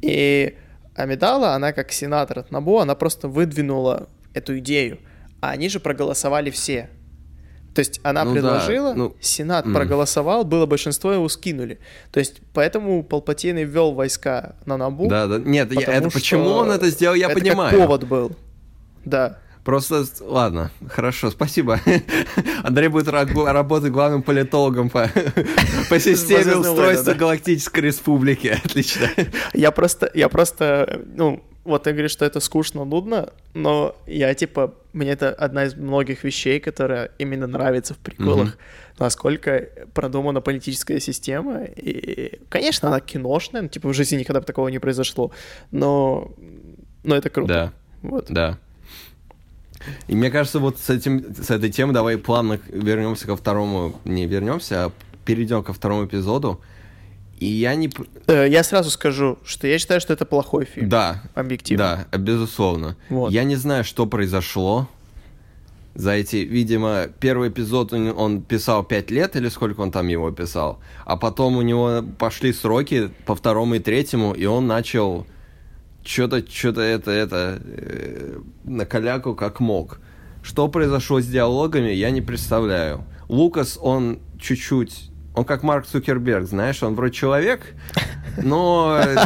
И 0.00 0.56
Амидала, 0.94 1.54
она 1.54 1.72
как 1.72 1.92
сенатор 1.92 2.38
от 2.40 2.50
Набу, 2.50 2.78
она 2.78 2.94
просто 2.94 3.28
выдвинула 3.28 4.08
эту 4.32 4.58
идею. 4.58 4.98
А 5.42 5.50
они 5.50 5.68
же 5.68 5.80
проголосовали 5.80 6.50
все. 6.50 6.88
То 7.74 7.80
есть 7.80 8.00
она 8.02 8.24
Ну 8.24 8.34
да, 8.34 8.40
предложила, 8.40 8.94
ну, 8.94 9.14
Сенат 9.20 9.64
м. 9.64 9.72
проголосовал, 9.72 10.44
было 10.44 10.66
большинство, 10.66 11.12
его 11.12 11.28
скинули. 11.28 11.78
То 12.10 12.18
есть 12.20 12.40
поэтому 12.52 13.02
Палпатин 13.04 13.58
и 13.58 13.64
ввел 13.64 13.92
войска 13.92 14.56
на 14.66 14.76
Набу. 14.76 15.08
Да, 15.08 15.26
да. 15.26 15.38
Нет, 15.38 15.70
я- 15.72 15.92
это 15.94 16.10
почему 16.10 16.44
что 16.44 16.54
он 16.58 16.70
это 16.72 16.88
сделал, 16.90 17.14
я 17.14 17.26
это 17.26 17.34
как 17.36 17.44
понимаю. 17.44 17.78
повод 17.78 18.04
был. 18.04 18.32
Да. 19.04 19.38
Просто, 19.64 20.04
ладно, 20.20 20.70
хорошо, 20.88 21.30
спасибо. 21.30 21.78
Андрей 22.62 22.88
будет 22.88 23.08
ра- 23.08 23.52
работать 23.52 23.92
главным 23.92 24.22
политологом 24.22 24.88
по, 24.90 25.08
по 25.90 26.00
системе 26.00 26.56
устройства. 26.56 27.12
Галактической 27.14 27.82
Республики. 27.82 28.48
Отлично. 28.64 29.08
Я 29.52 29.70
просто, 29.70 30.10
я 30.14 30.28
просто, 30.28 31.02
ну, 31.14 31.42
вот 31.64 31.82
ты 31.82 31.92
говоришь, 31.92 32.10
что 32.12 32.24
это 32.24 32.40
скучно, 32.40 32.84
нудно, 32.84 33.32
но 33.52 33.94
я, 34.06 34.32
типа, 34.34 34.74
мне 34.94 35.10
это 35.10 35.28
одна 35.30 35.64
из 35.64 35.74
многих 35.74 36.24
вещей, 36.24 36.58
которая 36.58 37.10
именно 37.18 37.46
нравится 37.46 37.92
в 37.92 37.98
приколах, 37.98 38.48
Мгм. 38.48 38.54
насколько 38.98 39.68
продумана 39.92 40.40
политическая 40.40 41.00
система. 41.00 41.64
И, 41.64 42.40
конечно, 42.48 42.88
она 42.88 43.00
киношная, 43.00 43.62
ну, 43.62 43.68
типа, 43.68 43.88
в 43.90 43.94
жизни 43.94 44.16
никогда 44.16 44.40
бы 44.40 44.46
такого 44.46 44.68
не 44.68 44.78
произошло, 44.78 45.32
но, 45.70 46.32
но 47.04 47.14
это 47.14 47.28
круто. 47.28 47.52
Да, 47.52 47.72
Вот. 48.08 48.26
да. 48.30 48.58
И 50.08 50.14
мне 50.14 50.30
кажется, 50.30 50.58
вот 50.58 50.78
с, 50.78 50.90
этим, 50.90 51.34
с 51.34 51.50
этой 51.50 51.70
темой 51.70 51.94
давай 51.94 52.18
плавно 52.18 52.60
вернемся 52.68 53.26
ко 53.26 53.36
второму, 53.36 54.00
не 54.04 54.26
вернемся, 54.26 54.86
а 54.86 54.92
перейдем 55.24 55.62
ко 55.62 55.72
второму 55.72 56.06
эпизоду. 56.06 56.60
И 57.38 57.46
я 57.46 57.74
не... 57.74 57.90
Э, 58.26 58.46
Я 58.48 58.62
сразу 58.62 58.90
скажу, 58.90 59.38
что 59.44 59.66
я 59.66 59.78
считаю, 59.78 60.00
что 60.00 60.12
это 60.12 60.26
плохой 60.26 60.66
фильм. 60.66 60.88
Да, 60.90 61.22
Объективно. 61.34 62.06
Да, 62.10 62.18
безусловно. 62.18 62.96
Вот. 63.08 63.32
Я 63.32 63.44
не 63.44 63.56
знаю, 63.56 63.82
что 63.84 64.06
произошло 64.06 64.88
за 65.94 66.12
эти, 66.12 66.36
видимо, 66.36 67.08
первый 67.18 67.48
эпизод 67.48 67.92
он, 67.92 68.08
он 68.16 68.42
писал 68.42 68.84
5 68.84 69.10
лет 69.10 69.36
или 69.36 69.48
сколько 69.48 69.80
он 69.80 69.90
там 69.90 70.08
его 70.08 70.30
писал, 70.30 70.78
а 71.04 71.16
потом 71.16 71.56
у 71.56 71.62
него 71.62 72.02
пошли 72.18 72.52
сроки 72.52 73.10
по 73.26 73.34
второму 73.34 73.74
и 73.74 73.78
третьему, 73.80 74.32
и 74.32 74.44
он 74.44 74.66
начал 74.66 75.26
что-то, 76.04 76.44
что-то 76.50 76.80
это, 76.80 77.10
это, 77.10 77.60
э, 77.64 78.38
на 78.64 78.84
коляку 78.86 79.34
как 79.34 79.60
мог. 79.60 80.00
Что 80.42 80.68
произошло 80.68 81.20
с 81.20 81.26
диалогами, 81.26 81.90
я 81.90 82.10
не 82.10 82.22
представляю. 82.22 83.04
Лукас, 83.28 83.78
он 83.80 84.18
чуть-чуть, 84.40 85.10
он 85.34 85.44
как 85.44 85.62
Марк 85.62 85.86
Цукерберг, 85.86 86.46
знаешь, 86.48 86.82
он 86.82 86.94
вроде 86.94 87.12
человек, 87.14 87.60
но... 88.42 89.00
э, 89.04 89.16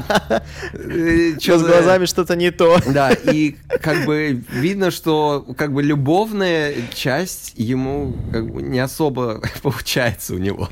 э, 0.72 1.38
Что 1.40 1.58
с 1.58 1.62
глазами 1.62 2.06
что-то 2.06 2.36
не 2.36 2.50
то. 2.50 2.78
да, 2.86 3.12
и 3.12 3.56
как 3.80 4.04
бы 4.06 4.42
видно, 4.52 4.90
что 4.90 5.46
как 5.56 5.72
бы 5.72 5.82
любовная 5.82 6.74
часть 6.92 7.52
ему 7.56 8.14
как 8.32 8.50
бы 8.52 8.62
не 8.62 8.80
особо 8.80 9.40
получается 9.62 10.34
у 10.34 10.38
него. 10.38 10.68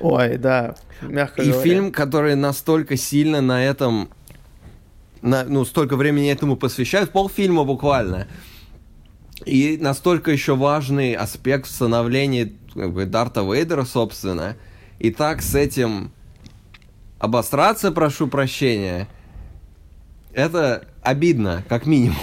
Ой, 0.00 0.38
да, 0.38 0.74
мягко 1.02 1.42
И 1.42 1.46
говоря. 1.50 1.62
фильм, 1.62 1.92
который 1.92 2.34
настолько 2.34 2.96
сильно 2.96 3.40
на 3.40 3.64
этом, 3.64 4.08
на- 5.22 5.44
ну, 5.44 5.64
столько 5.64 5.96
времени 5.96 6.30
этому 6.30 6.56
посвящают, 6.56 7.12
полфильма 7.12 7.64
буквально. 7.64 8.26
И 9.46 9.78
настолько 9.80 10.30
еще 10.30 10.54
важный 10.54 11.14
аспект 11.14 11.66
в 11.66 11.70
становлении 11.70 12.56
как 12.74 12.92
бы, 12.92 13.06
Дарта 13.06 13.42
Вейдера, 13.42 13.84
собственно. 13.84 14.56
И 14.98 15.10
так 15.10 15.42
с 15.42 15.54
этим 15.54 16.12
обосраться, 17.18 17.90
прошу 17.90 18.28
прощения, 18.28 19.08
это 20.32 20.86
обидно, 21.02 21.64
как 21.68 21.86
минимум. 21.86 22.16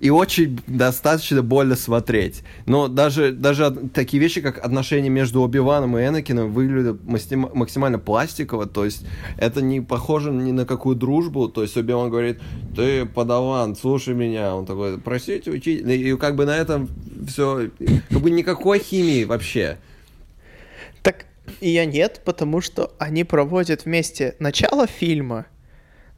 И 0.00 0.10
очень 0.10 0.60
достаточно 0.66 1.42
больно 1.42 1.76
смотреть. 1.76 2.42
Но 2.66 2.88
даже, 2.88 3.32
даже 3.32 3.70
такие 3.92 4.20
вещи, 4.20 4.40
как 4.40 4.64
отношения 4.64 5.08
между 5.08 5.42
Оби-Ваном 5.42 5.96
и 5.98 6.06
Энакином 6.06 6.52
выглядят 6.52 7.02
максим- 7.04 7.50
максимально 7.54 7.98
пластиково. 7.98 8.66
То 8.66 8.84
есть 8.84 9.06
это 9.38 9.62
не 9.62 9.80
похоже 9.80 10.30
ни 10.30 10.52
на 10.52 10.66
какую 10.66 10.96
дружбу. 10.96 11.48
То 11.48 11.62
есть 11.62 11.76
Оби-Ван 11.76 12.10
говорит, 12.10 12.40
ты 12.74 13.06
подаван, 13.06 13.76
слушай 13.76 14.14
меня. 14.14 14.54
Он 14.54 14.66
такой, 14.66 14.98
простите, 14.98 15.50
учитель. 15.50 15.90
И 15.90 16.16
как 16.16 16.36
бы 16.36 16.46
на 16.46 16.56
этом 16.56 16.88
все... 17.26 17.70
Как 18.10 18.20
бы 18.20 18.30
никакой 18.30 18.78
химии 18.78 19.24
вообще. 19.24 19.78
Так 21.02 21.26
я 21.60 21.84
нет, 21.84 22.22
потому 22.24 22.60
что 22.60 22.92
они 22.98 23.24
проводят 23.24 23.84
вместе 23.84 24.34
начало 24.38 24.86
фильма 24.86 25.46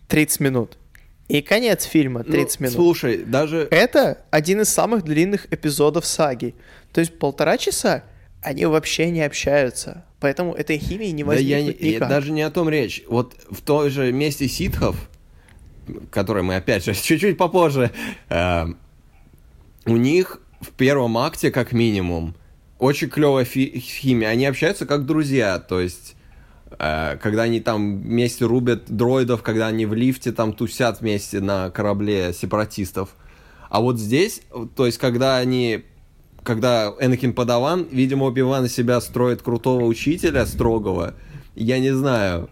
30 0.09 0.41
минут 0.41 0.79
и 1.29 1.43
конец 1.43 1.85
фильма 1.85 2.25
30 2.25 2.61
Ну, 2.61 2.65
минут. 2.65 2.75
Слушай, 2.77 3.19
даже... 3.25 3.69
Это 3.71 4.19
один 4.31 4.63
из 4.63 4.69
самых 4.71 5.05
длинных 5.05 5.47
эпизодов 5.53 6.07
саги. 6.07 6.55
То 6.93 7.01
есть 7.01 7.19
полтора 7.19 7.59
часа 7.59 8.03
они 8.43 8.65
вообще 8.67 9.11
не 9.11 9.23
общаются. 9.23 10.05
Поэтому 10.21 10.55
этой 10.55 10.79
химии 10.79 11.09
не 11.09 11.25
Да 11.25 11.35
я, 11.35 11.57
возникнет 11.59 11.83
я- 11.83 11.91
никак. 11.97 12.09
даже 12.09 12.33
не 12.33 12.43
о 12.43 12.51
том 12.51 12.69
речь. 12.69 13.03
Вот 13.09 13.35
в 13.51 13.61
той 13.63 13.91
же 13.91 14.11
месте 14.13 14.49
ситхов, 14.49 14.97
который 16.11 16.43
мы 16.43 16.57
опять 16.57 16.85
же 16.85 16.95
чуть-чуть 17.01 17.37
попозже, 17.37 17.91
э, 18.31 18.67
у 19.87 19.97
них 19.97 20.41
в 20.61 20.71
первом 20.73 21.19
акте 21.19 21.51
как 21.51 21.73
минимум 21.73 22.35
очень 22.79 23.09
клевая 23.11 23.45
химия. 23.45 24.29
Они 24.29 24.47
общаются 24.47 24.87
как 24.87 25.05
друзья, 25.05 25.59
то 25.59 25.81
есть 25.81 26.15
когда 26.79 27.43
они 27.43 27.61
там 27.61 28.01
вместе 28.01 28.45
рубят 28.45 28.85
дроидов, 28.89 29.43
когда 29.43 29.67
они 29.67 29.85
в 29.85 29.95
лифте 29.95 30.33
там 30.33 30.53
тусят 30.53 31.01
вместе 31.01 31.41
на 31.41 31.71
корабле 31.71 32.33
сепаратистов. 32.33 33.11
А 33.69 33.81
вот 33.81 33.99
здесь, 33.99 34.43
то 34.77 34.87
есть, 34.87 34.99
когда 34.99 35.37
они 35.37 35.85
когда 36.49 36.95
Энакин 36.99 37.35
Падаван, 37.35 37.87
видимо, 37.91 38.25
Оби-Ван 38.25 38.69
себя 38.69 39.03
строит 39.03 39.43
крутого 39.43 39.85
учителя 39.85 40.47
строгого, 40.47 41.15
я 41.55 41.79
не 41.79 41.91
знаю. 41.91 42.49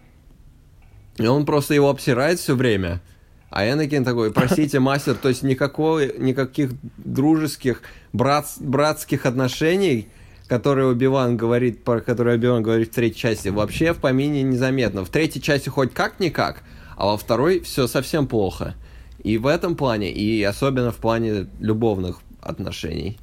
И 1.16 1.26
он 1.26 1.46
просто 1.46 1.72
его 1.72 1.88
обсирает 1.88 2.38
все 2.38 2.54
время. 2.54 3.00
А 3.48 3.66
Энакин 3.66 4.04
такой, 4.04 4.32
простите, 4.32 4.80
мастер, 4.80 5.14
то 5.14 5.30
есть 5.30 5.42
никакой, 5.42 6.14
никаких 6.18 6.72
дружеских, 6.98 7.80
брат, 8.12 8.46
братских 8.60 9.24
отношений, 9.24 10.08
которые 10.48 10.88
Оби-Ван 10.88 11.36
говорит, 11.36 11.84
про 11.84 12.00
которые 12.00 12.36
Оби-Ван 12.36 12.62
говорит 12.62 12.92
в 12.92 12.94
третьей 12.94 13.18
части, 13.18 13.48
вообще 13.48 13.92
в 13.92 13.98
помине 13.98 14.42
незаметно. 14.42 15.04
В 15.04 15.10
третьей 15.10 15.42
части 15.42 15.68
хоть 15.68 15.92
как-никак, 15.92 16.62
а 16.96 17.06
во 17.06 17.16
второй 17.16 17.60
все 17.60 17.86
совсем 17.86 18.26
плохо. 18.26 18.74
И 19.22 19.38
в 19.38 19.46
этом 19.46 19.76
плане, 19.76 20.10
и 20.12 20.42
особенно 20.42 20.92
в 20.92 20.96
плане 20.96 21.48
любовных 21.58 22.20
отношений. 22.40 23.18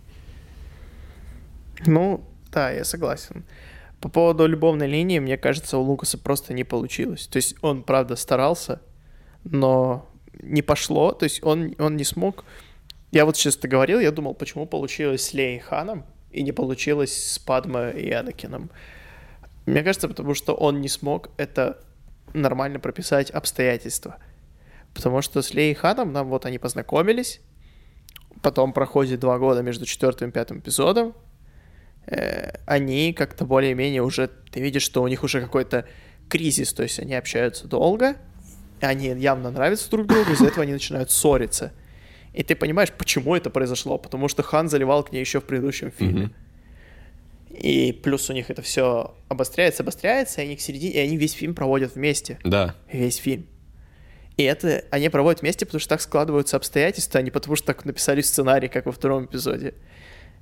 Ну, 1.85 2.23
да, 2.51 2.71
я 2.71 2.83
согласен. 2.83 3.45
По 4.01 4.09
поводу 4.09 4.45
любовной 4.45 4.87
линии, 4.87 5.19
мне 5.19 5.37
кажется, 5.37 5.77
у 5.77 5.81
Лукаса 5.81 6.17
просто 6.17 6.53
не 6.53 6.65
получилось. 6.65 7.27
То 7.27 7.37
есть 7.37 7.55
он, 7.61 7.83
правда, 7.83 8.17
старался, 8.17 8.81
но 9.45 10.09
не 10.41 10.61
пошло. 10.61 11.13
То 11.13 11.23
есть 11.23 11.41
он, 11.43 11.73
он 11.79 11.95
не 11.95 12.03
смог... 12.03 12.43
Я 13.11 13.25
вот 13.25 13.37
честно 13.37 13.69
говорил, 13.69 13.99
я 13.99 14.11
думал, 14.11 14.33
почему 14.33 14.65
получилось 14.65 15.23
с 15.23 15.33
Лей 15.33 15.59
Ханом 15.59 16.03
и 16.33 16.43
не 16.43 16.51
получилось 16.51 17.33
с 17.33 17.39
Падма 17.39 17.89
и 17.89 18.09
Анакином. 18.11 18.69
Мне 19.65 19.83
кажется, 19.83 20.07
потому 20.07 20.33
что 20.33 20.53
он 20.53 20.81
не 20.81 20.89
смог 20.89 21.29
это 21.37 21.79
нормально 22.33 22.79
прописать 22.79 23.31
обстоятельства. 23.31 24.17
Потому 24.93 25.21
что 25.21 25.41
с 25.41 25.53
Лей 25.53 25.73
Ханом 25.73 26.11
нам 26.11 26.29
вот 26.29 26.45
они 26.45 26.59
познакомились, 26.59 27.41
потом 28.41 28.73
проходит 28.73 29.19
два 29.19 29.39
года 29.39 29.61
между 29.61 29.85
четвертым 29.85 30.29
и 30.29 30.31
пятым 30.31 30.59
эпизодом, 30.59 31.15
Э, 32.05 32.51
они 32.65 33.13
как-то 33.13 33.45
более-менее 33.45 34.01
уже, 34.01 34.29
ты 34.51 34.59
видишь, 34.59 34.83
что 34.83 35.01
у 35.03 35.07
них 35.07 35.23
уже 35.23 35.41
какой-то 35.41 35.87
кризис, 36.29 36.73
то 36.73 36.83
есть 36.83 36.99
они 36.99 37.15
общаются 37.15 37.67
долго, 37.67 38.17
они 38.81 39.07
явно 39.07 39.51
нравятся 39.51 39.89
друг 39.89 40.07
другу, 40.07 40.31
из-за 40.31 40.47
этого 40.47 40.63
они 40.63 40.73
начинают 40.73 41.11
ссориться. 41.11 41.71
И 42.33 42.43
ты 42.43 42.55
понимаешь, 42.55 42.91
почему 42.91 43.35
это 43.35 43.49
произошло, 43.49 43.97
потому 43.97 44.27
что 44.27 44.43
Хан 44.43 44.69
заливал 44.69 45.03
к 45.03 45.11
ней 45.11 45.19
еще 45.19 45.39
в 45.39 45.43
предыдущем 45.43 45.91
фильме. 45.91 46.25
Mm-hmm. 46.25 47.59
И 47.59 47.91
плюс 47.91 48.29
у 48.29 48.33
них 48.33 48.49
это 48.49 48.63
все 48.63 49.15
обостряется, 49.29 49.83
обостряется, 49.83 50.41
и 50.41 50.45
они 50.45 50.55
к 50.55 50.61
середине, 50.61 50.93
и 50.93 50.97
они 50.97 51.17
весь 51.17 51.33
фильм 51.33 51.53
проводят 51.53 51.95
вместе. 51.95 52.39
Да. 52.43 52.75
Весь 52.91 53.17
фильм. 53.17 53.45
И 54.37 54.43
это 54.43 54.83
они 54.89 55.09
проводят 55.09 55.41
вместе, 55.41 55.65
потому 55.65 55.79
что 55.79 55.89
так 55.89 56.01
складываются 56.01 56.57
обстоятельства, 56.57 57.19
а 57.19 57.23
не 57.23 57.29
потому 57.29 57.55
что 57.55 57.67
так 57.67 57.85
написали 57.85 58.21
в 58.21 58.25
сценарии, 58.25 58.67
как 58.67 58.87
во 58.87 58.91
втором 58.91 59.25
эпизоде. 59.25 59.75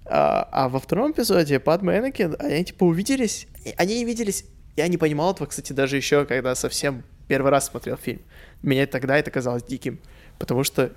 А, 0.05 0.47
а 0.51 0.69
во 0.69 0.79
втором 0.79 1.11
эпизоде 1.11 1.59
Падма 1.59 1.95
и 1.95 1.99
Энакин, 1.99 2.35
они 2.39 2.63
типа 2.63 2.85
увиделись, 2.85 3.47
они 3.77 3.99
не 3.99 4.05
виделись. 4.05 4.45
Я 4.77 4.87
не 4.87 4.97
понимал 4.97 5.33
этого, 5.33 5.47
кстати, 5.47 5.73
даже 5.73 5.97
еще, 5.97 6.25
когда 6.25 6.55
совсем 6.55 7.03
первый 7.27 7.51
раз 7.51 7.67
смотрел 7.67 7.97
фильм. 7.97 8.21
Мне 8.61 8.85
тогда 8.87 9.17
это 9.17 9.29
казалось 9.31 9.63
диким, 9.63 9.99
потому 10.39 10.63
что, 10.63 10.93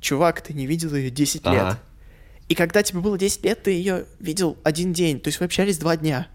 чувак, 0.00 0.40
ты 0.40 0.52
не 0.52 0.66
видел 0.66 0.94
ее 0.94 1.10
10 1.10 1.42
ага. 1.44 1.54
лет. 1.54 1.78
И 2.48 2.54
когда 2.54 2.82
тебе 2.82 3.00
было 3.00 3.18
10 3.18 3.44
лет, 3.44 3.62
ты 3.62 3.72
ее 3.72 4.06
видел 4.20 4.56
один 4.62 4.92
день, 4.92 5.20
то 5.20 5.28
есть 5.28 5.40
вы 5.40 5.46
общались 5.46 5.78
два 5.78 5.96
дня. 5.96 6.28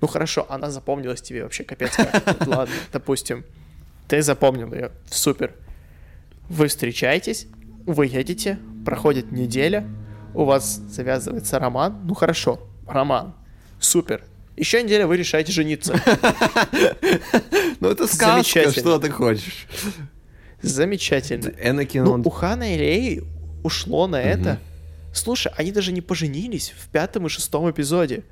Ну 0.00 0.08
хорошо, 0.08 0.46
она 0.48 0.70
запомнилась 0.70 1.20
тебе 1.20 1.42
вообще 1.42 1.64
капец 1.64 1.94
как. 1.94 2.24
Ладно, 2.46 2.74
допустим. 2.92 3.44
Ты 4.08 4.22
запомнил 4.22 4.72
ее, 4.72 4.90
супер. 5.10 5.54
Вы 6.48 6.68
встречаетесь, 6.68 7.46
вы 7.86 8.06
едете, 8.06 8.58
проходит 8.84 9.30
неделя, 9.30 9.86
у 10.34 10.44
вас 10.44 10.76
завязывается 10.76 11.58
роман, 11.58 12.00
ну 12.04 12.14
хорошо, 12.14 12.60
роман, 12.86 13.34
супер. 13.78 14.24
Еще 14.56 14.82
неделя 14.82 15.06
вы 15.06 15.16
решаете 15.16 15.52
жениться. 15.52 15.98
Ну 17.80 17.88
это 17.88 18.06
сказка, 18.06 18.70
что 18.70 19.00
ты 19.00 19.10
хочешь. 19.10 19.66
Замечательно. 20.62 21.52
Энакин, 21.60 22.04
ну, 22.04 22.22
у 22.24 22.30
Хана 22.30 22.74
и 22.74 22.78
Рей 22.78 23.22
ушло 23.62 24.06
на 24.06 24.20
это. 24.20 24.58
Слушай, 25.12 25.52
они 25.56 25.72
даже 25.72 25.92
не 25.92 26.00
поженились 26.00 26.72
в 26.76 26.88
пятом 26.88 27.26
и 27.26 27.28
шестом 27.28 27.70
эпизоде. 27.70 28.24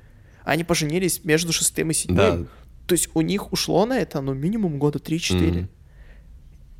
Они 0.43 0.63
поженились 0.63 1.23
между 1.23 1.53
шестым 1.53 1.91
и 1.91 1.93
седьмым. 1.93 2.43
Да. 2.43 2.49
То 2.87 2.93
есть 2.93 3.09
у 3.13 3.21
них 3.21 3.53
ушло 3.53 3.85
на 3.85 3.99
это, 3.99 4.21
ну, 4.21 4.33
минимум 4.33 4.79
года 4.79 4.97
3-4. 4.97 5.67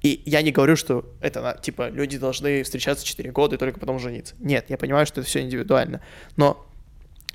И 0.02 0.24
я 0.26 0.42
не 0.42 0.52
говорю, 0.52 0.76
что 0.76 1.14
это, 1.22 1.60
типа, 1.62 1.90
люди 1.90 2.18
должны 2.18 2.64
встречаться 2.64 3.06
4 3.06 3.32
года 3.32 3.56
и 3.56 3.60
только 3.60 3.80
потом 3.80 4.00
жениться. 4.00 4.34
Нет, 4.40 4.66
я 4.70 4.78
понимаю, 4.78 5.06
что 5.06 5.22
это 5.22 5.30
все 5.30 5.42
индивидуально. 5.42 6.02
Но 6.38 6.66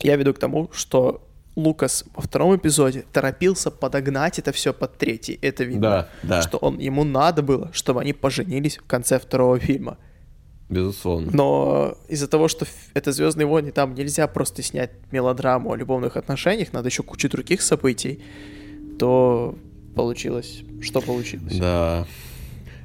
я 0.01 0.17
веду 0.17 0.35
к 0.35 0.39
тому, 0.39 0.69
что 0.73 1.26
Лукас 1.57 2.05
во 2.15 2.23
втором 2.23 2.55
эпизоде 2.55 3.05
торопился 3.13 3.71
подогнать 3.71 4.39
это 4.39 4.53
все 4.53 4.75
под 4.75 4.99
третий. 4.99 5.39
Это 5.41 5.65
видно. 5.65 5.81
Да, 5.81 6.09
да. 6.23 6.43
Что 6.43 6.59
он, 6.59 6.79
ему 6.79 7.03
надо 7.03 7.43
было, 7.43 7.71
чтобы 7.73 8.03
они 8.03 8.13
поженились 8.13 8.77
в 8.77 8.87
конце 8.87 9.19
второго 9.19 9.59
фильма. 9.59 9.97
Безусловно. 10.69 11.31
Но 11.33 11.97
из-за 12.09 12.29
того, 12.29 12.49
что 12.49 12.67
это 12.93 13.13
Звездные 13.13 13.47
войны, 13.47 13.71
там 13.73 13.95
нельзя 13.95 14.27
просто 14.27 14.63
снять 14.63 14.91
мелодраму 15.13 15.73
о 15.73 15.77
любовных 15.77 16.17
отношениях, 16.17 16.73
надо 16.73 16.89
еще 16.89 17.03
кучу 17.03 17.29
других 17.29 17.63
событий, 17.63 18.23
то 18.99 19.57
получилось, 19.95 20.63
что 20.83 21.01
получилось. 21.01 21.57
Да. 21.57 22.07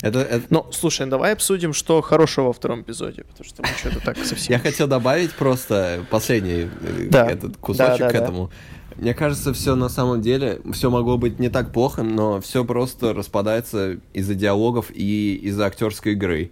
Это, 0.02 0.20
это... 0.20 0.45
Ну, 0.49 0.66
слушай, 0.72 1.06
давай 1.06 1.34
обсудим, 1.34 1.74
что 1.74 2.02
хорошего 2.02 2.47
во 2.47 2.54
втором 2.54 2.82
эпизоде, 2.82 3.24
потому 3.24 3.47
что 3.47 3.62
мы 3.62 3.68
что-то 3.78 4.04
так 4.04 4.18
совсем... 4.18 4.54
Я 4.54 4.60
хотел 4.60 4.88
добавить 4.88 5.32
просто 5.34 6.06
последний 6.10 6.70
э, 6.82 7.10
этот 7.12 7.58
кусочек 7.58 8.10
к 8.10 8.16
этому. 8.16 8.52
Мне 8.97 9.14
кажется, 9.14 9.54
все 9.54 9.76
на 9.76 9.89
самом 9.89 10.22
деле, 10.22 10.60
все 10.74 10.89
могло 10.89 11.18
быть 11.18 11.39
не 11.39 11.49
так 11.49 11.72
плохо, 11.72 12.04
но 12.04 12.41
все 12.41 12.66
просто 12.66 13.14
распадается 13.14 13.97
из-за 14.14 14.36
диалогов 14.36 14.91
и 14.91 15.36
из-за 15.36 15.68
актерской 15.68 16.14
игры. 16.14 16.52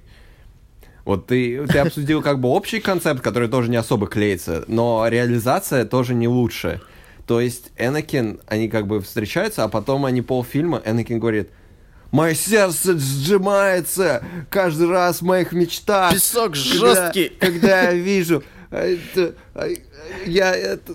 Вот 1.05 1.25
ты, 1.27 1.65
ты 1.65 1.79
обсудил 1.79 2.21
как 2.21 2.39
бы 2.39 2.49
общий 2.49 2.79
концепт, 2.79 3.21
который 3.21 3.49
тоже 3.49 3.69
не 3.71 3.77
особо 3.77 4.07
клеится, 4.07 4.63
но 4.67 5.07
реализация 5.07 5.85
тоже 5.85 6.13
не 6.13 6.27
лучше. 6.27 6.81
То 7.25 7.41
есть 7.41 7.71
Энакин, 7.77 8.41
они 8.47 8.69
как 8.69 8.87
бы 8.87 9.01
встречаются, 9.01 9.63
а 9.63 9.67
потом 9.67 10.05
они 10.05 10.21
полфильма, 10.21 10.81
Энакин 10.85 11.19
говорит, 11.19 11.49
Мое 12.11 12.33
сердце 12.33 12.97
сжимается 12.97 14.23
каждый 14.49 14.89
раз 14.89 15.21
в 15.21 15.25
моих 15.25 15.51
мечтах. 15.51 16.13
Песок 16.13 16.55
жесткий. 16.55 17.29
Когда 17.39 17.83
я 17.83 17.93
вижу 17.93 18.43
это, 18.71 19.35
я 20.25 20.55
это, 20.55 20.93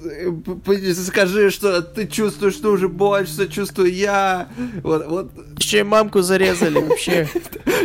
скажи, 0.95 1.51
что 1.51 1.83
ты 1.83 2.07
чувствуешь 2.07 2.57
ту 2.57 2.77
же 2.77 2.89
боль, 2.89 3.27
что 3.27 3.49
чувствую 3.49 3.93
я. 3.93 4.49
Вот, 4.83 5.07
вот. 5.07 5.33
Еще 5.59 5.81
и 5.81 5.83
мамку 5.83 6.23
зарезали 6.23 6.79
вообще. 6.81 7.29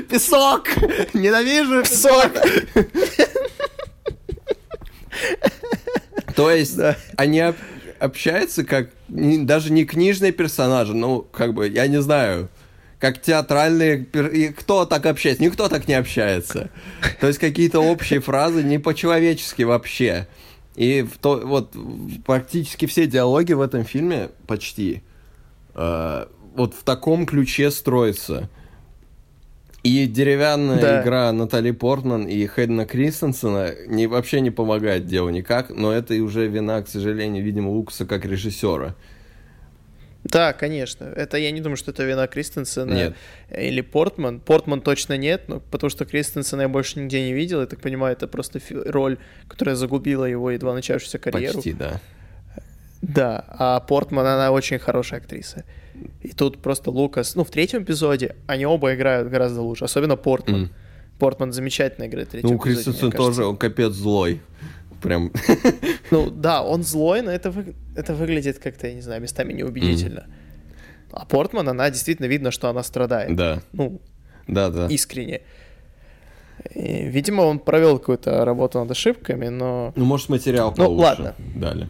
Песок! 0.09 0.67
Ненавижу 1.13 1.83
песок! 1.83 2.31
То 6.35 6.51
есть 6.51 6.77
да. 6.77 6.95
они 7.17 7.43
общаются 7.99 8.63
как 8.63 8.89
даже 9.07 9.71
не 9.71 9.85
книжные 9.85 10.31
персонажи, 10.31 10.93
ну, 10.93 11.21
как 11.21 11.53
бы, 11.53 11.67
я 11.67 11.87
не 11.87 12.01
знаю 12.01 12.49
как 12.99 13.21
театральные... 13.21 14.05
И 14.33 14.49
кто 14.49 14.85
так 14.85 15.05
общается? 15.05 15.41
Никто 15.41 15.69
так 15.69 15.87
не 15.87 15.93
общается. 15.93 16.69
То 17.21 17.27
есть 17.27 17.39
какие-то 17.39 17.79
общие 17.79 18.19
фразы 18.19 18.61
не 18.61 18.77
по-человечески 18.77 19.63
вообще. 19.63 20.27
И 20.75 21.01
в 21.01 21.17
то, 21.17 21.41
вот 21.43 21.75
практически 22.25 22.85
все 22.85 23.07
диалоги 23.07 23.53
в 23.53 23.61
этом 23.61 23.85
фильме 23.85 24.29
почти 24.47 25.01
э, 25.75 26.25
вот 26.55 26.73
в 26.73 26.83
таком 26.83 27.25
ключе 27.25 27.71
строятся. 27.71 28.49
И 29.83 30.05
деревянная 30.05 30.81
да. 30.81 31.01
игра 31.01 31.31
Натали 31.31 31.71
Портман 31.71 32.27
и 32.27 32.45
Хэддена 32.45 32.85
Кристенсена 32.85 33.73
не, 33.87 34.07
вообще 34.07 34.41
не 34.41 34.51
помогает 34.51 35.05
делу 35.05 35.29
никак, 35.29 35.69
но 35.69 35.93
это 35.93 36.13
и 36.13 36.19
уже 36.19 36.47
вина, 36.47 36.81
к 36.81 36.89
сожалению, 36.89 37.43
видимо, 37.43 37.69
Лукаса 37.69 38.05
как 38.05 38.25
режиссера. 38.25 38.95
Да, 40.23 40.53
конечно. 40.53 41.05
Это 41.05 41.37
я 41.37 41.51
не 41.51 41.61
думаю, 41.61 41.77
что 41.77 41.91
это 41.91 42.03
вина 42.03 42.27
Кристенсена 42.27 42.93
нет. 42.93 43.15
или 43.55 43.81
Портман. 43.81 44.39
Портман 44.39 44.81
точно 44.81 45.17
нет, 45.17 45.43
но 45.47 45.59
потому 45.59 45.89
что 45.89 46.05
Кристенсена 46.05 46.61
я 46.63 46.69
больше 46.69 46.99
нигде 46.99 47.21
не 47.21 47.33
видел. 47.33 47.61
Я 47.61 47.67
так 47.67 47.79
понимаю, 47.79 48.13
это 48.13 48.27
просто 48.27 48.59
роль, 48.69 49.17
которая 49.47 49.75
загубила 49.75 50.25
его 50.25 50.51
едва 50.51 50.73
начавшуюся 50.73 51.19
карьеру. 51.19 51.55
Почти, 51.55 51.73
да. 51.73 52.01
Да, 53.01 53.45
а 53.47 53.79
Портман, 53.79 54.25
она 54.25 54.51
очень 54.51 54.77
хорошая 54.77 55.21
актриса. 55.21 55.63
И 56.21 56.29
тут 56.29 56.61
просто 56.61 56.91
Лукас, 56.91 57.35
ну, 57.35 57.43
в 57.43 57.49
третьем 57.49 57.83
эпизоде 57.83 58.35
они 58.45 58.65
оба 58.65 58.93
играют 58.93 59.29
гораздо 59.29 59.61
лучше, 59.61 59.85
особенно 59.85 60.17
Портман. 60.17 60.65
Mm. 60.65 60.69
Портман 61.17 61.53
замечательно 61.53 62.07
играет 62.07 62.27
в 62.27 62.31
третьем 62.31 62.49
ну, 62.49 62.57
эпизоде. 62.57 62.75
Ну, 62.75 62.83
Кристенсен 62.83 63.11
тоже, 63.11 63.45
он 63.45 63.57
капец 63.57 63.93
злой 63.93 64.41
прям... 65.01 65.31
Ну 66.11 66.29
да, 66.31 66.63
он 66.63 66.83
злой, 66.83 67.21
но 67.21 67.31
это, 67.31 67.51
вы... 67.51 67.75
это 67.95 68.15
выглядит 68.15 68.59
как-то, 68.59 68.87
я 68.87 68.93
не 68.93 69.01
знаю, 69.01 69.21
местами 69.21 69.53
неубедительно. 69.53 70.25
Mm. 70.27 70.33
А 71.11 71.25
Портман, 71.25 71.69
она 71.69 71.89
действительно 71.89 72.27
видно, 72.27 72.51
что 72.51 72.69
она 72.69 72.83
страдает. 72.83 73.35
Да. 73.35 73.61
Ну, 73.73 74.01
да, 74.47 74.69
да. 74.69 74.87
искренне. 74.87 75.41
И, 76.75 77.05
видимо, 77.05 77.41
он 77.43 77.59
провел 77.59 77.99
какую-то 77.99 78.43
работу 78.45 78.79
над 78.79 78.91
ошибками, 78.91 79.47
но... 79.47 79.93
Ну, 79.95 80.05
может, 80.05 80.29
материал 80.29 80.73
Ну, 80.75 80.85
получше 80.85 81.05
ладно. 81.05 81.35
дали. 81.55 81.87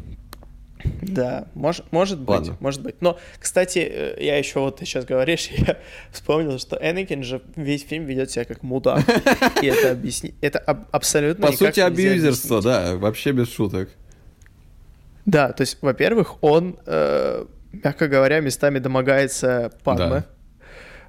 Да, 1.02 1.48
мож, 1.56 1.82
может 1.92 2.20
быть, 2.20 2.30
Ладно. 2.30 2.58
может 2.60 2.82
быть. 2.82 3.02
Но, 3.02 3.18
кстати, 3.40 3.80
э, 3.80 4.24
я 4.24 4.38
еще 4.38 4.60
вот 4.60 4.78
ты 4.78 4.86
сейчас 4.86 5.06
говоришь, 5.06 5.48
я 5.52 5.78
вспомнил, 6.12 6.58
что 6.60 6.78
Энакин 6.78 7.24
же 7.24 7.42
весь 7.56 7.84
фильм 7.86 8.06
ведет 8.06 8.32
себя 8.32 8.46
как 8.46 8.64
мудак. 8.64 9.04
И 9.62 9.66
это 9.68 9.92
объясни... 9.92 10.34
Это 10.42 10.60
аб- 10.60 10.88
абсолютно 10.92 11.48
По 11.48 11.54
сути, 11.54 11.82
абьюзерство, 11.82 12.62
да, 12.62 12.96
вообще 12.96 13.32
без 13.32 13.52
шуток. 13.52 13.90
Да, 15.26 15.52
то 15.52 15.62
есть, 15.62 15.78
во-первых, 15.82 16.42
он, 16.42 16.78
э, 16.86 17.46
мягко 17.74 18.08
говоря, 18.08 18.40
местами 18.40 18.80
домогается 18.80 19.72
Падме. 19.84 20.24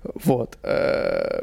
Вот. 0.03 0.59
э, 0.62 1.43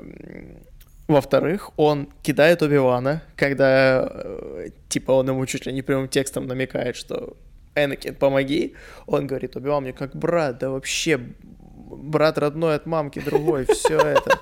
Во-вторых, 1.07 1.71
он 1.77 2.09
кидает 2.21 2.61
Оби-Вана, 2.61 3.21
когда, 3.35 4.05
э, 4.11 4.67
типа, 4.89 5.11
он 5.13 5.29
ему 5.29 5.45
чуть 5.45 5.65
ли 5.65 5.71
не 5.73 5.81
прямым 5.81 6.09
текстом 6.09 6.45
намекает, 6.47 6.95
что 6.97 7.37
Энакин, 7.77 8.15
помоги. 8.15 8.75
Он 9.05 9.27
говорит, 9.27 9.55
Оби-Ван 9.55 9.83
мне 9.83 9.93
как 9.93 10.15
брат, 10.15 10.57
да 10.59 10.69
вообще 10.69 11.17
брат 11.17 12.37
родной 12.37 12.75
от 12.75 12.85
мамки 12.85 13.19
другой, 13.19 13.65
все 13.65 13.97
это. 13.97 14.39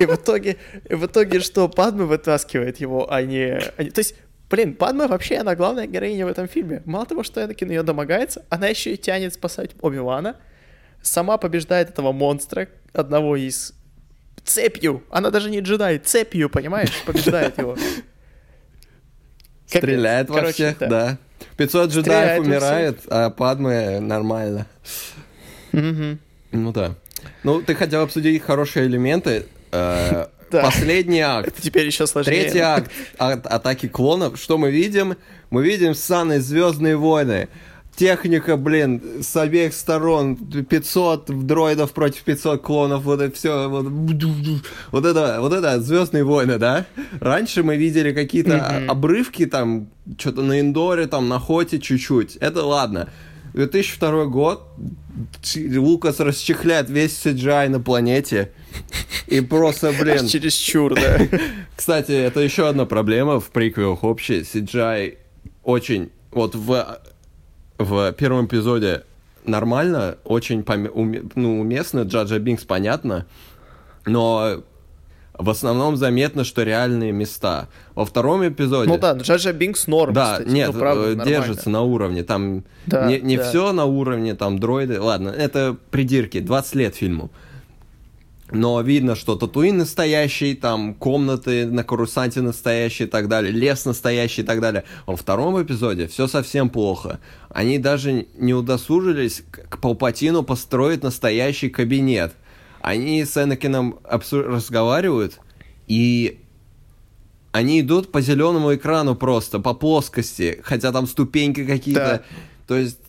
И 0.00 0.06
в 0.06 0.14
итоге, 0.14 0.56
и 0.88 0.94
в 0.94 1.06
итоге 1.06 1.40
что, 1.40 1.68
Падме 1.68 2.04
вытаскивает 2.04 2.78
его, 2.78 3.12
а 3.12 3.22
не... 3.22 3.58
а 3.76 3.82
не- 3.82 3.90
То 3.90 4.00
есть, 4.00 4.14
блин, 4.50 4.74
Падме 4.74 5.06
вообще, 5.06 5.36
она 5.36 5.54
главная 5.54 5.86
героиня 5.86 6.26
в 6.26 6.28
этом 6.28 6.48
фильме. 6.48 6.82
Мало 6.84 7.06
того, 7.06 7.22
что 7.22 7.42
Энакин 7.42 7.70
ее 7.70 7.82
домогается, 7.82 8.44
она 8.48 8.68
еще 8.68 8.94
и 8.94 8.96
тянет 8.96 9.34
спасать 9.34 9.70
Оби-Вана, 9.80 10.36
сама 11.02 11.36
побеждает 11.38 11.90
этого 11.90 12.12
монстра, 12.12 12.68
одного 12.92 13.36
из... 13.36 13.74
Цепью! 14.44 15.02
Она 15.10 15.30
даже 15.30 15.50
не 15.50 15.60
джедай, 15.60 15.98
цепью, 15.98 16.48
понимаешь? 16.48 17.02
Побеждает 17.04 17.58
его. 17.58 17.76
Стреляет 19.66 20.30
во 20.30 20.36
всех, 20.52 20.78
да. 20.78 21.18
Да. 21.40 21.46
500 21.56 21.90
джедаев 21.90 22.40
умирает, 22.40 23.00
а 23.08 23.30
Падме 23.30 24.00
нормально. 24.00 24.66
Ну 25.72 26.72
да. 26.72 26.94
Ну, 27.44 27.62
ты 27.62 27.74
хотел 27.74 28.02
обсудить 28.02 28.42
хорошие 28.42 28.86
элементы. 28.86 29.46
Э, 29.70 30.26
Да. 30.50 30.62
Последний 30.62 31.20
акт. 31.20 31.48
Это 31.48 31.60
теперь 31.60 31.86
еще 31.86 32.06
сложнее. 32.06 32.42
Третий 32.42 32.60
акт 32.60 32.90
от 33.18 33.46
атаки 33.46 33.86
клонов. 33.86 34.38
Что 34.38 34.56
мы 34.56 34.70
видим? 34.70 35.16
Мы 35.50 35.62
видим 35.62 35.94
ссаные 35.94 36.40
Звездные 36.40 36.96
войны. 36.96 37.48
Техника, 37.98 38.56
блин, 38.56 39.02
с 39.22 39.34
обеих 39.36 39.74
сторон. 39.74 40.36
500 40.36 41.46
дроидов 41.46 41.92
против 41.92 42.22
500 42.22 42.62
клонов. 42.62 43.02
Вот 43.02 43.20
это 43.20 43.34
все. 43.34 43.68
Вот, 43.68 43.86
вот 44.92 45.04
это, 45.04 45.38
вот 45.40 45.52
это 45.52 45.80
Звездные 45.80 46.22
войны, 46.22 46.58
да? 46.58 46.86
Раньше 47.18 47.64
мы 47.64 47.76
видели 47.76 48.12
какие-то 48.12 48.56
Мгм. 48.56 48.90
обрывки 48.90 49.46
там, 49.46 49.88
что-то 50.16 50.42
на 50.42 50.60
Индоре, 50.60 51.08
там, 51.08 51.28
на 51.28 51.40
Хоте 51.40 51.80
чуть-чуть. 51.80 52.36
Это 52.36 52.64
ладно. 52.64 53.08
2002 53.54 54.26
год. 54.26 54.62
Лукас 55.56 56.20
расчехляет 56.20 56.90
весь 56.90 57.20
CGI 57.26 57.68
на 57.68 57.80
планете. 57.80 58.52
И 59.26 59.40
просто, 59.40 59.92
блин... 59.98 60.20
Аж 60.22 60.30
чересчур, 60.30 60.94
да. 60.94 61.18
Кстати, 61.76 62.12
это 62.12 62.38
еще 62.38 62.68
одна 62.68 62.86
проблема 62.86 63.40
в 63.40 63.50
приквелах 63.50 64.04
общей. 64.04 64.42
CGI 64.42 65.16
очень... 65.64 66.10
Вот 66.30 66.54
в, 66.54 67.00
в 67.78 68.12
первом 68.12 68.46
эпизоде 68.46 69.04
нормально, 69.44 70.16
очень 70.24 70.60
уме- 70.60 71.30
ну, 71.34 71.60
уместно, 71.60 72.00
Джаджа 72.00 72.38
Бинкс 72.38 72.64
понятно, 72.64 73.26
но 74.04 74.62
в 75.34 75.50
основном 75.50 75.96
заметно, 75.96 76.42
что 76.42 76.64
реальные 76.64 77.12
места. 77.12 77.68
Во 77.94 78.04
втором 78.04 78.46
эпизоде... 78.46 78.88
Ну 78.90 78.98
да, 78.98 79.12
Джаджа 79.12 79.52
Бинкс 79.52 79.86
норм, 79.86 80.12
Да, 80.12 80.32
кстати. 80.32 80.48
нет, 80.48 80.70
Ну, 80.72 80.78
правда, 80.80 81.02
э, 81.04 81.06
нормально. 81.14 81.24
держится 81.30 81.70
на 81.70 81.82
уровне. 81.82 82.24
Там 82.24 82.64
Да, 82.86 83.06
не, 83.06 83.20
не 83.20 83.36
да. 83.36 83.44
все 83.48 83.72
на 83.72 83.84
уровне, 83.84 84.34
там 84.34 84.58
дроиды. 84.58 85.00
Ладно, 85.00 85.28
это 85.28 85.76
придирки, 85.92 86.40
20 86.40 86.74
лет 86.74 86.96
фильму. 86.96 87.30
Но 88.50 88.80
видно, 88.80 89.14
что 89.14 89.36
Татуин 89.36 89.76
настоящий, 89.78 90.54
там 90.54 90.94
комнаты 90.94 91.66
на 91.66 91.84
Карусанте 91.84 92.40
настоящие 92.40 93.06
и 93.06 93.10
так 93.10 93.28
далее, 93.28 93.52
лес 93.52 93.84
настоящий 93.84 94.40
и 94.40 94.44
так 94.44 94.60
далее. 94.60 94.84
Во 95.06 95.16
втором 95.16 95.62
эпизоде 95.62 96.06
все 96.08 96.26
совсем 96.26 96.70
плохо. 96.70 97.20
Они 97.50 97.78
даже 97.78 98.26
не 98.36 98.54
удосужились 98.54 99.42
к 99.50 99.78
Палпатину 99.80 100.42
построить 100.42 101.02
настоящий 101.02 101.68
кабинет. 101.68 102.32
Они 102.80 103.22
с 103.24 103.36
Энакином 103.36 103.98
разговаривают, 104.30 105.40
и 105.86 106.38
они 107.52 107.80
идут 107.80 108.12
по 108.12 108.20
зеленому 108.22 108.74
экрану 108.74 109.14
просто, 109.14 109.58
по 109.58 109.74
плоскости, 109.74 110.60
хотя 110.62 110.92
там 110.92 111.06
ступеньки 111.06 111.64
какие-то. 111.66 112.22
То 112.66 112.76
есть, 112.76 113.00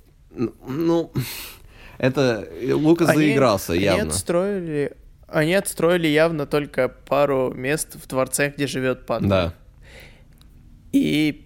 ну, 0.68 1.12
это 1.98 2.48
Лукас 2.74 3.10
Они- 3.10 3.18
заигрался 3.20 3.74
они 3.74 3.84
явно. 3.84 4.08
отстроили, 4.08 4.94
они 5.32 5.54
отстроили 5.54 6.08
явно 6.08 6.46
только 6.46 6.90
пару 6.90 7.54
мест 7.54 7.96
в 7.96 8.08
дворце, 8.08 8.54
где 8.56 8.68
живет 8.68 9.06
Падме. 9.06 9.30
Да. 9.30 9.54
И 10.92 11.46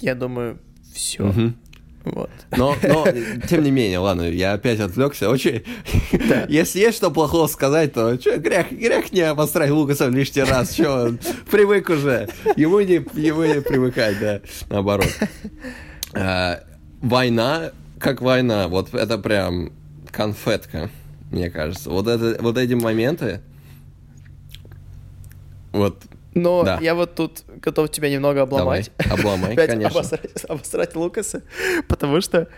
я 0.00 0.14
думаю, 0.14 0.58
все. 0.94 1.24
Мгм. 1.24 1.56
Вот. 2.04 2.30
Но, 2.56 2.76
но, 2.82 3.06
тем 3.48 3.64
не 3.64 3.70
менее, 3.70 3.98
ладно, 3.98 4.22
я 4.22 4.52
опять 4.52 4.78
отвлекся. 4.80 5.30
Очень... 5.30 5.64
Если 6.48 6.80
есть 6.80 6.98
что 6.98 7.10
плохого 7.10 7.46
сказать, 7.46 7.94
то 7.94 8.16
чё, 8.16 8.38
грех, 8.38 8.70
грех 8.70 9.12
не 9.12 9.22
обосрать 9.22 9.70
Лукаса 9.70 10.08
лишний 10.08 10.42
раз. 10.42 10.74
Че, 10.74 11.16
привык 11.50 11.88
уже. 11.88 12.28
Ему 12.56 12.80
не, 12.80 12.94
ему 12.94 13.44
не 13.44 13.60
привыкать, 13.62 14.20
да, 14.20 14.40
наоборот. 14.68 15.08
А, 16.12 16.60
война, 17.00 17.72
как 17.98 18.20
война, 18.20 18.68
вот 18.68 18.92
это 18.92 19.16
прям 19.16 19.72
конфетка, 20.10 20.90
мне 21.34 21.50
кажется. 21.50 21.90
Вот, 21.90 22.06
это, 22.08 22.40
вот 22.42 22.56
эти 22.58 22.74
моменты, 22.74 23.40
вот, 25.72 26.02
Но 26.34 26.64
Да. 26.64 26.78
я 26.80 26.94
вот 26.94 27.14
тут 27.14 27.42
готов 27.60 27.90
тебя 27.90 28.10
немного 28.10 28.42
обломать. 28.42 28.90
давай, 28.98 29.18
обломай, 29.18 29.52
Опять 29.54 29.70
конечно. 29.70 29.98
обосрать, 29.98 30.44
обосрать 30.48 30.96
Лукаса, 30.96 31.42
потому 31.88 32.20
что 32.20 32.48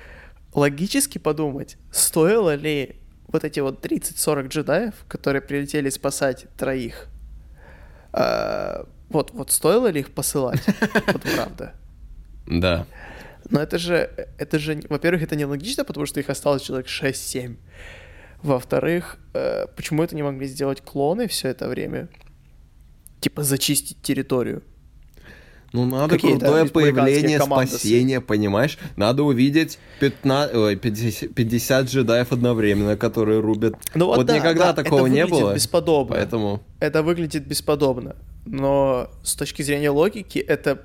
логически 0.54 1.18
подумать, 1.18 1.76
стоило 1.90 2.54
ли 2.54 2.96
вот 3.28 3.44
эти 3.44 3.60
вот 3.60 3.84
30-40 3.84 4.48
джедаев, 4.48 4.94
которые 5.08 5.42
прилетели 5.42 5.90
спасать 5.90 6.46
троих, 6.56 7.08
а, 8.12 8.86
вот, 9.10 9.32
вот 9.32 9.50
стоило 9.50 9.88
ли 9.88 10.00
их 10.00 10.10
посылать? 10.12 10.62
Вот 11.12 11.22
правда. 11.34 11.72
Да. 12.46 12.86
Но 13.50 13.60
это 13.60 13.78
же, 13.78 14.10
это 14.38 14.58
же, 14.58 14.82
во-первых, 14.88 15.22
это 15.22 15.36
нелогично, 15.36 15.84
потому 15.84 16.06
что 16.06 16.18
их 16.20 16.28
осталось 16.30 16.62
человек 16.62 16.86
6-7. 16.86 17.56
Во-вторых, 18.42 19.18
э, 19.34 19.66
почему 19.76 20.02
это 20.02 20.14
не 20.14 20.22
могли 20.22 20.46
сделать 20.46 20.80
клоны 20.80 21.28
все 21.28 21.48
это 21.48 21.68
время? 21.68 22.08
Типа 23.20 23.42
зачистить 23.42 24.02
территорию. 24.02 24.62
Ну, 25.72 25.84
надо 25.84 26.14
Какие-то 26.14 26.40
крутое 26.40 26.66
появление, 26.66 27.40
спасение, 27.40 28.20
понимаешь? 28.20 28.78
Надо 28.96 29.24
увидеть 29.24 29.78
15, 30.00 30.54
ой, 30.54 30.76
50, 30.76 31.34
50 31.34 31.86
джедаев 31.86 32.32
одновременно, 32.32 32.96
которые 32.96 33.40
рубят. 33.40 33.74
Ну 33.94 34.06
вот 34.06 34.16
вот 34.18 34.26
да, 34.26 34.38
никогда 34.38 34.72
да, 34.72 34.82
такого 34.84 35.06
не 35.06 35.26
было. 35.26 35.54
бесподобно. 35.54 36.14
Поэтому, 36.14 36.62
Это 36.80 37.02
выглядит 37.02 37.46
бесподобно. 37.46 38.16
Но 38.46 39.10
с 39.22 39.34
точки 39.34 39.62
зрения 39.62 39.90
логики, 39.90 40.38
это 40.38 40.82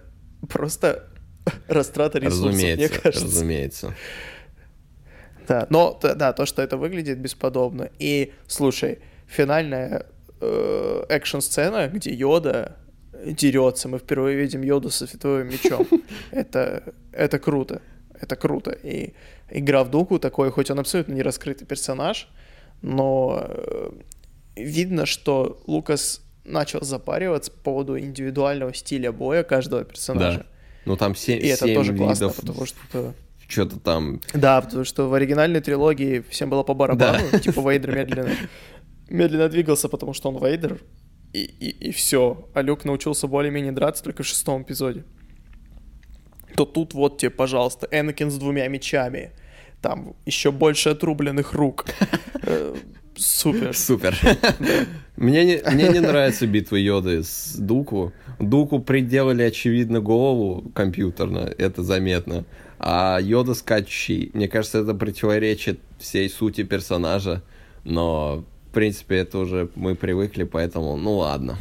просто 0.49 1.07
растрата 1.67 2.19
ресурсов, 2.19 2.55
мне 2.55 2.73
разумеется, 2.73 3.01
кажется. 3.01 3.25
разумеется. 3.25 3.95
Да, 5.47 5.67
но 5.69 5.99
да, 6.01 6.33
то, 6.33 6.45
что 6.45 6.61
это 6.61 6.77
выглядит 6.77 7.19
бесподобно. 7.19 7.89
И 7.99 8.33
слушай, 8.47 8.99
финальная 9.27 10.05
э, 10.39 11.03
экшн-сцена, 11.09 11.87
где 11.87 12.13
Йода 12.13 12.77
дерется, 13.25 13.87
мы 13.87 13.99
впервые 13.99 14.37
видим 14.37 14.61
Йоду 14.61 14.89
со 14.89 15.07
световым 15.07 15.47
мечом. 15.47 15.87
Это, 16.31 16.83
это 17.11 17.39
круто. 17.39 17.81
Это 18.19 18.35
круто. 18.35 18.71
И 18.71 19.13
игра 19.49 19.83
в 19.83 19.89
Дуку 19.89 20.19
такой, 20.19 20.51
хоть 20.51 20.69
он 20.71 20.79
абсолютно 20.79 21.13
не 21.13 21.21
раскрытый 21.21 21.67
персонаж, 21.67 22.29
но 22.81 23.43
э, 23.43 23.91
видно, 24.55 25.05
что 25.05 25.61
Лукас 25.67 26.21
начал 26.45 26.81
запариваться 26.81 27.51
по 27.51 27.59
поводу 27.59 27.99
индивидуального 27.99 28.73
стиля 28.73 29.11
боя 29.11 29.43
каждого 29.43 29.83
персонажа. 29.83 30.39
Да. 30.39 30.45
Ну, 30.85 30.97
там 30.97 31.15
7, 31.15 31.39
И 31.39 31.47
это 31.47 31.71
тоже 31.73 31.95
классно, 31.95 32.25
видов, 32.25 32.35
потому 32.37 32.65
что... 32.65 33.13
что-то 33.51 33.79
там... 33.79 34.21
Да, 34.33 34.61
потому 34.61 34.85
что 34.85 35.09
в 35.09 35.13
оригинальной 35.13 35.61
трилогии 35.61 36.23
всем 36.29 36.49
было 36.49 36.63
по 36.63 36.73
барабану, 36.73 37.39
типа 37.39 37.61
Вейдер 37.69 37.95
медленно, 37.95 38.29
медленно 39.09 39.49
двигался, 39.49 39.89
потому 39.89 40.13
что 40.13 40.29
он 40.29 40.43
Вейдер, 40.43 40.81
и, 41.33 41.41
и, 41.41 41.91
все. 41.91 42.49
А 42.53 42.61
Люк 42.61 42.85
научился 42.85 43.27
более-менее 43.27 43.71
драться 43.71 44.03
только 44.03 44.23
в 44.23 44.27
шестом 44.27 44.63
эпизоде. 44.63 45.03
То 46.55 46.65
тут 46.65 46.93
вот 46.93 47.17
тебе, 47.17 47.29
пожалуйста, 47.29 47.87
Энакин 47.91 48.29
с 48.29 48.37
двумя 48.37 48.67
мечами. 48.67 49.31
там 49.81 50.15
еще 50.25 50.51
больше 50.51 50.89
отрубленных 50.89 51.53
рук. 51.53 51.85
Э, 52.43 52.75
Супер. 53.15 53.75
Супер. 53.75 54.17
Мне 55.15 55.45
не, 55.45 55.61
мне 55.71 55.89
не 55.89 55.99
нравится 55.99 56.47
битва 56.47 56.77
Йоды 56.77 57.23
с 57.23 57.55
Дуку. 57.55 58.13
Дуку 58.39 58.79
приделали, 58.79 59.43
очевидно, 59.43 59.99
голову 59.99 60.71
компьютерно, 60.73 61.53
это 61.57 61.83
заметно. 61.83 62.45
А 62.83 63.19
Йода 63.21 63.53
скачущий, 63.53 64.31
мне 64.33 64.47
кажется, 64.47 64.79
это 64.79 64.95
противоречит 64.95 65.79
всей 65.99 66.27
сути 66.31 66.63
персонажа. 66.63 67.43
Но, 67.83 68.43
в 68.69 68.73
принципе, 68.73 69.17
это 69.17 69.37
уже 69.37 69.69
мы 69.75 69.93
привыкли, 69.93 70.45
поэтому, 70.45 70.97
ну 70.97 71.17
ладно. 71.17 71.59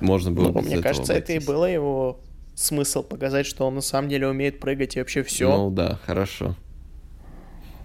Можно 0.00 0.32
было 0.32 0.52
ну, 0.52 0.60
Мне 0.60 0.82
кажется, 0.82 1.14
обойтись. 1.14 1.36
это 1.36 1.44
и 1.44 1.46
было 1.46 1.64
его 1.64 2.20
смысл 2.54 3.02
показать, 3.02 3.46
что 3.46 3.66
он 3.66 3.76
на 3.76 3.80
самом 3.80 4.10
деле 4.10 4.28
умеет 4.28 4.60
прыгать 4.60 4.96
и 4.96 4.98
вообще 4.98 5.22
все. 5.22 5.48
Ну 5.48 5.70
да, 5.70 5.98
хорошо. 6.04 6.54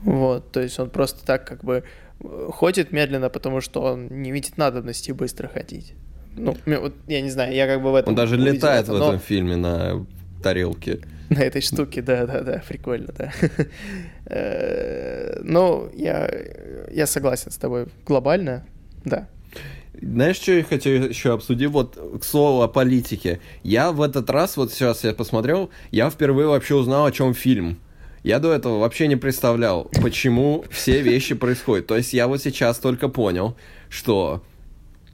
Вот, 0.02 0.52
то 0.52 0.60
есть 0.60 0.78
он 0.80 0.90
просто 0.90 1.26
так 1.26 1.48
как 1.48 1.64
бы 1.64 1.86
э, 2.20 2.50
ходит 2.52 2.92
медленно, 2.92 3.30
потому 3.30 3.62
что 3.62 3.82
он 3.84 4.08
не 4.08 4.34
видит 4.34 4.58
надобности 4.58 5.12
быстро 5.14 5.48
ходить. 5.48 5.94
Ну, 6.36 6.58
вот, 6.66 6.94
я 7.08 7.22
не 7.22 7.30
знаю, 7.30 7.54
я 7.54 7.68
как 7.68 7.82
бы 7.82 7.94
в 7.94 7.96
этом... 7.96 8.10
Он 8.10 8.16
даже 8.16 8.36
летает 8.36 8.84
это, 8.84 8.94
в 8.94 9.00
но... 9.00 9.08
этом 9.08 9.20
фильме 9.20 9.56
на 9.56 10.06
тарелке. 10.42 11.00
На 11.30 11.40
этой 11.40 11.62
штуке, 11.62 12.02
да-да-да, 12.02 12.64
прикольно, 12.68 13.14
да. 13.18 13.32
Э, 14.32 15.40
ну, 15.44 15.90
я, 15.96 16.30
я 16.92 17.08
согласен 17.08 17.50
с 17.50 17.58
тобой 17.58 17.88
глобально, 18.06 18.64
да. 19.04 19.28
Знаешь, 20.00 20.36
что 20.36 20.52
я 20.52 20.64
хочу 20.64 20.90
еще 20.90 21.34
обсудить? 21.34 21.70
Вот 21.70 21.98
к 22.22 22.24
слову 22.24 22.62
о 22.62 22.68
политике. 22.68 23.40
Я 23.64 23.92
в 23.92 24.04
этот 24.04 24.30
раз, 24.30 24.56
вот 24.56 24.72
сейчас 24.72 25.04
я 25.04 25.14
посмотрел, 25.14 25.72
я 25.90 26.12
впервые 26.12 26.48
вообще 26.48 26.76
узнал, 26.76 27.08
о 27.08 27.12
чем 27.12 27.34
фильм. 27.34 27.80
Я 28.24 28.38
до 28.40 28.54
этого 28.54 28.80
вообще 28.80 29.08
не 29.08 29.16
представлял, 29.16 29.90
почему 30.02 30.64
все 30.70 31.02
вещи 31.02 31.36
происходят. 31.36 31.88
То 31.88 31.98
есть 31.98 32.14
я 32.14 32.28
вот 32.28 32.42
сейчас 32.42 32.78
только 32.78 33.08
понял, 33.08 33.56
что 33.90 34.44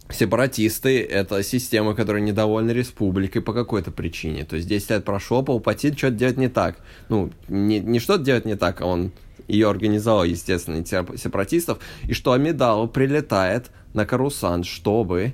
сепаратисты— 0.09 1.01
это 1.03 1.41
система, 1.43 1.95
которая 1.95 2.21
недовольна 2.21 2.71
республикой 2.71 3.41
по 3.41 3.53
какой-то 3.53 3.91
причине. 3.91 4.45
То 4.45 4.55
есть 4.55 4.67
10 4.67 4.89
лет 4.91 5.05
прошло, 5.05 5.41
Палпатин 5.43 5.97
что-то 5.97 6.15
делать 6.15 6.37
не 6.37 6.47
так. 6.47 6.77
Ну, 7.09 7.31
не, 7.47 7.79
не 7.79 7.99
что-то 7.99 8.23
делать 8.23 8.45
не 8.45 8.55
так, 8.55 8.81
а 8.81 8.85
он 8.85 9.11
ее 9.47 9.69
организовал, 9.69 10.23
естественно, 10.23 10.83
сепаратистов, 10.85 11.79
и 12.03 12.13
что 12.13 12.31
Амидал 12.31 12.87
прилетает 12.87 13.71
на 13.93 14.05
Карусан, 14.05 14.63
чтобы 14.63 15.33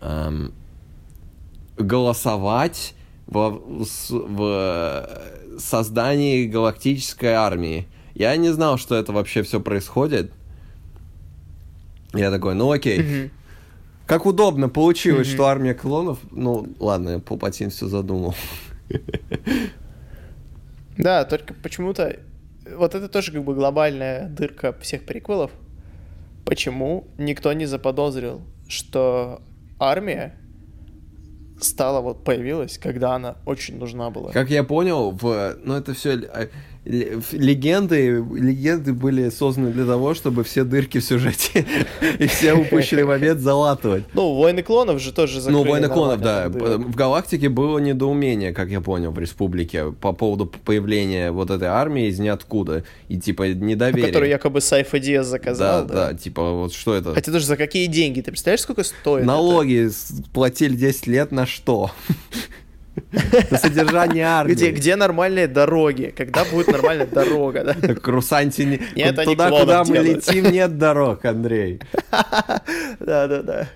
эм, 0.00 0.52
голосовать 1.76 2.94
в, 3.26 3.60
в 4.08 5.08
создании 5.58 6.46
галактической 6.46 7.32
армии. 7.32 7.86
Я 8.14 8.36
не 8.36 8.50
знал, 8.50 8.78
что 8.78 8.96
это 8.96 9.12
вообще 9.12 9.42
все 9.42 9.60
происходит. 9.60 10.32
Я 12.12 12.30
такой, 12.30 12.54
ну 12.54 12.70
окей. 12.70 12.98
Mm-hmm. 12.98 13.30
Как 14.10 14.26
удобно 14.26 14.68
получилось, 14.68 15.28
mm-hmm. 15.28 15.34
что 15.34 15.46
армия 15.46 15.72
клонов... 15.72 16.18
Ну, 16.32 16.66
ладно, 16.80 17.20
Палпатин 17.20 17.70
все 17.70 17.86
задумал. 17.86 18.34
Да, 20.98 21.24
только 21.24 21.54
почему-то... 21.54 22.18
Вот 22.76 22.96
это 22.96 23.08
тоже 23.08 23.30
как 23.30 23.44
бы 23.44 23.54
глобальная 23.54 24.28
дырка 24.28 24.72
всех 24.80 25.06
приквелов. 25.06 25.52
Почему 26.44 27.06
никто 27.18 27.52
не 27.52 27.66
заподозрил, 27.66 28.42
что 28.66 29.42
армия 29.78 30.34
стала, 31.60 32.00
вот 32.00 32.24
появилась, 32.24 32.78
когда 32.78 33.14
она 33.14 33.36
очень 33.46 33.78
нужна 33.78 34.10
была. 34.10 34.32
Как 34.32 34.50
я 34.50 34.64
понял, 34.64 35.12
в, 35.12 35.56
ну 35.62 35.74
это 35.74 35.94
все 35.94 36.14
а, 36.14 36.48
легенды, 36.84 38.24
легенды 38.34 38.94
были 38.94 39.28
созданы 39.28 39.70
для 39.70 39.84
того, 39.84 40.14
чтобы 40.14 40.44
все 40.44 40.64
дырки 40.64 40.98
в 40.98 41.04
сюжете 41.04 41.66
и 42.18 42.26
все 42.26 42.54
упущенный 42.54 43.04
момент 43.04 43.40
залатывать. 43.40 44.04
Ну, 44.14 44.34
Войны 44.34 44.62
клонов 44.62 45.00
же 45.00 45.12
тоже 45.12 45.40
закрыли. 45.40 45.62
Ну, 45.62 45.70
Войны 45.70 45.88
клонов, 45.88 46.20
да. 46.20 46.48
В 46.48 46.94
галактике 46.94 47.48
было 47.48 47.78
недоумение, 47.78 48.52
как 48.52 48.70
я 48.70 48.80
понял, 48.80 49.10
в 49.10 49.18
республике 49.18 49.92
по 49.92 50.12
поводу 50.12 50.46
появления 50.46 51.32
вот 51.32 51.50
этой 51.50 51.68
армии 51.68 52.06
из 52.06 52.18
ниоткуда. 52.18 52.84
И 53.08 53.18
типа 53.18 53.48
недоверие. 53.48 54.06
Которую 54.06 54.30
якобы 54.30 54.60
Сайфа 54.60 54.98
Диас 54.98 55.26
заказал. 55.26 55.84
Да, 55.84 56.12
да, 56.12 56.14
типа 56.14 56.52
вот 56.52 56.72
что 56.72 56.94
это? 56.94 57.14
Хотя 57.14 57.30
даже 57.30 57.44
за 57.44 57.56
какие 57.56 57.86
деньги? 57.86 58.20
Ты 58.20 58.30
представляешь, 58.30 58.62
сколько 58.62 58.84
стоит? 58.84 59.26
Налоги 59.26 59.90
платили 60.32 60.74
10 60.74 61.06
лет 61.08 61.30
на 61.30 61.46
что? 61.46 61.90
На 63.50 63.58
содержание 63.58 64.24
армии. 64.24 64.52
Где, 64.52 64.70
где 64.70 64.96
нормальные 64.96 65.48
дороги? 65.48 66.12
Когда 66.16 66.44
будет 66.44 66.68
нормальная 66.68 67.06
дорога, 67.06 67.64
да? 67.64 67.74
Так 67.74 68.06
Русанти 68.06 68.62
не... 68.62 68.80
Нет, 68.94 69.16
Туда, 69.24 69.50
куда 69.50 69.84
мы 69.84 69.98
летим, 69.98 70.50
нет 70.50 70.78
дорог, 70.78 71.24
Андрей. 71.24 71.80
Да-да-да. 73.00 73.68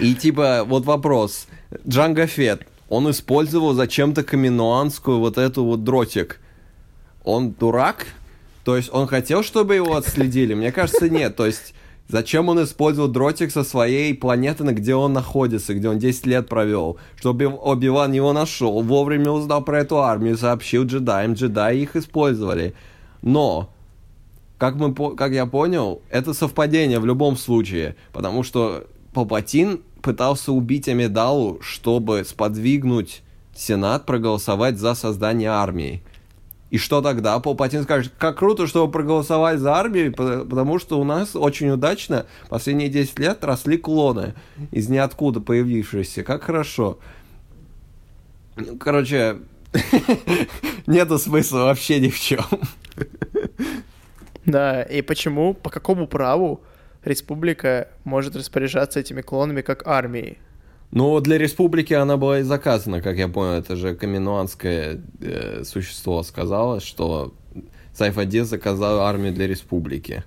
И 0.00 0.14
типа, 0.14 0.64
вот 0.66 0.84
вопрос. 0.84 1.46
Джанго 1.86 2.26
Фет, 2.26 2.62
он 2.88 3.10
использовал 3.10 3.74
зачем-то 3.74 4.22
каменуанскую 4.22 5.18
вот 5.18 5.38
эту 5.38 5.64
вот 5.64 5.84
дротик. 5.84 6.40
Он 7.24 7.52
дурак? 7.52 8.06
То 8.64 8.76
есть 8.76 8.90
он 8.92 9.06
хотел, 9.06 9.42
чтобы 9.42 9.74
его 9.74 9.96
отследили? 9.96 10.54
Мне 10.54 10.72
кажется, 10.72 11.08
нет. 11.08 11.36
То 11.36 11.46
есть 11.46 11.74
Зачем 12.08 12.50
он 12.50 12.62
использовал 12.62 13.08
дротик 13.08 13.50
со 13.50 13.64
своей 13.64 14.14
планеты, 14.14 14.62
на 14.62 14.72
где 14.72 14.94
он 14.94 15.14
находится, 15.14 15.74
где 15.74 15.88
он 15.88 15.98
10 15.98 16.26
лет 16.26 16.48
провел? 16.48 16.98
Чтобы 17.16 17.46
Оби-Ван 17.46 18.12
его 18.12 18.32
нашел, 18.32 18.82
вовремя 18.82 19.30
узнал 19.30 19.62
про 19.64 19.80
эту 19.80 19.98
армию, 19.98 20.36
сообщил 20.36 20.84
джедаям, 20.84 21.32
джедаи 21.32 21.80
их 21.80 21.96
использовали. 21.96 22.74
Но, 23.22 23.70
как, 24.58 24.74
мы, 24.74 24.94
как 25.16 25.32
я 25.32 25.46
понял, 25.46 26.02
это 26.10 26.34
совпадение 26.34 27.00
в 27.00 27.06
любом 27.06 27.38
случае, 27.38 27.96
потому 28.12 28.42
что 28.42 28.84
Палпатин 29.14 29.80
пытался 30.02 30.52
убить 30.52 30.88
Амидалу, 30.88 31.58
чтобы 31.62 32.22
сподвигнуть 32.24 33.22
Сенат 33.56 34.04
проголосовать 34.04 34.78
за 34.78 34.94
создание 34.94 35.48
армии. 35.48 36.02
И 36.74 36.76
что 36.76 37.00
тогда? 37.00 37.38
Палпатин 37.38 37.84
скажет, 37.84 38.12
как 38.18 38.38
круто, 38.38 38.66
что 38.66 38.84
вы 38.84 38.90
проголосовали 38.90 39.56
за 39.56 39.76
армию, 39.76 40.12
потому 40.12 40.80
что 40.80 40.98
у 40.98 41.04
нас 41.04 41.36
очень 41.36 41.70
удачно 41.70 42.26
последние 42.48 42.88
10 42.88 43.16
лет 43.20 43.44
росли 43.44 43.76
клоны 43.78 44.34
из 44.72 44.88
ниоткуда 44.88 45.40
появившиеся. 45.40 46.24
Как 46.24 46.42
хорошо. 46.42 46.98
Короче, 48.80 49.36
нету 50.88 51.20
смысла 51.20 51.58
вообще 51.58 52.00
ни 52.00 52.08
в 52.08 52.18
чем. 52.18 52.44
Да, 54.44 54.82
и 54.82 55.00
почему, 55.00 55.54
по 55.54 55.70
какому 55.70 56.08
праву 56.08 56.60
республика 57.04 57.86
может 58.02 58.34
распоряжаться 58.34 58.98
этими 58.98 59.20
клонами 59.20 59.60
как 59.60 59.86
армией? 59.86 60.38
Ну, 60.94 61.18
для 61.20 61.38
республики 61.38 61.92
она 61.92 62.16
была 62.16 62.38
и 62.38 62.42
заказана, 62.42 63.02
как 63.02 63.16
я 63.16 63.26
понял, 63.26 63.54
это 63.54 63.74
же 63.74 63.96
каменуанское 63.96 65.00
э, 65.20 65.64
существо 65.64 66.22
сказала, 66.22 66.78
что 66.80 67.34
Сайфадис 67.92 68.46
заказал 68.46 69.00
армию 69.00 69.32
для 69.32 69.48
республики. 69.48 70.22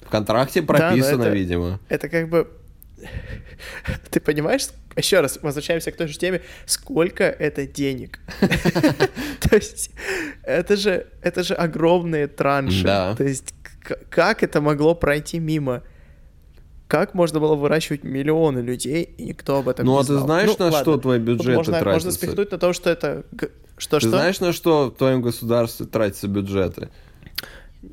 В 0.00 0.08
контракте 0.08 0.62
прописано, 0.62 1.24
да, 1.24 1.28
это, 1.28 1.34
видимо. 1.34 1.80
Это 1.90 2.08
как 2.08 2.30
бы... 2.30 2.48
Ты 4.10 4.20
понимаешь, 4.20 4.68
еще 4.96 5.20
раз, 5.20 5.38
возвращаемся 5.42 5.92
к 5.92 5.96
той 5.96 6.08
же 6.08 6.18
теме, 6.18 6.40
сколько 6.64 7.24
это 7.24 7.66
денег? 7.66 8.20
То 8.40 9.54
есть, 9.54 9.90
это 10.44 10.76
же, 10.76 11.08
это 11.20 11.42
же 11.42 11.52
огромные 11.52 12.26
транши. 12.26 12.84
То 12.84 13.24
есть, 13.24 13.52
как 14.08 14.42
это 14.42 14.62
могло 14.62 14.94
пройти 14.94 15.38
мимо? 15.38 15.82
Как 16.90 17.14
можно 17.14 17.38
было 17.38 17.54
выращивать 17.54 18.02
миллионы 18.02 18.58
людей, 18.58 19.14
и 19.16 19.26
никто 19.26 19.58
об 19.58 19.68
этом 19.68 19.86
ну, 19.86 19.92
не 19.92 20.00
а 20.00 20.02
знал? 20.02 20.16
Ну, 20.16 20.22
а 20.24 20.26
ты 20.26 20.26
знаешь, 20.26 20.48
ну, 20.48 20.56
на 20.58 20.64
ладно. 20.72 20.80
что 20.80 20.96
твои 20.98 21.18
бюджеты 21.20 21.56
можно, 21.56 21.78
тратятся? 21.78 22.08
Можно 22.08 22.10
спихнуть 22.10 22.50
на 22.50 22.58
то, 22.58 22.72
что 22.72 22.90
это... 22.90 23.24
Что, 23.78 23.98
ты 23.98 24.00
что? 24.00 24.08
знаешь, 24.08 24.40
на 24.40 24.52
что 24.52 24.86
в 24.86 24.96
твоем 24.96 25.22
государстве 25.22 25.86
тратятся 25.86 26.26
бюджеты? 26.26 26.88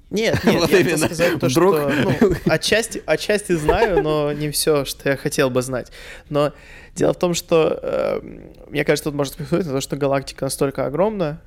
Нет, 0.09 0.39
нет, 0.43 0.61
вот 0.61 0.71
я 0.71 0.79
именно. 0.79 0.97
сказать 0.97 1.39
то, 1.39 1.45
Вдруг... 1.45 1.75
что... 1.75 1.91
Ну, 2.21 2.35
отчасти, 2.51 3.03
отчасти 3.05 3.51
знаю, 3.51 4.01
но 4.01 4.33
не 4.33 4.49
все, 4.49 4.83
что 4.83 5.09
я 5.09 5.15
хотел 5.15 5.51
бы 5.51 5.61
знать. 5.61 5.91
Но 6.31 6.53
дело 6.95 7.13
в 7.13 7.19
том, 7.19 7.35
что, 7.35 7.79
э, 7.79 8.21
мне 8.67 8.83
кажется, 8.83 9.11
тут 9.11 9.15
можно 9.15 9.31
спихнуть 9.31 9.67
на 9.67 9.73
то, 9.73 9.81
что 9.81 9.95
галактика 9.95 10.45
настолько 10.45 10.87
огромна, 10.87 11.39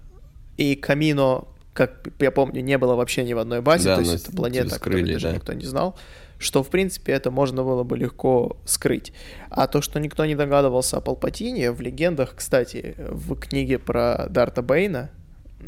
и 0.57 0.77
Камино, 0.77 1.47
как 1.73 2.07
я 2.21 2.31
помню, 2.31 2.61
не 2.63 2.79
было 2.79 2.95
вообще 2.95 3.25
ни 3.25 3.33
в 3.33 3.39
одной 3.39 3.61
базе, 3.61 3.87
да, 3.87 3.97
то 3.97 4.03
есть 4.03 4.29
это 4.29 4.37
планета, 4.37 4.77
скрыли, 4.77 5.15
даже 5.15 5.27
да. 5.27 5.35
никто 5.35 5.53
не 5.53 5.65
знал 5.65 5.97
что, 6.41 6.63
в 6.63 6.71
принципе, 6.71 7.13
это 7.13 7.31
можно 7.31 7.63
было 7.63 7.85
бы 7.85 7.99
легко 7.99 8.57
скрыть. 8.65 9.13
А 9.51 9.67
то, 9.67 9.83
что 9.83 10.01
никто 10.01 10.25
не 10.25 10.35
догадывался 10.35 10.97
о 10.97 11.01
Палпатине, 11.03 11.71
в 11.71 11.83
легендах, 11.83 12.35
кстати, 12.35 12.95
в 12.99 13.37
книге 13.37 13.79
про 13.79 14.27
Дарта 14.31 14.63
Бейна, 14.63 15.11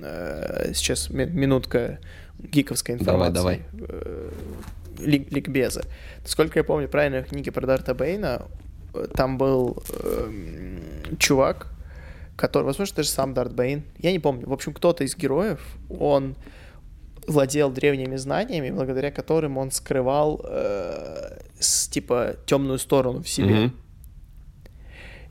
э, 0.01 0.73
сейчас 0.75 1.11
минутка 1.11 1.99
гиковской 2.39 2.95
информации. 2.95 3.35
Давай, 3.35 3.61
давай. 3.71 3.89
Э, 3.89 4.31
ликбеза. 4.99 5.85
Сколько 6.25 6.59
я 6.59 6.65
помню, 6.65 6.89
правильно, 6.89 7.23
в 7.23 7.29
книге 7.29 7.53
про 7.53 7.67
Дарта 7.67 7.95
Бейна, 7.95 8.47
э, 8.95 9.07
там 9.15 9.37
был 9.37 9.83
э, 9.91 10.79
чувак, 11.19 11.69
который, 12.35 12.65
возможно, 12.65 12.97
даже 12.97 13.11
сам 13.11 13.35
Дарт 13.35 13.53
Бейн, 13.53 13.83
я 13.99 14.11
не 14.11 14.19
помню. 14.19 14.49
В 14.49 14.53
общем, 14.55 14.73
кто-то 14.73 15.05
из 15.05 15.15
героев, 15.17 15.61
он 15.91 16.35
владел 17.27 17.71
древними 17.71 18.17
знаниями, 18.17 18.71
благодаря 18.71 19.11
которым 19.11 19.59
он 19.59 19.71
скрывал 19.71 20.41
э, 20.45 21.39
с, 21.59 21.89
типа 21.89 22.37
темную 22.47 22.79
сторону 22.79 23.23
в 23.23 23.29
себе. 23.29 23.55
Mm-hmm. 23.55 23.71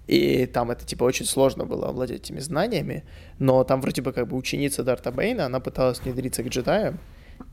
И 0.08 0.46
там 0.46 0.72
это, 0.72 0.86
типа, 0.86 1.04
очень 1.04 1.26
сложно 1.26 1.66
было 1.66 1.90
овладеть 1.90 2.22
этими 2.22 2.40
знаниями, 2.40 3.04
но 3.40 3.64
там 3.64 3.80
вроде 3.82 4.02
бы 4.02 4.12
как 4.12 4.28
бы 4.28 4.36
ученица 4.36 4.84
Дарта 4.84 5.12
Бейна, 5.12 5.46
она 5.46 5.60
пыталась 5.60 6.02
внедриться 6.02 6.44
к 6.44 6.48
джедаям, 6.48 7.00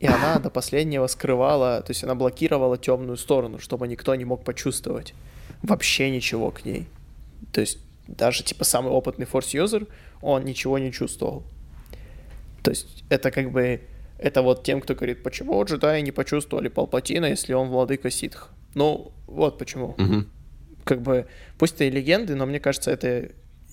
и 0.00 0.06
она 0.06 0.38
до 0.38 0.50
последнего 0.50 1.06
скрывала, 1.06 1.82
то 1.82 1.90
есть 1.90 2.02
она 2.04 2.14
блокировала 2.14 2.76
темную 2.76 3.16
сторону, 3.16 3.58
чтобы 3.58 3.86
никто 3.86 4.14
не 4.14 4.24
мог 4.24 4.44
почувствовать 4.44 5.14
вообще 5.62 6.10
ничего 6.10 6.50
к 6.50 6.64
ней. 6.64 6.88
То 7.52 7.60
есть 7.60 7.78
даже, 8.06 8.42
типа, 8.42 8.64
самый 8.64 8.90
опытный 8.92 9.26
форс-юзер, 9.26 9.86
он 10.22 10.44
ничего 10.44 10.78
не 10.78 10.92
чувствовал. 10.92 11.44
То 12.62 12.70
есть 12.70 13.04
это 13.08 13.30
как 13.30 13.52
бы 13.52 13.82
это 14.18 14.42
вот 14.42 14.64
тем, 14.64 14.80
кто 14.80 14.94
говорит, 14.94 15.22
почему 15.22 15.62
джедаи 15.64 16.00
не 16.00 16.12
почувствовали 16.12 16.68
Палпатина, 16.68 17.26
если 17.26 17.52
он 17.52 17.68
владыка 17.68 18.10
ситх. 18.10 18.50
Ну, 18.74 19.12
вот 19.26 19.58
почему. 19.58 19.94
Угу. 19.98 20.24
Как 20.84 21.02
бы, 21.02 21.26
пусть 21.58 21.76
это 21.76 21.84
и 21.84 21.90
легенды, 21.90 22.34
но 22.34 22.46
мне 22.46 22.60
кажется, 22.60 22.90
это 22.90 23.30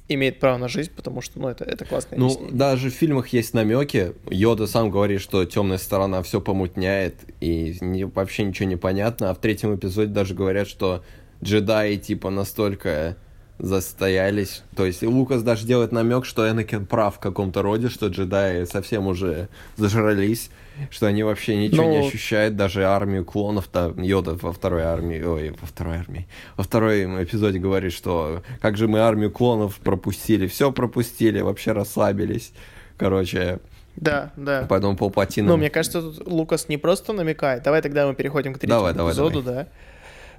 имеет 0.07 0.39
право 0.39 0.57
на 0.57 0.67
жизнь, 0.67 0.91
потому 0.95 1.21
что, 1.21 1.39
ну, 1.39 1.47
это, 1.47 1.63
это 1.63 1.83
классно. 1.85 2.17
Ну, 2.17 2.49
даже 2.51 2.91
в 2.91 2.93
фильмах 2.93 3.29
есть 3.29 3.53
намеки. 3.53 4.13
Йода 4.29 4.67
сам 4.67 4.91
говорит, 4.91 5.21
что 5.21 5.43
темная 5.45 5.79
сторона 5.79 6.21
все 6.21 6.39
помутняет, 6.39 7.15
и 7.41 7.77
не, 7.81 8.05
вообще 8.05 8.43
ничего 8.43 8.69
не 8.69 8.75
понятно. 8.75 9.31
А 9.31 9.33
в 9.33 9.39
третьем 9.39 9.75
эпизоде 9.75 10.11
даже 10.11 10.35
говорят, 10.35 10.67
что 10.67 11.03
джедаи, 11.43 11.95
типа, 11.95 12.29
настолько 12.29 13.17
застоялись. 13.57 14.63
То 14.75 14.85
есть 14.85 15.01
Лукас 15.03 15.41
даже 15.43 15.65
делает 15.65 15.91
намек, 15.91 16.25
что 16.25 16.49
Энакин 16.49 16.85
прав 16.85 17.15
в 17.15 17.19
каком-то 17.19 17.61
роде, 17.61 17.89
что 17.89 18.07
джедаи 18.07 18.65
совсем 18.65 19.07
уже 19.07 19.47
зажрались, 19.77 20.49
что 20.91 21.07
они 21.07 21.23
вообще 21.23 21.55
ничего 21.55 21.83
Но... 21.83 21.91
не 21.91 21.99
ну, 21.99 22.07
ощущают, 22.07 22.55
даже 22.55 22.85
армию 22.85 23.23
клонов, 23.23 23.67
там 23.67 24.01
Йода 24.01 24.35
во 24.35 24.51
второй 24.51 24.83
армии, 24.83 25.21
ой, 25.21 25.55
во 25.59 25.67
второй 25.67 25.97
армии, 25.97 26.27
во 26.57 26.63
второй 26.63 27.05
эпизоде 27.23 27.59
говорит, 27.59 27.93
что 27.93 28.43
как 28.61 28.77
же 28.77 28.87
мы 28.87 28.99
армию 28.99 29.31
клонов 29.31 29.77
пропустили, 29.77 30.47
все 30.47 30.71
пропустили, 30.71 31.39
вообще 31.39 31.71
расслабились. 31.71 32.51
Короче, 32.97 33.59
да, 33.95 34.31
да. 34.35 34.65
Поэтому 34.69 34.97
Палпатина... 34.97 35.47
Ну, 35.47 35.57
мне 35.57 35.69
кажется, 35.69 36.01
тут 36.01 36.27
Лукас 36.27 36.67
не 36.67 36.77
просто 36.77 37.13
намекает. 37.13 37.63
Давай 37.63 37.81
тогда 37.81 38.05
мы 38.05 38.13
переходим 38.13 38.53
к 38.53 38.59
третьему 38.59 38.93
давай, 38.93 39.11
эпизоду, 39.11 39.41
давай, 39.41 39.43
давай. 39.43 39.63
да. 39.63 39.69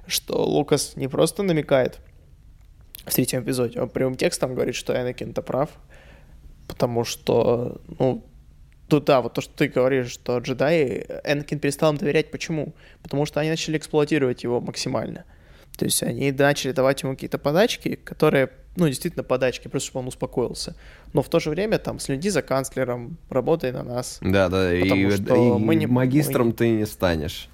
Что 0.07 0.45
Лукас 0.45 0.95
не 0.95 1.07
просто 1.07 1.43
намекает, 1.43 1.99
в 3.07 3.13
третьем 3.13 3.43
эпизоде. 3.43 3.79
Он 3.79 3.89
прямым 3.89 4.15
текстом 4.15 4.53
говорит, 4.53 4.75
что 4.75 4.93
Энакин-то 4.93 5.41
прав, 5.41 5.69
потому 6.67 7.05
что, 7.05 7.81
ну, 7.99 8.23
тут 8.87 9.05
да, 9.05 9.21
вот 9.21 9.33
то, 9.33 9.41
что 9.41 9.53
ты 9.53 9.67
говоришь, 9.67 10.11
что 10.11 10.37
джедаи, 10.39 11.05
Энакин 11.23 11.59
перестал 11.59 11.91
им 11.91 11.97
доверять. 11.97 12.31
Почему? 12.31 12.73
Потому 13.01 13.25
что 13.25 13.39
они 13.39 13.49
начали 13.49 13.77
эксплуатировать 13.77 14.43
его 14.43 14.61
максимально. 14.61 15.23
То 15.77 15.85
есть 15.85 16.01
они 16.03 16.31
начали 16.31 16.71
давать 16.71 17.03
ему 17.03 17.13
какие-то 17.13 17.37
подачки, 17.37 17.95
которые, 17.95 18.49
ну, 18.75 18.87
действительно 18.87 19.23
подачки, 19.23 19.67
просто 19.67 19.87
чтобы 19.87 20.01
он 20.01 20.07
успокоился. 20.07 20.75
Но 21.13 21.21
в 21.21 21.29
то 21.29 21.39
же 21.39 21.51
время 21.51 21.77
там 21.77 21.99
следи 21.99 22.29
за 22.29 22.41
канцлером, 22.41 23.17
работай 23.29 23.71
на 23.71 23.83
нас. 23.83 24.17
Да, 24.21 24.49
да, 24.49 24.73
и, 24.73 24.87
и 24.87 25.29
мы 25.59 25.75
не, 25.75 25.85
магистром 25.85 26.47
мы... 26.47 26.53
ты 26.53 26.69
не 26.69 26.85
станешь. 26.85 27.49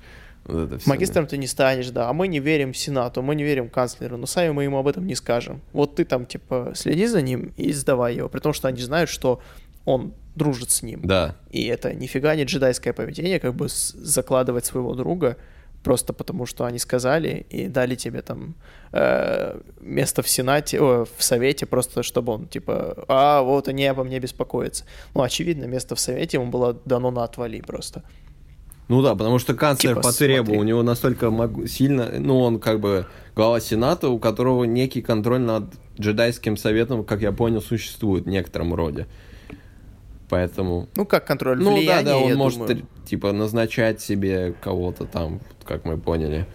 Вот 0.46 0.68
это 0.68 0.78
все. 0.78 0.90
Магистром 0.90 1.28
ты 1.28 1.38
не 1.38 1.48
станешь, 1.48 1.90
да. 1.90 2.10
А 2.10 2.14
мы 2.14 2.28
не 2.28 2.40
верим 2.40 2.74
Сенату, 2.74 3.22
мы 3.22 3.36
не 3.36 3.44
верим 3.44 3.70
канцлеру, 3.70 4.18
но 4.18 4.26
сами 4.26 4.52
мы 4.52 4.64
ему 4.64 4.78
об 4.78 4.88
этом 4.88 5.08
не 5.08 5.16
скажем. 5.16 5.62
Вот 5.72 5.96
ты 5.96 6.06
там, 6.06 6.26
типа, 6.26 6.74
следи 6.76 7.08
за 7.08 7.22
ним 7.22 7.54
и 7.58 7.72
сдавай 7.72 8.16
его, 8.16 8.30
при 8.30 8.40
том, 8.40 8.54
что 8.54 8.68
они 8.68 8.82
знают, 8.82 9.10
что 9.10 9.40
он 9.86 10.14
дружит 10.36 10.72
с 10.72 10.84
ним. 10.84 11.02
Да. 11.04 11.36
И 11.52 11.66
это 11.66 11.94
нифига 11.94 12.36
не 12.36 12.44
джедайское 12.44 12.94
поведение, 12.94 13.40
как 13.40 13.54
бы 13.56 13.68
закладывать 13.70 14.66
своего 14.66 14.96
друга 14.96 15.38
просто 15.84 16.14
потому, 16.14 16.46
что 16.46 16.66
они 16.66 16.80
сказали 16.80 17.46
и 17.50 17.68
дали 17.68 17.96
тебе 17.96 18.22
там 18.22 18.56
э, 18.94 19.60
место 19.82 20.22
в 20.22 20.30
Сенате, 20.30 20.80
о, 20.80 21.06
в 21.18 21.24
Совете, 21.24 21.66
просто 21.66 22.04
чтобы 22.04 22.34
он, 22.34 22.48
типа, 22.48 23.06
а, 23.08 23.42
вот 23.42 23.68
они 23.68 23.86
обо 23.86 24.04
мне 24.04 24.20
беспокоятся. 24.20 24.86
Ну, 25.14 25.22
очевидно, 25.22 25.66
место 25.66 25.96
в 25.96 26.00
Совете 26.00 26.38
ему 26.38 26.50
было 26.50 26.80
дано 26.86 27.12
на 27.12 27.24
отвали 27.24 27.60
просто. 27.62 28.04
Ну 28.88 29.02
да, 29.02 29.16
потому 29.16 29.40
что 29.40 29.54
канцлер 29.54 29.96
типа, 29.96 30.10
по 30.10 30.12
требу, 30.12 30.54
у 30.54 30.64
него 30.64 30.84
настолько 30.84 31.32
сильно, 31.68 32.12
ну 32.20 32.40
он 32.40 32.60
как 32.60 32.80
бы 32.80 33.06
глава 33.36 33.60
Сената, 33.60 34.10
у 34.10 34.20
которого 34.20 34.66
некий 34.66 35.02
контроль 35.02 35.40
над 35.40 35.66
джедайским 36.00 36.58
советом, 36.58 37.04
как 37.04 37.22
я 37.22 37.32
понял, 37.32 37.62
существует 37.62 38.26
в 38.26 38.30
некотором 38.30 38.74
роде. 38.74 39.08
Поэтому... 40.30 40.90
Ну 40.96 41.06
как 41.06 41.26
контроль 41.26 41.60
Ну 41.60 41.86
да, 41.86 42.02
да, 42.02 42.18
он 42.18 42.36
может 42.36 42.60
думаю. 42.60 42.86
типа 43.06 43.32
назначать 43.32 44.02
себе 44.02 44.54
кого-то 44.62 45.06
там, 45.06 45.40
как 45.64 45.86
мы 45.86 45.98
поняли. 45.98 46.46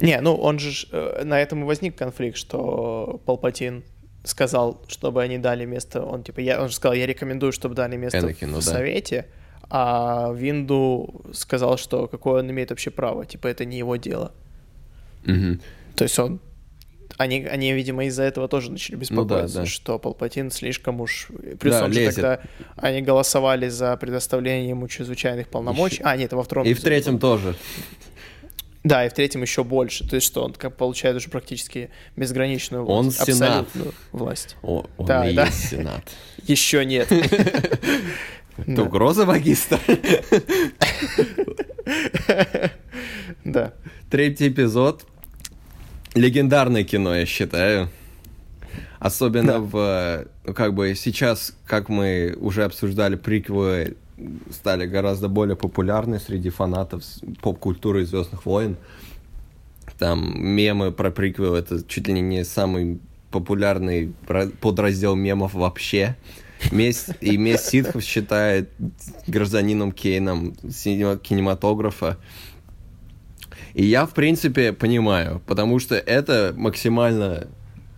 Не, 0.00 0.20
ну 0.20 0.34
он 0.34 0.58
же 0.58 0.86
э, 0.90 1.22
на 1.24 1.40
этом 1.40 1.62
и 1.62 1.64
возник 1.64 1.96
конфликт, 1.96 2.36
что 2.36 3.20
Палпатин 3.26 3.84
сказал, 4.24 4.80
чтобы 4.88 5.22
они 5.22 5.38
дали 5.38 5.64
место, 5.66 6.02
он 6.02 6.22
типа, 6.22 6.40
я, 6.40 6.60
он 6.60 6.68
же 6.68 6.74
сказал, 6.74 6.94
я 6.94 7.06
рекомендую, 7.06 7.52
чтобы 7.52 7.74
дали 7.74 7.96
место 7.96 8.18
Энакину, 8.18 8.60
в 8.60 8.64
да. 8.64 8.72
совете, 8.72 9.26
а 9.70 10.32
Винду 10.32 11.22
сказал, 11.32 11.76
что 11.78 12.06
какое 12.06 12.42
он 12.42 12.50
имеет 12.50 12.70
вообще 12.70 12.90
право, 12.90 13.26
типа 13.26 13.48
это 13.48 13.64
не 13.64 13.78
его 13.78 13.96
дело. 13.96 14.32
Угу. 15.26 15.58
То 15.96 16.04
есть 16.04 16.18
он 16.18 16.40
они, 17.16 17.44
они, 17.44 17.72
видимо, 17.72 18.06
из-за 18.06 18.24
этого 18.24 18.48
тоже 18.48 18.72
начали 18.72 18.96
беспокоиться, 18.96 19.58
ну, 19.58 19.64
да, 19.64 19.64
да. 19.64 19.66
что 19.66 19.98
Палпатин 19.98 20.50
слишком 20.50 21.00
уж... 21.00 21.28
Плюс 21.60 21.74
да, 21.74 21.84
он 21.84 21.92
же 21.92 22.10
тогда... 22.10 22.40
Они 22.76 23.02
голосовали 23.02 23.68
за 23.68 23.96
предоставление 23.96 24.70
ему 24.70 24.88
чрезвычайных 24.88 25.48
полномочий. 25.48 25.96
Еще... 25.96 26.04
А, 26.04 26.16
нет, 26.16 26.26
это 26.26 26.36
во 26.36 26.42
втором. 26.42 26.66
И 26.66 26.74
в 26.74 26.80
третьем 26.80 27.18
тоже. 27.18 27.54
Да, 28.82 29.06
и 29.06 29.08
в 29.08 29.14
третьем 29.14 29.42
еще 29.42 29.64
больше. 29.64 30.06
То 30.06 30.16
есть, 30.16 30.26
что 30.26 30.44
он 30.44 30.52
как 30.52 30.76
получает 30.76 31.16
уже 31.16 31.30
практически 31.30 31.90
безграничную 32.16 32.84
власть. 32.84 33.20
Он 33.20 33.26
сенат. 33.26 33.68
власть. 34.12 34.56
О, 34.62 34.84
он 34.98 35.06
да, 35.06 35.28
и 35.28 35.34
да. 35.34 35.46
есть 35.46 35.70
сенат. 35.70 36.02
Еще 36.46 36.84
нет. 36.84 37.08
Это 38.56 38.82
угроза 38.82 39.26
магистра. 39.26 39.78
Да. 43.44 43.72
Третий 44.10 44.48
эпизод. 44.48 45.04
Легендарное 46.14 46.84
кино, 46.84 47.14
я 47.14 47.26
считаю. 47.26 47.90
Особенно 49.00 49.58
в... 49.60 50.26
Ну, 50.44 50.54
как 50.54 50.74
бы 50.74 50.94
сейчас, 50.94 51.56
как 51.66 51.88
мы 51.88 52.36
уже 52.40 52.64
обсуждали, 52.64 53.16
приквелы 53.16 53.96
стали 54.50 54.86
гораздо 54.86 55.28
более 55.28 55.56
популярны 55.56 56.20
среди 56.20 56.50
фанатов 56.50 57.02
поп-культуры 57.42 58.06
Звездных 58.06 58.46
войн. 58.46 58.76
Там 59.98 60.42
мемы 60.42 60.92
про 60.92 61.10
приквел 61.10 61.54
это 61.54 61.82
чуть 61.86 62.08
ли 62.08 62.20
не 62.20 62.44
самый 62.44 63.00
популярный 63.30 64.12
подраздел 64.60 65.16
мемов 65.16 65.54
вообще. 65.54 66.16
Месть, 66.72 67.10
и 67.20 67.36
месть 67.36 67.66
ситхов 67.66 68.02
считает 68.02 68.70
гражданином 69.26 69.92
Кейном 69.92 70.54
кинематографа. 70.54 72.18
И 73.74 73.84
я, 73.84 74.06
в 74.06 74.14
принципе, 74.14 74.72
понимаю, 74.72 75.42
потому 75.46 75.78
что 75.78 75.96
это 75.96 76.54
максимально, 76.56 77.48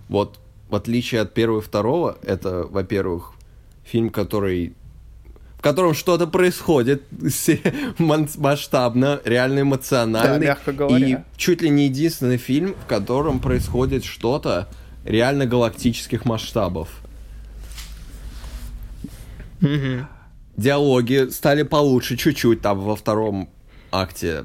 вот, 0.08 0.40
в 0.68 0.74
отличие 0.74 1.20
от 1.20 1.34
первого 1.34 1.60
и 1.60 1.62
второго, 1.62 2.18
это, 2.22 2.66
во-первых, 2.68 3.32
фильм, 3.84 4.10
который 4.10 4.74
в 5.58 5.62
котором 5.62 5.94
что-то 5.94 6.26
происходит 6.26 7.02
масштабно, 7.98 9.20
реально 9.24 9.60
эмоциональный. 9.60 10.54
Да, 10.66 10.98
и 10.98 11.16
чуть 11.36 11.62
ли 11.62 11.70
не 11.70 11.86
единственный 11.86 12.36
фильм, 12.36 12.74
в 12.74 12.86
котором 12.86 13.40
происходит 13.40 14.04
что-то 14.04 14.68
реально 15.04 15.46
галактических 15.46 16.24
масштабов. 16.24 17.00
Угу. 19.60 20.06
Диалоги 20.56 21.28
стали 21.30 21.62
получше 21.62 22.16
чуть-чуть 22.16 22.62
там 22.62 22.80
во 22.80 22.96
втором 22.96 23.50
акте 23.90 24.44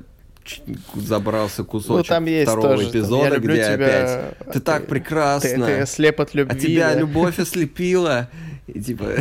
забрался 0.96 1.64
кусочек 1.64 2.10
ну, 2.10 2.16
там 2.16 2.26
есть 2.26 2.50
второго 2.50 2.76
тоже, 2.76 2.90
эпизода, 2.90 3.38
где 3.38 3.56
тебя, 3.56 3.74
опять 3.74 4.38
ты, 4.54 4.60
так 4.60 4.88
прекрасна, 4.88 5.66
ты, 5.66 5.80
ты 5.82 5.86
слеп 5.86 6.20
от 6.20 6.34
любви, 6.34 6.58
а 6.58 6.60
тебя 6.60 6.94
да? 6.94 7.00
любовь 7.00 7.40
ослепила, 7.40 8.30
и 8.68 8.82
типа, 8.82 9.06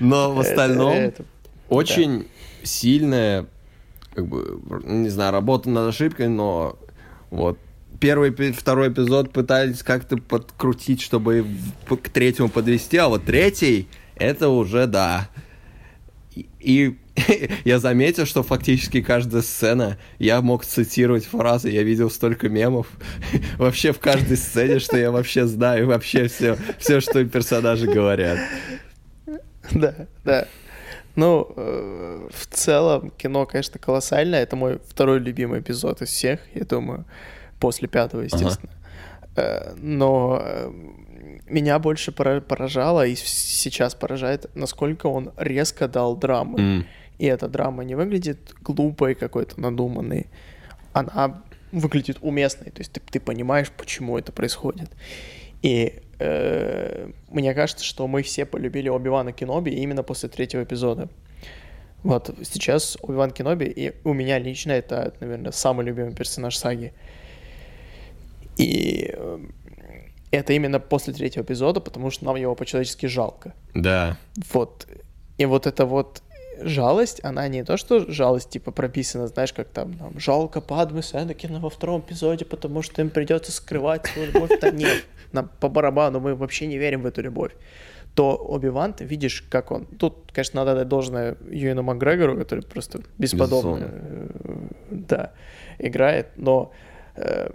но 0.00 0.34
в 0.34 0.40
остальном 0.40 1.12
очень 1.68 2.26
сильная, 2.62 3.46
как 4.14 4.26
бы, 4.26 4.60
не 4.84 5.08
знаю, 5.08 5.32
работа 5.32 5.70
над 5.70 5.88
ошибкой, 5.88 6.28
но 6.28 6.78
вот 7.30 7.58
первый, 8.02 8.32
второй 8.52 8.88
эпизод 8.88 9.32
пытались 9.32 9.84
как-то 9.84 10.16
подкрутить, 10.16 11.00
чтобы 11.00 11.46
к 11.88 12.08
третьему 12.08 12.48
подвести, 12.48 12.96
а 12.96 13.06
вот 13.06 13.24
третий, 13.24 13.86
это 14.16 14.48
уже 14.48 14.88
да. 14.88 15.28
И, 16.34 16.48
и 16.58 16.98
я 17.64 17.78
заметил, 17.78 18.26
что 18.26 18.42
фактически 18.42 19.02
каждая 19.02 19.42
сцена, 19.42 19.98
я 20.18 20.40
мог 20.42 20.64
цитировать 20.64 21.26
фразы, 21.26 21.70
я 21.70 21.84
видел 21.84 22.10
столько 22.10 22.48
мемов 22.48 22.88
вообще 23.56 23.92
в 23.92 24.00
каждой 24.00 24.36
сцене, 24.36 24.80
что 24.80 24.98
я 24.98 25.12
вообще 25.12 25.46
знаю 25.46 25.86
вообще 25.86 26.26
все, 26.26 26.58
все 26.78 27.00
что 27.00 27.24
персонажи 27.24 27.86
говорят. 27.86 28.40
Да, 29.70 29.94
да. 30.24 30.48
Ну, 31.14 31.52
э, 31.54 32.28
в 32.34 32.46
целом, 32.48 33.10
кино, 33.10 33.46
конечно, 33.46 33.78
колоссальное. 33.78 34.42
Это 34.42 34.56
мой 34.56 34.80
второй 34.88 35.20
любимый 35.20 35.60
эпизод 35.60 36.02
из 36.02 36.08
всех, 36.08 36.40
я 36.54 36.64
думаю, 36.64 37.04
после 37.62 37.88
пятого, 37.88 38.22
естественно. 38.22 38.72
Ага. 39.36 39.42
Э, 39.42 39.74
но 39.76 40.40
э, 40.42 40.70
меня 41.48 41.78
больше 41.78 42.12
поражало 42.12 43.06
и 43.06 43.14
сейчас 43.14 43.94
поражает, 43.94 44.50
насколько 44.54 45.06
он 45.06 45.32
резко 45.36 45.88
дал 45.88 46.16
драмы. 46.16 46.58
Mm. 46.58 46.84
И 47.18 47.26
эта 47.26 47.48
драма 47.48 47.84
не 47.84 47.94
выглядит 47.94 48.52
глупой 48.60 49.14
какой-то, 49.14 49.60
надуманной. 49.60 50.26
Она 50.92 51.42
выглядит 51.70 52.18
уместной. 52.20 52.70
То 52.70 52.80
есть 52.80 52.92
ты, 52.92 53.00
ты 53.00 53.20
понимаешь, 53.20 53.70
почему 53.70 54.18
это 54.18 54.32
происходит. 54.32 54.90
И 55.62 56.00
э, 56.18 57.10
мне 57.30 57.54
кажется, 57.54 57.84
что 57.84 58.08
мы 58.08 58.22
все 58.22 58.44
полюбили 58.44 58.88
Оби-Вана 58.88 59.32
Кеноби 59.32 59.70
именно 59.70 60.02
после 60.02 60.28
третьего 60.28 60.64
эпизода. 60.64 61.08
Вот 62.02 62.34
сейчас 62.42 62.98
Оби-Ван 63.00 63.30
Кеноби, 63.30 63.66
и 63.66 63.92
у 64.02 64.12
меня 64.12 64.40
лично 64.40 64.72
это, 64.72 65.14
наверное, 65.20 65.52
самый 65.52 65.86
любимый 65.86 66.14
персонаж 66.14 66.56
саги. 66.56 66.92
И 68.56 69.10
э, 69.12 69.38
это 70.30 70.52
именно 70.52 70.80
после 70.80 71.12
третьего 71.12 71.42
эпизода, 71.42 71.80
потому 71.80 72.10
что 72.10 72.24
нам 72.24 72.36
его 72.36 72.54
по-человечески 72.54 73.06
жалко. 73.06 73.54
Да. 73.74 74.16
Вот. 74.52 74.86
И 75.38 75.44
вот 75.44 75.66
это 75.66 75.86
вот 75.86 76.22
жалость, 76.60 77.20
она 77.24 77.48
не 77.48 77.64
то, 77.64 77.76
что 77.76 78.10
жалость, 78.10 78.50
типа, 78.50 78.70
прописана, 78.72 79.26
знаешь, 79.26 79.52
как 79.52 79.68
там, 79.68 79.94
там 79.94 80.18
жалко 80.18 80.60
Падмы 80.60 81.02
с 81.02 81.14
Энакина 81.14 81.60
во 81.60 81.70
втором 81.70 82.00
эпизоде, 82.00 82.44
потому 82.44 82.82
что 82.82 83.02
им 83.02 83.10
придется 83.10 83.52
скрывать 83.52 84.06
свою 84.06 84.32
любовь. 84.32 84.50
Да 84.60 84.70
нет, 84.70 85.04
нам 85.32 85.50
по 85.60 85.68
барабану, 85.68 86.20
мы 86.20 86.34
вообще 86.34 86.66
не 86.66 86.78
верим 86.78 87.02
в 87.02 87.06
эту 87.06 87.22
любовь. 87.22 87.52
То 88.14 88.36
Оби-Ван, 88.36 88.92
ты 88.92 89.04
видишь, 89.04 89.42
как 89.48 89.70
он... 89.70 89.86
Тут, 89.86 90.32
конечно, 90.32 90.60
надо 90.60 90.74
дать 90.74 90.88
должное 90.88 91.36
Юэну 91.50 91.82
Макгрегору, 91.82 92.36
который 92.36 92.62
просто 92.62 93.00
бесподобно 93.16 93.88
э, 93.90 94.28
да, 94.90 95.32
играет, 95.78 96.28
но 96.36 96.72
э, 97.16 97.48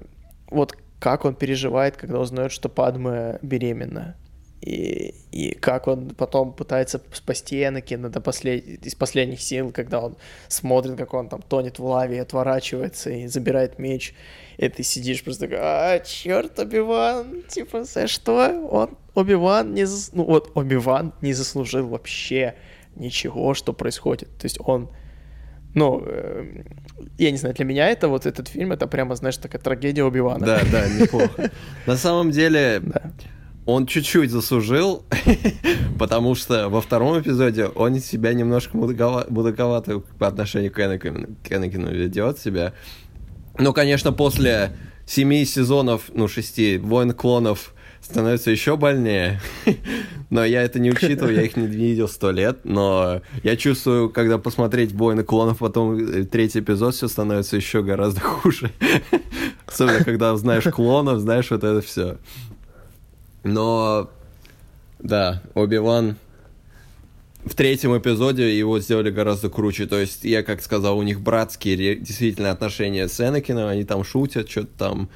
вот 0.50 0.76
как 1.00 1.26
он 1.26 1.36
переживает, 1.36 1.98
когда 1.98 2.20
узнает, 2.20 2.52
что 2.52 2.70
Падма 2.70 3.40
беременна 3.42 4.16
и, 4.62 5.14
и 5.32 5.54
как 5.54 5.88
он 5.88 6.10
потом 6.10 6.52
пытается 6.52 7.02
спасти 7.14 7.64
Энакина 7.64 8.10
до 8.10 8.22
послед... 8.22 8.86
из 8.86 8.96
последних 8.96 9.42
сил, 9.42 9.72
когда 9.72 10.00
он 10.00 10.18
смотрит, 10.48 10.98
как 10.98 11.14
он 11.14 11.30
там 11.30 11.42
тонет 11.42 11.80
в 11.80 11.86
лаве, 11.86 12.22
отворачивается 12.22 13.12
и 13.12 13.28
забирает 13.28 13.78
меч, 13.78 14.16
и 14.58 14.68
ты 14.68 14.84
сидишь 14.84 15.24
просто 15.24 15.48
такой, 15.48 15.60
а, 15.62 16.00
черт, 16.00 16.58
Оби-Ван, 16.60 17.44
типа, 17.48 17.84
за 17.84 18.08
что? 18.08 18.68
Он, 18.70 18.98
Оби-Ван 19.14 19.74
не, 19.74 19.86
зас... 19.86 20.12
ну, 20.14 20.24
вот, 20.24 20.52
Оби-Ван 20.56 21.14
не 21.22 21.34
заслужил 21.34 21.88
вообще 21.88 22.56
ничего, 22.96 23.54
что 23.54 23.74
происходит. 23.74 24.30
То 24.40 24.46
есть 24.46 24.58
он, 24.60 24.90
ну, 25.78 26.02
э, 26.08 26.64
я 27.20 27.30
не 27.30 27.38
знаю, 27.38 27.54
для 27.54 27.64
меня 27.64 27.88
это 27.88 28.08
вот 28.08 28.26
этот 28.26 28.48
фильм, 28.48 28.72
это 28.72 28.88
прямо, 28.88 29.16
знаешь, 29.16 29.38
такая 29.38 29.62
трагедия 29.62 30.04
Оби-Вана. 30.04 30.44
Да, 30.44 30.62
да, 30.72 30.90
неплохо. 30.90 31.52
На 31.86 31.96
самом 31.98 32.32
деле, 32.32 32.82
он 33.68 33.86
чуть-чуть 33.86 34.32
заслужил, 34.32 35.06
потому 36.00 36.34
что 36.34 36.70
во 36.70 36.82
втором 36.82 37.22
эпизоде 37.22 37.68
он 37.68 38.00
себя 38.00 38.34
немножко 38.34 38.76
мудаковато 38.76 40.00
по 40.18 40.28
отношению 40.28 40.72
к 40.72 40.80
Энакину, 40.80 41.28
к 41.48 41.52
Энакину 41.52 41.92
ведет 41.92 42.40
себя. 42.40 42.74
Ну, 43.60 43.72
конечно, 43.72 44.12
после 44.12 44.72
семи 45.06 45.46
сезонов, 45.46 46.10
ну, 46.12 46.28
шести 46.28 46.80
«Войн 46.80 47.12
клонов» 47.12 47.76
становится 48.10 48.52
еще 48.52 48.78
больнее. 48.78 49.42
но 50.30 50.46
я 50.46 50.64
это 50.64 50.80
не 50.80 50.92
учитывал, 50.92 51.30
я 51.30 51.42
их 51.42 51.58
не 51.58 51.68
видел 51.68 52.08
сто 52.08 52.32
лет. 52.32 52.60
Но 52.64 53.22
я 53.44 53.58
чувствую, 53.58 54.10
когда 54.10 54.38
посмотреть 54.38 54.94
«Войны 54.94 55.24
клонов», 55.24 55.60
потом 55.60 55.98
э, 55.98 56.24
третий 56.24 56.60
эпизод, 56.60 56.96
все 56.96 57.08
становится 57.08 57.58
еще 57.58 57.84
гораздо 57.84 58.22
хуже. 58.22 58.72
Особенно, 59.68 60.04
когда 60.04 60.36
знаешь 60.38 60.64
клонов, 60.64 61.20
знаешь 61.20 61.52
вот 61.52 61.64
это 61.64 61.82
все. 61.82 62.18
Но, 63.44 64.10
да, 65.00 65.44
Оби-Ван 65.54 66.16
в 67.44 67.56
третьем 67.56 67.98
эпизоде 67.98 68.58
его 68.58 68.80
сделали 68.80 69.12
гораздо 69.12 69.50
круче. 69.50 69.86
То 69.86 70.00
есть, 70.00 70.24
я 70.24 70.44
как 70.44 70.62
сказал, 70.62 70.98
у 70.98 71.04
них 71.04 71.20
братские 71.20 71.96
действительно 71.96 72.52
отношения 72.52 73.10
с 73.10 73.20
Энакином, 73.20 73.68
они 73.68 73.84
там 73.84 74.04
шутят, 74.06 74.50
что-то 74.50 74.72
там. 74.78 75.10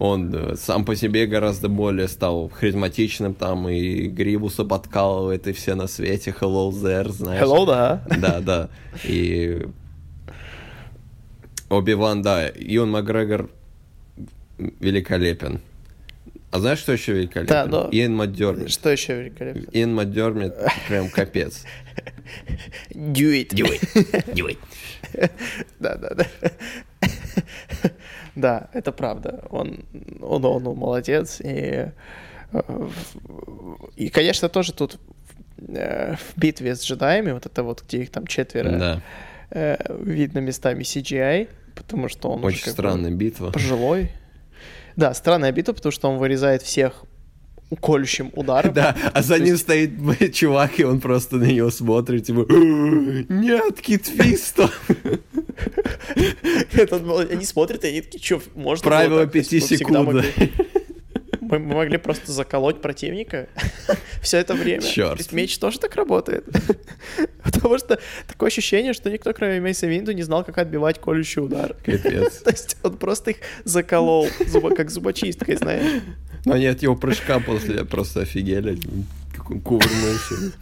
Он 0.00 0.34
э, 0.34 0.56
сам 0.56 0.86
по 0.86 0.96
себе 0.96 1.26
гораздо 1.26 1.68
более 1.68 2.08
стал 2.08 2.48
харизматичным, 2.48 3.34
там 3.34 3.68
и 3.68 4.06
Грибуса 4.08 4.64
подкалывает, 4.64 5.46
и 5.46 5.52
все 5.52 5.74
на 5.74 5.86
свете, 5.88 6.34
hello 6.40 6.70
there, 6.70 7.10
знаешь. 7.10 7.42
Hello, 7.42 7.66
да. 7.66 8.02
Да, 8.18 8.40
да. 8.40 8.70
И 9.04 9.66
Оби-Ван, 11.68 12.22
да, 12.22 12.48
Ион 12.48 12.90
Макгрегор 12.90 13.50
великолепен. 14.58 15.60
А 16.50 16.58
знаешь, 16.58 16.78
что 16.78 16.92
еще 16.92 17.12
великолепно? 17.12 17.54
Да, 17.54 17.66
но... 17.66 17.88
Иэн 17.92 18.16
Маддермит. 18.16 18.70
Что 18.70 18.88
еще 18.88 19.20
великолепно? 19.20 19.68
Иэн 19.70 19.94
Маддермит 19.94 20.54
прям 20.88 21.10
капец. 21.10 21.64
Do 22.90 23.32
it. 23.32 23.50
Do 23.50 23.66
it. 23.66 24.34
Do 24.34 24.48
it. 24.48 24.58
Да, 25.78 25.96
да, 25.96 26.14
да. 26.14 26.26
Да, 28.34 28.68
это 28.72 28.92
правда. 28.92 29.44
Он, 29.50 29.84
он, 30.20 30.44
он, 30.44 30.66
он 30.66 30.76
молодец. 30.76 31.40
И, 31.40 31.90
и, 33.96 34.08
конечно, 34.08 34.48
тоже 34.48 34.72
тут 34.72 34.98
э, 35.58 36.14
в 36.14 36.38
битве 36.38 36.74
с 36.74 36.84
джедаями, 36.84 37.32
вот 37.32 37.46
это 37.46 37.62
вот, 37.62 37.82
где 37.82 38.02
их 38.02 38.10
там 38.10 38.26
четверо, 38.26 38.78
да. 38.78 39.02
Э, 39.50 39.76
видно 40.02 40.38
местами 40.38 40.82
CGI, 40.82 41.48
потому 41.74 42.08
что 42.08 42.30
он 42.30 42.44
Очень 42.44 42.70
странная 42.70 43.10
битва. 43.10 43.50
Пожилой. 43.50 44.12
Да, 44.96 45.14
странная 45.14 45.52
битва, 45.52 45.72
потому 45.72 45.92
что 45.92 46.10
он 46.10 46.18
вырезает 46.18 46.62
всех 46.62 47.04
колющим 47.76 48.30
ударом. 48.34 48.72
Да, 48.72 48.96
а 49.12 49.22
за 49.22 49.38
ним 49.38 49.56
стоит 49.56 49.92
чувак, 50.34 50.78
и 50.80 50.84
он 50.84 51.00
просто 51.00 51.36
на 51.36 51.44
него 51.44 51.70
смотрит, 51.70 52.26
типа, 52.26 52.46
нет, 52.48 53.80
Китфисто. 53.80 54.70
Они 57.30 57.44
смотрят, 57.44 57.84
и 57.84 57.88
они 57.88 58.00
такие, 58.00 58.22
что, 58.22 58.40
можно 58.54 58.84
Правило 58.84 59.26
пяти 59.26 59.60
секунд. 59.60 60.24
Мы, 61.50 61.58
могли 61.58 61.98
просто 61.98 62.30
заколоть 62.30 62.80
противника 62.80 63.48
все 64.22 64.38
это 64.38 64.54
время. 64.54 64.82
Черт. 64.82 65.14
То 65.14 65.18
есть 65.18 65.32
меч 65.32 65.58
тоже 65.58 65.80
так 65.80 65.96
работает. 65.96 66.44
Потому 67.42 67.76
что 67.78 67.98
такое 68.28 68.48
ощущение, 68.48 68.92
что 68.92 69.10
никто, 69.10 69.32
кроме 69.32 69.60
Мейса 69.60 69.88
Винду, 69.88 70.12
не 70.12 70.22
знал, 70.22 70.44
как 70.44 70.58
отбивать 70.58 71.00
колющий 71.00 71.42
удар. 71.42 71.74
Капец. 71.84 72.38
То 72.44 72.50
есть 72.50 72.76
он 72.84 72.96
просто 72.98 73.32
их 73.32 73.38
заколол, 73.64 74.28
как 74.76 74.90
зубочисткой, 74.90 75.56
знаешь. 75.56 76.02
Но 76.44 76.56
нет, 76.56 76.82
его 76.82 76.96
прыжка 76.96 77.40
после 77.40 77.84
просто 77.84 78.20
офигели. 78.22 78.78
Как 79.36 79.50
он 79.50 79.60
кувырнулся. 79.60 80.52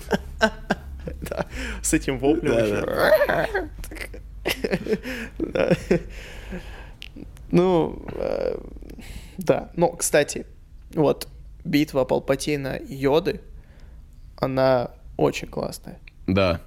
Да, 1.22 1.46
с 1.82 1.94
этим 1.94 2.18
воплем 2.18 2.84
да. 5.38 5.76
Ну, 7.50 8.02
э, 8.14 8.58
да. 9.38 9.70
Но, 9.74 9.88
кстати, 9.92 10.44
вот 10.94 11.28
битва 11.64 12.04
Палпатина 12.04 12.76
и 12.76 12.94
Йоды, 12.94 13.40
она 14.36 14.90
очень 15.16 15.48
классная. 15.48 15.98
Да. 16.26 16.60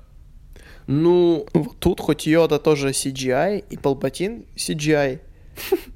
Ну... 0.87 1.45
Вот 1.53 1.77
тут 1.79 1.99
хоть 1.99 2.25
Йода 2.25 2.57
тоже 2.57 2.89
CGI, 2.89 3.63
и 3.69 3.77
Палпатин 3.77 4.45
CGI, 4.55 5.19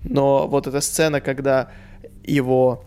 но 0.03 0.47
вот 0.47 0.68
эта 0.68 0.82
сцена, 0.82 1.20
когда 1.22 1.72
его 2.24 2.84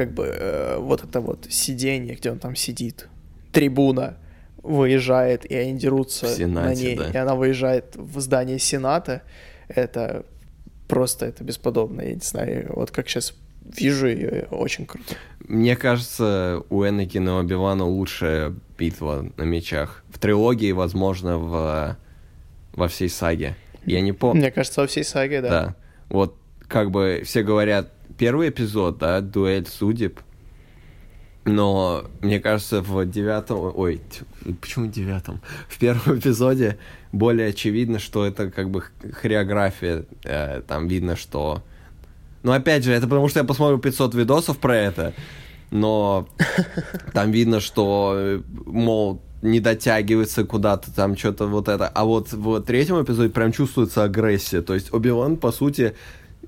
как 0.00 0.14
бы 0.14 0.24
э, 0.24 0.78
вот 0.78 1.04
это 1.04 1.20
вот 1.20 1.46
сиденье, 1.50 2.14
где 2.14 2.30
он 2.30 2.38
там 2.38 2.56
сидит, 2.56 3.06
трибуна 3.52 4.16
выезжает, 4.62 5.44
и 5.44 5.54
они 5.54 5.78
дерутся 5.78 6.26
Сенате, 6.26 6.66
на 6.66 6.74
ней, 6.74 6.96
да. 6.96 7.10
и 7.10 7.16
она 7.18 7.34
выезжает 7.34 7.96
в 7.96 8.18
здание 8.20 8.58
Сената, 8.58 9.20
это 9.68 10.24
просто 10.88 11.26
это 11.26 11.44
бесподобно, 11.44 12.00
я 12.00 12.14
не 12.14 12.20
знаю, 12.20 12.72
вот 12.74 12.90
как 12.90 13.10
сейчас 13.10 13.34
вижу 13.62 14.06
ее, 14.06 14.48
очень 14.50 14.86
круто. 14.86 15.14
Мне 15.46 15.76
кажется, 15.76 16.62
у 16.70 16.82
Энакина 16.82 17.28
и 17.28 17.32
Оби-Вана 17.32 17.84
лучшая 17.84 18.54
битва 18.78 19.26
на 19.36 19.42
мечах. 19.42 20.02
В 20.08 20.18
трилогии, 20.18 20.72
возможно, 20.72 21.36
в, 21.36 21.96
во 22.72 22.88
всей 22.88 23.10
саге. 23.10 23.54
Я 23.84 24.00
не 24.00 24.14
помню. 24.14 24.40
Мне 24.40 24.50
кажется, 24.50 24.80
во 24.80 24.86
всей 24.86 25.04
саге, 25.04 25.42
да. 25.42 25.48
Да. 25.50 25.76
Вот 26.08 26.36
как 26.68 26.90
бы 26.90 27.20
все 27.26 27.42
говорят, 27.42 27.92
первый 28.20 28.50
эпизод, 28.50 28.98
да, 28.98 29.22
дуэль 29.22 29.66
судеб, 29.66 30.20
Но 31.46 32.04
мне 32.20 32.38
кажется, 32.38 32.82
в 32.82 33.06
девятом, 33.06 33.72
ой, 33.74 34.02
почему 34.60 34.88
девятом? 34.88 35.40
В 35.70 35.78
первом 35.78 36.18
эпизоде 36.18 36.78
более 37.12 37.48
очевидно, 37.48 37.98
что 37.98 38.26
это 38.26 38.50
как 38.50 38.68
бы 38.68 38.84
хореография. 39.22 40.04
Э, 40.24 40.60
там 40.60 40.86
видно, 40.86 41.16
что... 41.16 41.62
Ну, 42.42 42.52
опять 42.52 42.84
же, 42.84 42.92
это 42.92 43.08
потому 43.08 43.28
что 43.28 43.40
я 43.40 43.44
посмотрел 43.44 43.78
500 43.78 44.14
видосов 44.14 44.58
про 44.58 44.76
это, 44.76 45.14
но 45.70 46.28
там 47.14 47.30
видно, 47.30 47.60
что, 47.60 48.42
мол, 48.66 49.22
не 49.40 49.60
дотягивается 49.60 50.44
куда-то, 50.44 50.94
там 50.94 51.16
что-то 51.16 51.46
вот 51.46 51.68
это. 51.68 51.88
А 51.88 52.04
вот 52.04 52.32
в 52.32 52.60
третьем 52.60 53.02
эпизоде 53.02 53.30
прям 53.30 53.52
чувствуется 53.52 54.04
агрессия. 54.04 54.60
То 54.60 54.74
есть 54.74 54.92
Оби-Ван, 54.92 55.38
по 55.38 55.52
сути, 55.52 55.94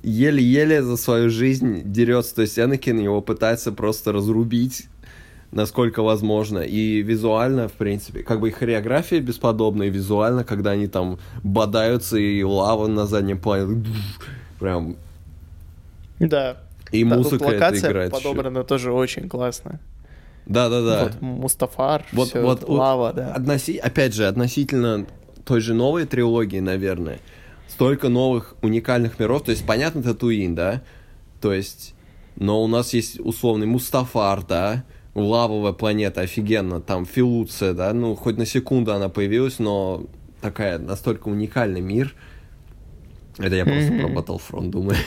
еле-еле 0.02 0.82
за 0.82 0.96
свою 0.96 1.30
жизнь 1.30 1.82
дерется. 1.84 2.34
То 2.34 2.42
есть 2.42 2.58
Энакин 2.58 2.98
его 2.98 3.20
пытается 3.20 3.72
просто 3.72 4.12
разрубить 4.12 4.88
насколько 5.52 6.02
возможно. 6.02 6.60
И 6.60 7.02
визуально, 7.02 7.68
в 7.68 7.72
принципе, 7.72 8.22
как 8.22 8.40
бы 8.40 8.48
и 8.48 8.50
хореография 8.50 9.20
бесподобная, 9.20 9.88
и 9.88 9.90
визуально, 9.90 10.44
когда 10.44 10.70
они 10.70 10.86
там 10.86 11.18
бодаются, 11.42 12.16
и 12.16 12.42
лава 12.42 12.86
на 12.88 13.06
заднем 13.06 13.38
плане, 13.38 13.84
прям... 14.58 14.96
Да. 16.18 16.56
И 16.90 17.04
Да, 17.04 17.16
музыка 17.16 17.42
локация 17.44 17.78
это 17.80 17.88
играет. 17.90 18.12
подобрана 18.12 18.64
тоже 18.64 18.92
очень 18.92 19.28
классно. 19.28 19.78
Да-да-да. 20.46 21.04
Вот 21.04 21.20
Мустафар, 21.20 22.04
Вот, 22.12 22.28
всё, 22.28 22.42
вот, 22.42 22.62
вот 22.62 22.68
лава, 22.70 23.12
да. 23.12 23.34
относи- 23.36 23.78
опять 23.78 24.14
же, 24.14 24.26
относительно 24.26 25.06
той 25.44 25.60
же 25.60 25.74
новой 25.74 26.06
трилогии, 26.06 26.60
наверное, 26.60 27.18
столько 27.72 28.10
новых 28.10 28.54
уникальных 28.60 29.18
миров. 29.18 29.44
То 29.44 29.50
есть, 29.50 29.66
понятно, 29.66 30.02
Татуин, 30.02 30.54
да? 30.54 30.82
То 31.40 31.54
есть, 31.54 31.94
но 32.36 32.62
у 32.62 32.66
нас 32.66 32.92
есть 32.92 33.18
условный 33.18 33.66
Мустафар, 33.66 34.44
да? 34.44 34.84
Лавовая 35.14 35.72
планета, 35.72 36.20
офигенно. 36.20 36.80
Там 36.80 37.06
Филуция, 37.06 37.72
да? 37.72 37.94
Ну, 37.94 38.14
хоть 38.14 38.36
на 38.36 38.44
секунду 38.44 38.92
она 38.92 39.08
появилась, 39.08 39.58
но 39.58 40.04
такая 40.42 40.78
настолько 40.78 41.28
уникальный 41.28 41.80
мир. 41.80 42.14
Это 43.38 43.56
я 43.56 43.64
просто 43.64 43.92
про 43.92 44.08
Battlefront 44.08 44.68
думаю. 44.68 44.98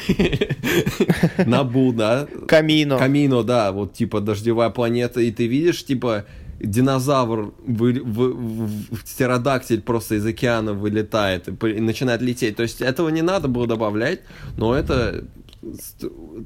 Набу, 1.46 1.94
да? 1.94 2.28
Камино. 2.48 2.98
Камино, 2.98 3.44
да, 3.44 3.72
вот 3.72 3.94
типа 3.94 4.22
дождевая 4.22 4.72
планета, 4.72 5.22
и 5.22 5.32
ты 5.32 5.46
видишь, 5.46 5.86
типа, 5.86 6.26
динозавр, 6.60 7.54
вы, 7.66 8.02
вы- 8.02 8.34
в- 8.34 8.96
в- 8.96 9.04
птеродактиль 9.04 9.82
просто 9.82 10.16
из 10.16 10.26
океана 10.26 10.74
вылетает 10.74 11.48
и, 11.48 11.68
и 11.68 11.80
начинает 11.82 12.22
лететь. 12.22 12.56
То 12.56 12.64
есть 12.64 12.82
этого 12.82 13.10
не 13.10 13.22
надо 13.22 13.48
было 13.48 13.68
добавлять, 13.68 14.22
но 14.58 14.74
это 14.76 15.26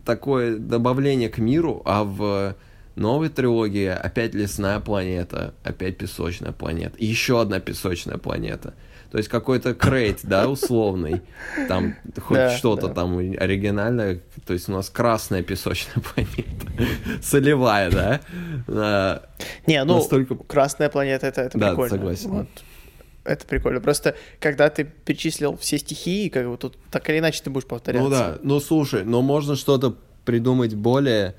такое 0.06 0.58
добавление 0.58 1.30
к 1.30 1.38
миру, 1.38 1.82
а 1.86 2.04
в 2.04 2.56
новой 2.96 3.30
трилогии 3.30 3.88
опять 3.88 4.34
лесная 4.34 4.80
планета, 4.80 5.54
опять 5.64 5.98
песочная 5.98 6.52
планета, 6.52 6.96
еще 7.00 7.42
одна 7.42 7.60
песочная 7.60 8.18
планета. 8.18 8.74
То 9.12 9.18
есть 9.18 9.28
какой-то 9.30 9.74
крейт, 9.74 10.20
да, 10.24 10.48
условный. 10.48 11.22
Там 11.68 11.96
хоть 12.22 12.38
Да, 12.38 12.56
что-то 12.56 12.88
да. 12.90 12.94
там 12.94 13.18
оригинальное. 13.18 14.20
То 14.46 14.54
есть 14.54 14.70
у 14.70 14.72
нас 14.72 14.90
красная 14.90 15.42
песочная 15.42 15.96
планета. 16.14 17.24
Солевая, 17.24 17.90
да? 17.90 18.22
А, 18.68 19.24
Не, 19.66 19.84
ну, 19.84 19.96
настолько- 19.96 20.36
Красная 20.36 20.90
планета, 20.90 21.26
это, 21.28 21.42
это 21.42 21.58
Да, 21.58 21.70
прикольно. 21.70 21.90
согласен. 21.90 22.30
Вот. 22.30 22.48
Это 23.26 23.46
прикольно. 23.48 23.82
Просто, 23.82 24.16
когда 24.40 24.70
ты 24.70 24.84
перечислил 24.86 25.58
все 25.58 25.78
стихии, 25.80 26.30
как 26.30 26.48
бы 26.48 26.58
тут 26.58 26.78
так 26.92 27.10
или 27.10 27.18
иначе 27.20 27.42
ты 27.44 27.50
будешь 27.50 27.66
повторяться. 27.68 28.04
Ну 28.08 28.10
да, 28.16 28.38
ну 28.44 28.60
слушай, 28.60 29.04
но 29.04 29.22
можно 29.22 29.56
что-то 29.56 29.96
придумать 30.26 30.76
более, 30.76 31.36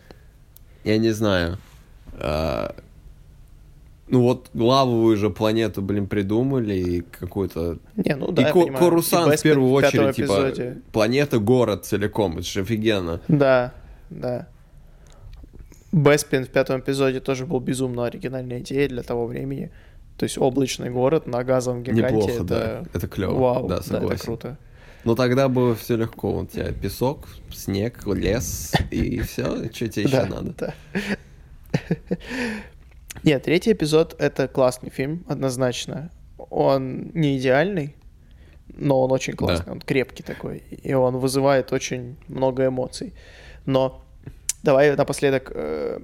я 0.85 0.99
не 0.99 1.11
знаю, 1.11 1.59
а, 2.15 2.75
ну 4.11 4.23
вот 4.23 4.51
лавовую 4.55 5.17
же 5.17 5.31
планету, 5.31 5.83
блин, 5.83 6.07
придумали 6.07 6.75
и 6.75 7.01
какую-то... 7.01 7.79
Не, 7.97 8.17
ну 8.17 8.33
да, 8.33 8.43
и 8.43 8.53
Ко- 8.53 8.61
понимаю. 8.61 8.79
Корусан 8.79 9.33
И 9.33 9.37
в 9.37 9.43
первую 9.43 9.73
очередь, 9.73 10.17
типа, 10.17 10.27
эпизоде. 10.33 10.79
планета, 10.93 11.39
город 11.39 11.85
целиком, 11.85 12.39
это 12.39 12.47
же 12.47 12.61
офигенно. 12.61 13.21
Да, 13.29 13.73
да. 14.11 14.49
Беспин 15.93 16.45
в 16.45 16.49
пятом 16.49 16.81
эпизоде 16.81 17.21
тоже 17.21 17.47
был 17.47 17.61
безумно 17.61 18.05
оригинальная 18.07 18.61
идея 18.61 18.89
для 18.89 19.03
того 19.03 19.27
времени. 19.27 19.71
То 20.17 20.25
есть 20.25 20.39
облачный 20.39 20.91
город 20.91 21.27
на 21.27 21.43
газовом 21.45 21.83
гиганте. 21.83 22.03
Неплохо, 22.15 22.33
это... 22.33 22.45
да, 22.45 22.83
это 22.93 23.09
клево, 23.09 23.35
Вау, 23.35 23.69
да, 23.69 23.77
да, 23.79 23.83
согласен. 23.83 24.15
это 24.15 24.25
круто. 24.25 24.59
Но 25.05 25.15
тогда 25.15 25.49
было 25.49 25.75
все 25.75 25.97
легко, 25.97 26.41
у 26.41 26.47
тебя 26.47 26.73
песок, 26.73 27.27
снег, 27.51 28.07
лес 28.07 28.75
и 28.91 29.21
все, 29.21 29.71
что 29.73 29.89
тебе 29.89 30.05
еще 30.05 30.17
Да, 30.23 30.27
надо? 30.27 30.75
Нет, 33.23 33.43
третий 33.43 33.73
эпизод— 33.73 34.15
это 34.19 34.49
классный 34.49 34.91
фильм, 34.91 35.25
однозначно. 35.29 36.11
Он 36.39 37.11
не 37.15 37.39
идеальный, 37.39 37.95
но 38.69 39.01
он 39.03 39.13
очень 39.13 39.35
классный, 39.35 39.67
Да. 39.67 39.73
он 39.73 39.81
крепкий 39.81 40.23
такой, 40.23 40.59
и 40.59 40.95
он 40.95 41.19
вызывает 41.19 41.73
очень 41.73 42.17
много 42.29 42.67
эмоций. 42.67 43.13
Но 43.67 44.03
давай 44.63 44.97
напоследок 44.97 45.53
э, 45.55 46.01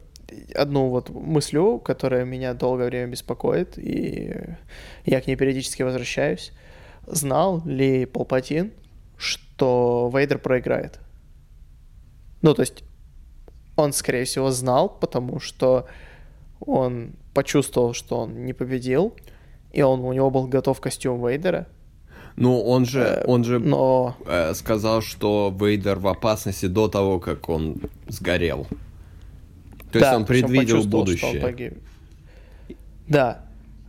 одну 0.54 0.88
вот 0.88 1.08
мыслю, 1.10 1.78
которая 1.78 2.24
меня 2.24 2.54
долгое 2.54 2.86
время 2.86 3.12
беспокоит, 3.12 3.78
и 3.78 4.34
я 5.04 5.20
к 5.20 5.26
ней 5.26 5.36
периодически 5.36 5.82
возвращаюсь. 5.82 6.52
Знал 7.06 7.62
ли 7.64 8.04
Палпатин, 8.04 8.72
что 9.16 10.10
Вейдер 10.12 10.38
проиграет? 10.38 10.98
Ну, 12.42 12.52
то 12.52 12.62
есть 12.62 12.84
он, 13.76 13.92
скорее 13.92 14.24
всего, 14.24 14.50
знал, 14.50 14.88
потому 14.88 15.40
что 15.40 15.86
он 16.60 17.12
почувствовал, 17.34 17.92
что 17.94 18.20
он 18.20 18.44
не 18.44 18.52
победил, 18.52 19.14
и 19.72 19.82
он, 19.82 20.00
у 20.00 20.12
него 20.12 20.30
был 20.30 20.46
готов 20.46 20.80
костюм 20.80 21.26
Вейдера, 21.26 21.66
Ну, 22.36 22.60
он 22.62 22.84
же, 22.86 23.00
Э, 23.00 23.24
он 23.26 23.44
же 23.44 23.58
но... 23.58 24.14
э, 24.26 24.54
сказал, 24.54 25.00
что 25.02 25.54
Вейдер 25.58 25.98
в 25.98 26.06
опасности 26.08 26.66
до 26.66 26.88
того, 26.88 27.18
как 27.20 27.48
он 27.48 27.76
сгорел. 28.08 28.66
То 29.92 29.98
есть 29.98 30.10
Да, 30.10 30.12
он 30.16 30.18
есть 30.22 30.28
предвидел 30.28 30.76
почувствовал, 30.76 31.06
что 31.06 31.26
он 31.26 31.32
будущее. 31.32 31.40
погиб. 31.42 31.74
Да, 33.08 33.44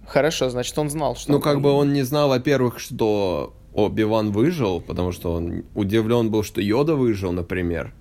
хорошо, 0.05 0.49
значит, 0.49 0.77
он 0.77 0.89
знал, 0.89 1.15
что 1.15 1.31
Ну, 1.31 1.37
он 1.37 1.41
как 1.43 1.61
бы 1.61 1.71
он 1.71 1.91
не 1.93 2.03
знал, 2.03 2.29
во-первых, 2.29 2.79
что 2.79 3.53
Оби-Ван 3.73 4.31
выжил, 4.31 4.79
потому 4.81 5.11
что 5.11 5.33
он 5.33 5.63
удивлен 5.75 6.29
был, 6.29 6.43
что 6.43 6.61
Йода 6.61 6.95
выжил, 6.95 7.31
например. 7.31 7.93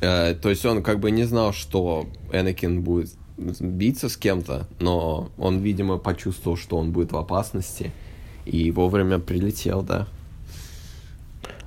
Э, 0.00 0.34
то 0.34 0.48
есть 0.50 0.64
он 0.64 0.82
как 0.82 1.00
бы 1.00 1.10
не 1.10 1.24
знал, 1.24 1.52
что 1.52 2.06
Энакин 2.32 2.82
будет 2.82 3.10
биться 3.36 4.08
с 4.08 4.16
кем-то, 4.16 4.66
но 4.80 5.30
он, 5.38 5.58
видимо, 5.58 5.98
почувствовал, 5.98 6.56
что 6.56 6.76
он 6.76 6.90
будет 6.92 7.12
в 7.12 7.16
опасности, 7.16 7.92
и 8.44 8.70
вовремя 8.70 9.18
прилетел, 9.18 9.82
да. 9.82 10.06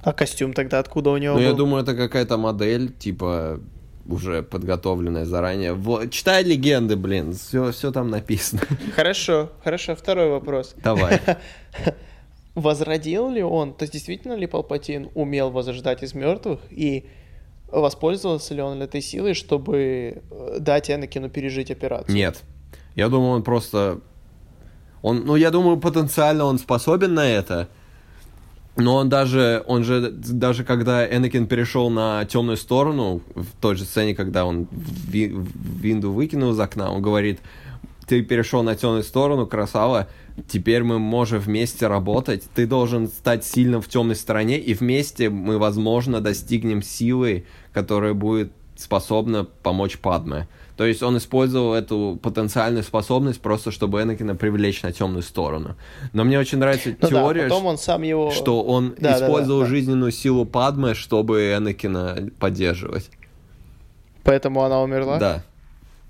А 0.04 0.14
костюм 0.14 0.54
тогда 0.54 0.80
откуда 0.80 1.12
у 1.12 1.18
него 1.18 1.36
Ну, 1.36 1.42
я 1.42 1.50
был? 1.52 1.58
думаю, 1.58 1.84
это 1.84 1.96
какая-то 1.96 2.38
модель, 2.38 2.92
типа, 2.92 3.60
уже 4.08 4.42
подготовленная 4.42 5.26
заранее. 5.26 5.74
Во- 5.74 6.08
Читай 6.08 6.44
легенды, 6.44 6.96
блин, 6.96 7.34
все, 7.34 7.72
все 7.72 7.92
там 7.92 8.10
написано. 8.10 8.62
Хорошо, 8.96 9.52
хорошо, 9.64 9.96
второй 9.96 10.30
вопрос. 10.30 10.74
Давай. 10.84 11.20
Возродил 12.56 13.30
ли 13.30 13.42
он, 13.44 13.74
то 13.74 13.84
есть 13.84 13.94
действительно 13.94 14.34
ли 14.34 14.46
Палпатин 14.46 15.10
умел 15.16 15.52
возрождать 15.52 16.04
из 16.04 16.14
мертвых, 16.14 16.60
и 16.70 17.06
воспользовался 17.72 18.54
ли 18.54 18.62
он 18.62 18.82
этой 18.82 19.02
силой, 19.02 19.34
чтобы 19.34 20.22
э, 20.30 20.58
дать 20.60 20.90
Энакину 20.90 21.30
пережить 21.30 21.72
операцию? 21.72 22.16
Нет. 22.16 22.42
Я 22.96 23.10
думаю, 23.10 23.32
он 23.32 23.44
просто... 23.44 24.00
Он, 25.02 25.26
ну, 25.26 25.36
я 25.36 25.50
думаю, 25.50 25.78
потенциально 25.78 26.46
он 26.46 26.60
способен 26.60 27.14
на 27.14 27.28
это. 27.28 27.70
Но 28.78 28.96
он 28.96 29.10
даже, 29.10 29.64
он 29.68 29.84
же, 29.84 30.12
даже 30.12 30.64
когда 30.64 31.06
Энакин 31.06 31.48
перешел 31.48 31.90
на 31.90 32.24
темную 32.26 32.58
сторону, 32.58 33.22
в 33.36 33.48
той 33.60 33.76
же 33.76 33.84
сцене, 33.84 34.16
когда 34.16 34.46
он 34.46 34.68
Ви- 34.72 35.36
Винду 35.82 36.12
выкинул 36.12 36.52
из 36.52 36.60
окна, 36.60 36.92
он 36.92 37.02
говорит, 37.02 37.40
ты 38.08 38.22
перешел 38.22 38.64
на 38.64 38.76
темную 38.76 39.04
сторону, 39.04 39.46
красава, 39.46 40.08
теперь 40.48 40.84
мы 40.84 41.00
можем 41.00 41.40
вместе 41.40 41.88
работать, 41.88 42.44
ты 42.54 42.66
должен 42.68 43.08
стать 43.08 43.46
сильным 43.46 43.82
в 43.82 43.88
темной 43.88 44.16
стороне, 44.16 44.58
и 44.60 44.74
вместе 44.74 45.30
мы, 45.30 45.58
возможно, 45.58 46.22
достигнем 46.22 46.82
силы, 46.82 47.46
которая 47.74 48.14
будет 48.14 48.52
способна 48.76 49.46
помочь 49.46 49.98
Падме. 50.00 50.48
То 50.76 50.86
есть 50.86 51.04
он 51.04 51.18
использовал 51.18 51.74
эту 51.76 52.18
потенциальную 52.22 52.84
способность 52.84 53.40
просто, 53.40 53.70
чтобы 53.70 54.02
Энакина 54.02 54.36
привлечь 54.36 54.82
на 54.82 54.92
темную 54.92 55.22
сторону. 55.22 55.76
Но 56.14 56.24
мне 56.24 56.40
очень 56.40 56.58
нравится 56.58 56.90
Ну 56.90 56.96
да, 57.02 57.08
теория, 57.08 57.44
потом 57.44 57.66
он 57.68 57.78
сам 57.78 58.02
его... 58.02 58.32
что 58.32 58.64
он 58.64 58.96
Да, 58.98 59.12
да, 59.12 59.20
да, 59.20 59.26
использовал 59.26 59.62
да. 59.62 59.68
жизненную 59.68 60.12
силу 60.12 60.46
Падме, 60.46 60.96
чтобы 60.96 61.54
Энакина 61.56 62.30
поддерживать. 62.40 63.12
Поэтому 64.24 64.64
она 64.64 64.82
умерла? 64.82 65.20
Да. 65.20 65.44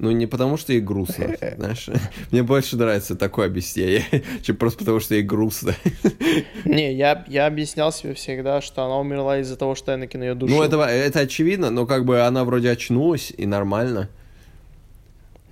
Ну, 0.04 0.10
не 0.10 0.26
потому, 0.26 0.58
что 0.58 0.74
ей 0.74 0.82
грустно, 0.82 1.28
знаешь. 1.58 1.88
Мне 2.32 2.42
больше 2.42 2.76
нравится 2.76 3.16
такое 3.16 3.46
объяснение, 3.46 4.04
чем 4.42 4.56
просто 4.56 4.80
потому, 4.80 5.00
что 5.00 5.14
ей 5.14 5.22
грустно. 5.22 5.76
Не, 6.66 6.92
я, 6.96 7.24
я 7.28 7.46
объяснял 7.46 7.92
себе 7.92 8.16
всегда, 8.16 8.62
что 8.62 8.84
она 8.84 8.98
умерла 8.98 9.38
из-за 9.42 9.56
того, 9.58 9.76
что 9.76 9.94
Энакин 9.94 10.24
ее 10.24 10.34
душил. 10.34 10.58
Ну, 10.58 10.64
это, 10.64 10.78
это 10.86 11.20
очевидно, 11.20 11.70
но 11.70 11.86
как 11.86 12.06
бы 12.06 12.20
она 12.22 12.44
вроде 12.46 12.72
очнулась, 12.72 13.32
и 13.38 13.46
нормально. 13.46 14.10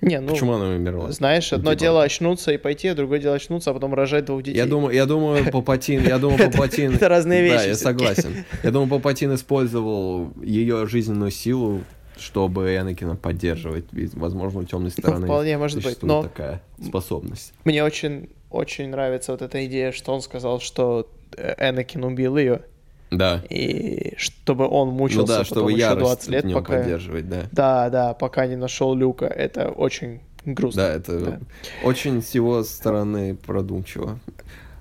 Не, 0.00 0.18
ну, 0.20 0.32
Почему 0.32 0.54
она 0.54 0.64
умерла? 0.74 1.12
знаешь, 1.12 1.50
Ну, 1.52 1.58
одно 1.58 1.70
типа- 1.72 1.80
дело 1.80 2.02
очнуться 2.02 2.50
и 2.52 2.56
пойти, 2.56 2.88
а 2.88 2.94
другое 2.96 3.20
дело 3.20 3.36
очнуться, 3.36 3.70
а 3.70 3.74
потом 3.74 3.94
рожать 3.94 4.24
двух 4.24 4.42
детей. 4.42 4.56
Я 4.58 4.66
думаю, 4.66 4.92
я 4.94 5.06
думаю, 5.06 5.48
Палпатин, 5.52 6.02
я 6.04 6.18
думаю, 6.18 6.38
Палпатин... 6.38 6.94
это 6.94 7.08
разные 7.08 7.46
Да, 7.48 7.54
вещи 7.54 7.68
я 7.68 7.74
всё-таки. 7.76 8.04
согласен. 8.04 8.44
Я 8.64 8.70
думаю, 8.72 8.88
Палпатин 8.88 9.32
использовал 9.34 10.32
ее 10.42 10.86
жизненную 10.88 11.30
силу, 11.30 11.82
чтобы 12.20 12.76
Энакина 12.76 13.16
поддерживать. 13.16 13.86
Ведь, 13.92 14.14
возможно, 14.14 14.60
у 14.60 14.64
темной 14.64 14.90
стороны 14.90 15.20
Ну, 15.20 15.26
вполне 15.26 15.58
может 15.58 15.82
быть, 15.82 16.02
но- 16.02 16.22
такая 16.22 16.62
способность. 16.82 17.52
Мне 17.64 17.82
очень, 17.82 18.28
очень 18.50 18.88
нравится 18.90 19.32
вот 19.32 19.42
эта 19.42 19.64
идея, 19.66 19.92
что 19.92 20.12
он 20.12 20.20
сказал, 20.22 20.60
что 20.60 21.08
э, 21.36 21.54
Энакин 21.70 22.04
убил 22.04 22.36
ее, 22.36 22.62
Да. 23.10 23.42
и 23.50 24.14
чтобы 24.16 24.66
он 24.68 24.88
Ну 24.88 24.94
мучился 24.94 25.26
да, 25.26 25.38
потом 25.38 25.44
чтобы 25.44 25.70
еще 25.72 25.80
ярость 25.80 26.00
20 26.02 26.28
лет, 26.28 26.52
пока... 26.52 26.76
поддерживать, 26.78 27.28
да. 27.28 27.42
Да, 27.52 27.90
да, 27.90 28.14
пока 28.14 28.46
не 28.46 28.56
нашел 28.56 28.94
Люка. 28.94 29.26
Это 29.26 29.68
очень 29.70 30.20
грустно. 30.44 30.82
Да, 30.82 30.94
это 30.94 31.18
Да. 31.20 31.40
очень 31.84 32.22
с 32.22 32.34
его 32.34 32.62
стороны 32.64 33.34
продумчиво. 33.34 34.18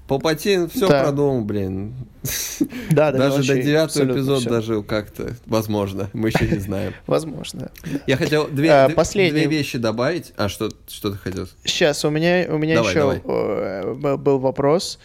Палпатин 0.10 0.68
все 0.70 0.88
Да. 0.88 1.04
продумал, 1.04 1.46
блин. 1.46 1.94
Да, 2.92 3.12
да, 3.12 3.30
даже 3.30 3.48
до 3.48 3.62
девятого 3.62 4.12
эпизода 4.12 4.50
даже 4.50 4.82
как-то, 4.82 5.36
возможно, 5.46 6.10
мы 6.14 6.30
еще 6.30 6.48
не 6.48 6.58
знаем. 6.58 6.94
Возможно. 7.08 7.72
Я 8.08 8.18
хотел 8.18 8.48
две, 8.48 8.72
А, 8.72 8.88
две- 8.90 9.30
две 9.32 9.46
вещи 9.46 9.78
добавить. 9.78 10.34
А 10.36 10.50
что, 10.50 10.72
что 10.88 11.12
ты 11.12 11.18
хотел? 11.18 11.48
Сейчас, 11.64 12.04
у 12.04 12.10
меня, 12.10 12.48
у 12.50 12.58
меня 12.58 12.76
Давай, 12.76 12.90
еще 12.90 13.00
давай. 13.00 13.22
э, 13.24 14.18
был 14.18 14.40
вопрос, 14.40 14.98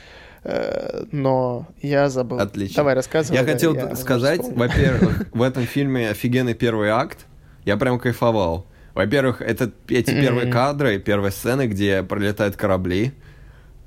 э, 0.43 1.05
но 1.13 1.69
я 1.83 2.09
забыл. 2.09 2.41
Отлично. 2.41 2.77
Давай, 2.77 2.95
рассказывай. 2.95 3.37
Я 3.37 3.45
да, 3.45 3.53
хотел 3.53 3.75
возможно, 3.75 3.97
сказать, 3.97 4.41
во-первых, 4.43 5.27
в 5.33 5.43
этом 5.43 5.67
фильме 5.67 6.09
офигенный 6.09 6.55
первый 6.55 6.89
акт. 6.89 7.27
Я 7.67 7.77
прям 7.77 7.99
кайфовал. 8.01 8.67
Во-первых, 8.95 9.43
это 9.43 9.71
эти 9.89 10.11
первые 10.13 10.51
кадры, 10.51 10.99
первые 10.99 11.31
сцены, 11.31 11.67
где 11.67 12.03
пролетают 12.03 12.57
корабли. 12.57 13.13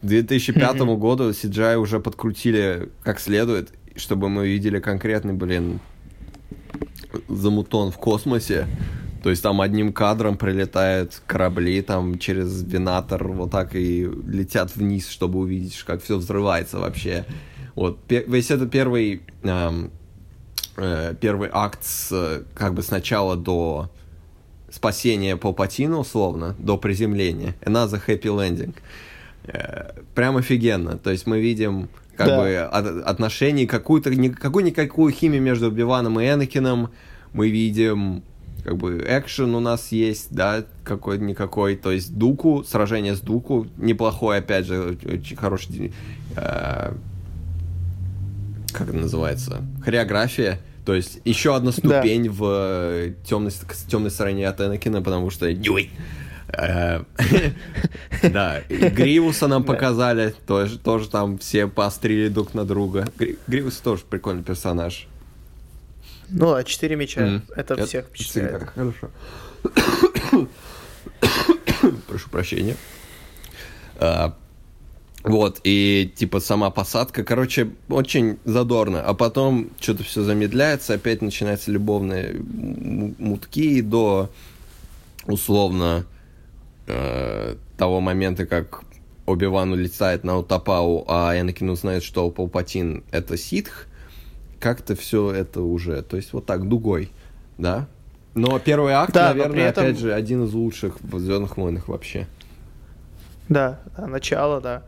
К 0.02 0.06
2005 0.06 0.76
Мгм. 0.86 1.00
году 1.00 1.30
CGI 1.32 1.76
уже 1.78 2.00
подкрутили 2.00 2.90
как 3.04 3.20
следует, 3.20 3.74
чтобы 3.96 4.30
мы 4.30 4.48
видели 4.48 4.80
конкретный, 4.80 5.34
блин, 5.34 5.80
замутон 7.28 7.92
в 7.92 7.98
космосе. 7.98 8.68
То 9.24 9.32
есть 9.32 9.42
там 9.42 9.60
одним 9.62 9.92
кадром 9.92 10.38
прилетают 10.38 11.22
корабли 11.26 11.82
там 11.82 12.20
через 12.20 12.64
винатор 12.64 13.28
вот 13.28 13.52
так 13.52 13.76
и 13.76 14.08
летят 14.28 14.76
вниз, 14.76 15.10
чтобы 15.10 15.40
увидеть, 15.40 15.76
как 15.86 16.04
все 16.04 16.18
взрывается 16.18 16.80
вообще. 16.80 17.26
Вот 17.76 18.00
весь 18.10 18.52
этот 18.52 18.72
первый 18.72 19.24
эм, 19.44 19.92
э, 20.78 21.16
первый 21.20 21.50
акт 21.52 21.84
с, 21.84 22.10
э, 22.12 22.44
как 22.54 22.74
бы 22.74 22.84
сначала 22.84 23.36
до 23.36 23.90
спасения 24.70 25.36
Палпатина 25.38 25.98
условно 25.98 26.56
до 26.60 26.78
приземления. 26.78 27.56
Another 27.62 28.02
happy 28.06 28.24
landing. 28.24 28.76
Э, 29.48 29.92
Прям 30.16 30.38
офигенно. 30.38 30.98
То 30.98 31.12
есть 31.12 31.28
мы 31.28 31.40
видим 31.40 31.90
как 32.16 32.28
Да. 32.28 32.40
бы 32.42 32.56
от- 32.58 33.06
отношения, 33.08 33.68
какую-то, 33.68 34.14
ни- 34.16 34.30
какую-никакую 34.30 35.14
химию 35.14 35.42
между 35.42 35.70
Биваном 35.70 36.20
и 36.20 36.26
Энакином. 36.26 36.90
Мы 37.34 37.50
видим 37.50 38.24
как 38.64 38.76
бы 38.78 39.06
экшен 39.08 39.54
у 39.56 39.60
нас 39.60 39.92
есть, 39.92 40.28
да, 40.32 40.66
какой-никакой. 40.84 41.76
То 41.76 41.92
есть 41.92 42.18
Дуку, 42.18 42.64
сражение 42.64 43.16
с 43.16 43.20
Дуку, 43.22 43.68
неплохой, 43.78 44.40
опять 44.40 44.66
же, 44.66 44.98
очень 45.06 45.38
хороший 45.38 45.94
э, 46.36 46.94
как 48.74 48.90
это 48.90 48.98
называется, 48.98 49.62
хореография. 49.84 50.60
То 50.86 50.94
есть 50.94 51.20
еще 51.26 51.56
одна 51.56 51.72
ступень 51.72 52.30
в 52.30 53.12
темной, 53.26 53.52
темной 53.88 54.12
стороне 54.12 54.48
от 54.48 54.60
Энакина, 54.62 55.02
потому 55.02 55.30
что 55.30 55.52
Нюй. 55.54 55.90
Э, 56.54 57.04
Да, 58.24 58.60
и 58.70 58.78
Гривуса 58.90 59.48
нам 59.48 59.64
показали, 59.64 60.34
тоже, 60.46 60.80
тоже 60.80 61.10
там 61.10 61.38
все 61.38 61.68
поострили 61.68 62.30
друг 62.30 62.54
на 62.54 62.66
друга. 62.66 63.08
Гри- 63.18 63.38
Гривус 63.48 63.78
тоже 63.78 64.04
прикольный 64.10 64.44
персонаж. 64.44 65.08
Ну, 66.30 66.54
а 66.54 66.64
четыре 66.64 66.96
мяча, 66.96 67.22
М. 67.22 67.44
это 67.56 67.86
всех 67.86 68.06
впечатляет. 68.08 68.64
Хорошо. 68.70 69.10
Прошу 72.08 72.30
прощения. 72.30 72.76
А, 74.00 74.34
Вот, 75.24 75.60
и 75.64 76.12
типа 76.16 76.40
сама 76.40 76.70
посадка, 76.70 77.24
короче, 77.24 77.70
очень 77.90 78.38
задорно. 78.46 79.02
А 79.02 79.14
потом 79.14 79.70
что-то 79.80 80.04
все 80.04 80.24
замедляется, 80.24 80.94
опять 80.94 81.22
начинаются 81.22 81.72
любовные 81.72 82.36
мутки 83.18 83.82
до 83.82 84.30
условно 85.26 86.06
э, 86.88 87.56
того 87.78 88.00
момента, 88.02 88.46
как 88.46 88.82
Оби-Ван 89.26 89.72
улетает 89.74 90.24
на 90.24 90.38
Утапау, 90.38 91.06
а 91.08 91.38
Энакин 91.40 91.70
узнает, 91.70 92.04
что 92.04 92.30
Палпатин— 92.30 93.04
это 93.12 93.38
ситх, 93.38 93.88
как-то 94.60 94.96
все 94.96 95.32
это 95.32 95.62
уже, 95.62 96.02
то 96.02 96.18
есть 96.18 96.34
вот 96.34 96.46
так, 96.46 96.68
дугой, 96.68 97.10
да? 97.58 97.88
Но 98.36 98.58
первый 98.60 98.94
акт, 98.94 99.14
Да, 99.14 99.30
но 99.34 99.36
наверное, 99.44 99.70
этом- 99.70 99.84
опять 99.84 100.00
же, 100.00 100.14
один 100.14 100.46
из 100.46 100.54
лучших 100.54 101.02
в 101.02 101.20
«Звездных 101.20 101.58
войнах» 101.58 101.88
вообще. 101.88 102.28
Да, 103.50 103.80
да, 103.98 104.08
начало, 104.08 104.62
да. 104.62 104.84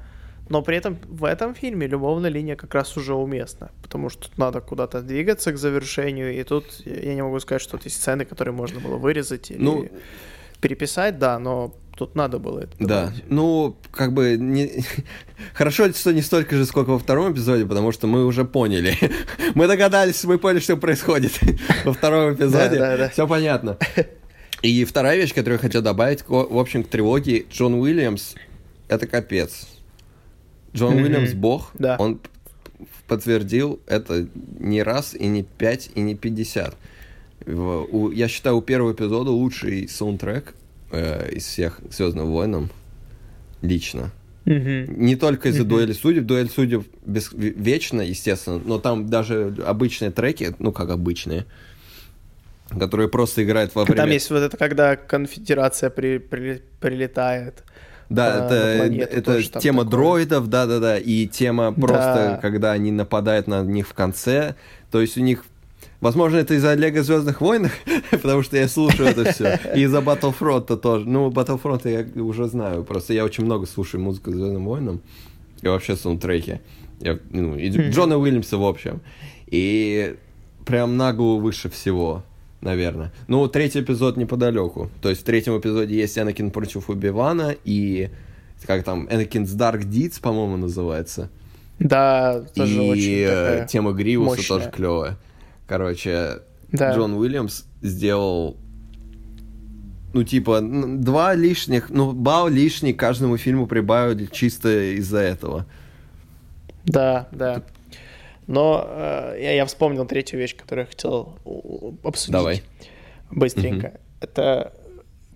Но 0.50 0.62
при 0.64 0.78
этом 0.78 0.98
в 1.08 1.26
этом 1.26 1.54
фильме 1.54 1.86
любовная 1.88 2.30
линия 2.32 2.56
как 2.56 2.74
раз 2.74 2.98
уже 2.98 3.14
уместна, 3.14 3.70
потому 3.84 4.10
что 4.10 4.24
тут 4.30 4.38
надо 4.38 4.62
куда-то 4.62 5.02
двигаться 5.02 5.52
к 5.52 5.58
завершению, 5.58 6.34
и 6.34 6.44
тут 6.44 6.66
я 6.86 7.14
не 7.14 7.22
могу 7.22 7.40
сказать, 7.40 7.62
что 7.62 7.74
тут 7.74 7.86
есть 7.86 7.98
сцены, 7.98 8.26
которые 8.26 8.54
можно 8.54 8.80
было 8.80 8.98
вырезать 8.98 9.52
или 9.52 9.62
Ну, 9.64 9.88
переписать, 10.60 11.20
да, 11.20 11.38
но 11.40 11.74
тут 12.00 12.16
надо 12.16 12.40
было 12.40 12.60
это 12.60 12.72
Да, 12.80 13.06
добавить. 13.08 13.24
ну, 13.30 13.76
как 13.92 14.14
бы, 14.14 14.38
не... 14.38 14.84
хорошо, 15.54 15.92
что 15.92 16.14
не 16.14 16.22
столько 16.22 16.56
же, 16.56 16.66
сколько 16.66 16.90
во 16.92 16.98
втором 17.00 17.34
эпизоде, 17.34 17.66
потому 17.66 17.92
что 17.92 18.08
мы 18.08 18.26
уже 18.26 18.46
поняли. 18.46 18.98
мы 19.54 19.68
догадались, 19.68 20.24
мы 20.24 20.40
поняли, 20.40 20.62
что 20.62 20.78
происходит 20.78 21.38
во 21.86 21.92
втором 21.94 22.34
эпизоде. 22.34 22.80
Да, 22.80 22.92
да, 22.92 22.98
да. 22.98 23.10
Все 23.10 23.28
понятно. 23.28 23.78
И 24.62 24.86
вторая 24.86 25.18
вещь, 25.18 25.34
которую 25.34 25.58
я 25.58 25.62
хотел 25.62 25.82
добавить, 25.82 26.24
в 26.28 26.58
общем, 26.58 26.84
к 26.84 26.88
трилогии, 26.88 27.46
Джон 27.52 27.74
Уильямс— 27.76 28.36
это 28.88 29.06
капец. 29.06 29.68
Джон. 30.74 30.96
Уильямс— 30.96 31.34
бог, 31.34 31.72
Да. 31.74 31.98
он 32.00 32.20
подтвердил 33.08 33.80
это 33.88 34.28
не 34.60 34.84
раз, 34.84 35.14
и 35.16 35.26
не 35.28 35.44
пять, 35.44 35.90
и 35.96 36.00
не 36.02 36.16
пятьдесят. 36.16 36.76
Я 37.46 38.28
считаю, 38.28 38.58
у 38.58 38.62
первого 38.62 38.94
эпизода 38.94 39.32
лучший 39.32 39.88
саундтрек 39.90 40.54
э, 40.92 41.30
из 41.32 41.46
всех 41.46 41.80
Звездным 41.92 42.28
войнам 42.32 42.70
лично. 43.62 44.12
Мгм. 44.46 45.00
Не 45.06 45.16
только 45.16 45.50
из-за 45.50 45.62
Мгм. 45.62 45.70
дуэли 45.70 45.94
судеб, 45.94 46.26
дуэль 46.26 46.50
судеб 46.50 46.88
без... 47.06 47.32
ве- 47.32 47.54
вечно, 47.56 48.02
естественно, 48.02 48.60
но 48.64 48.80
там 48.80 49.08
даже 49.10 49.54
обычные 49.66 50.12
треки, 50.12 50.56
ну 50.60 50.72
как 50.72 50.90
обычные, 50.90 51.46
которые 52.80 53.10
просто 53.10 53.44
играют 53.44 53.76
во 53.76 53.84
время... 53.84 53.98
Там 53.98 54.10
есть 54.10 54.30
вот 54.30 54.38
это, 54.40 54.58
когда 54.58 54.96
конфедерация 54.96 55.90
при- 55.90 56.18
при- 56.20 56.62
прилетает. 56.80 57.64
Да, 58.10 58.40
на 58.40 58.46
это, 58.46 59.04
это 59.18 59.50
там 59.52 59.62
тема 59.62 59.84
такое. 59.84 59.92
дроидов, 59.92 60.48
да-да-да, 60.48 60.98
и 60.98 61.28
тема 61.28 61.72
просто, 61.74 62.14
Да. 62.32 62.40
когда 62.42 62.72
они 62.72 62.92
нападают 62.92 63.46
на 63.46 63.62
них 63.62 63.88
в 63.88 63.94
конце, 63.94 64.56
то 64.90 65.00
есть 65.00 65.16
у 65.18 65.22
них... 65.22 65.44
Возможно, 66.02 66.38
это 66.38 66.54
из-за 66.54 66.76
Лего 66.76 67.04
Звездных 67.04 67.42
войн, 67.42 67.70
потому 68.12 68.42
что 68.42 68.58
я 68.58 68.68
слушаю 68.68 69.10
это 69.10 69.32
все. 69.32 69.60
И 69.76 69.82
из-за 69.82 70.00
Battlefront 70.00 70.78
тоже. 70.78 71.08
Ну, 71.08 71.30
Battlefront 71.30 71.90
я 71.90 72.24
уже 72.24 72.48
знаю. 72.48 72.84
Просто 72.84 73.14
я 73.14 73.26
очень 73.26 73.46
много 73.46 73.66
слушаю 73.66 74.02
музыку 74.02 74.32
Звездным 74.32 74.66
войнам. 74.66 75.02
И 75.62 75.68
вообще 75.68 75.96
саундтреки. 75.96 76.60
Я, 77.02 77.20
ну, 77.32 77.56
и. 77.56 77.70
Джона 77.70 78.18
Уильямса, 78.18 78.58
в 78.58 78.64
общем. 78.64 79.02
И 79.48 80.16
прям 80.66 80.96
на 80.96 81.12
голову 81.14 81.42
выше 81.42 81.70
всего, 81.70 82.24
наверное. 82.62 83.12
Ну, 83.28 83.48
третий 83.48 83.82
эпизод 83.82 84.16
неподалеку. 84.16 84.90
То 85.02 85.10
есть 85.10 85.22
в 85.22 85.26
третьем 85.26 85.58
эпизоде 85.60 85.96
есть 85.96 86.18
Энакин 86.18 86.52
против 86.52 86.90
Убивана 86.90 87.56
и 87.66 88.10
как 88.66 88.84
там, 88.84 89.08
Энакин's 89.08 89.56
Dark 89.56 89.84
Deeds, 89.84 90.22
по-моему, 90.22 90.58
называется. 90.58 91.30
Да, 91.80 92.42
тоже 92.56 92.74
и 92.74 92.90
очень 92.90 93.20
э, 93.20 93.28
такая 93.28 93.68
тема 93.68 93.92
Гривуса 93.94 94.36
мощная. 94.36 94.58
тоже 94.60 94.72
клевая. 94.72 95.18
Короче, 95.70 96.40
Да. 96.72 96.96
Джон 96.96 97.14
Уильямс 97.14 97.64
сделал 97.84 98.58
ну, 100.14 100.24
типа, 100.24 100.62
два 100.62 101.36
лишних, 101.36 101.92
ну, 101.92 102.12
балл 102.12 102.48
лишний 102.48 102.94
каждому 102.94 103.38
фильму 103.38 103.68
прибавили 103.68 104.26
чисто 104.26 104.96
из-за 104.96 105.20
этого. 105.20 105.68
Да, 106.86 107.28
да. 107.32 107.62
Но 108.48 108.84
э, 108.90 109.38
я, 109.40 109.52
я 109.54 109.66
вспомнил 109.68 110.08
третью 110.08 110.40
вещь, 110.40 110.56
которую 110.56 110.86
я 110.86 110.90
хотел 110.90 111.38
обсудить. 112.04 112.32
Давай. 112.32 112.64
Быстренько. 113.30 114.00
Это 114.20 114.74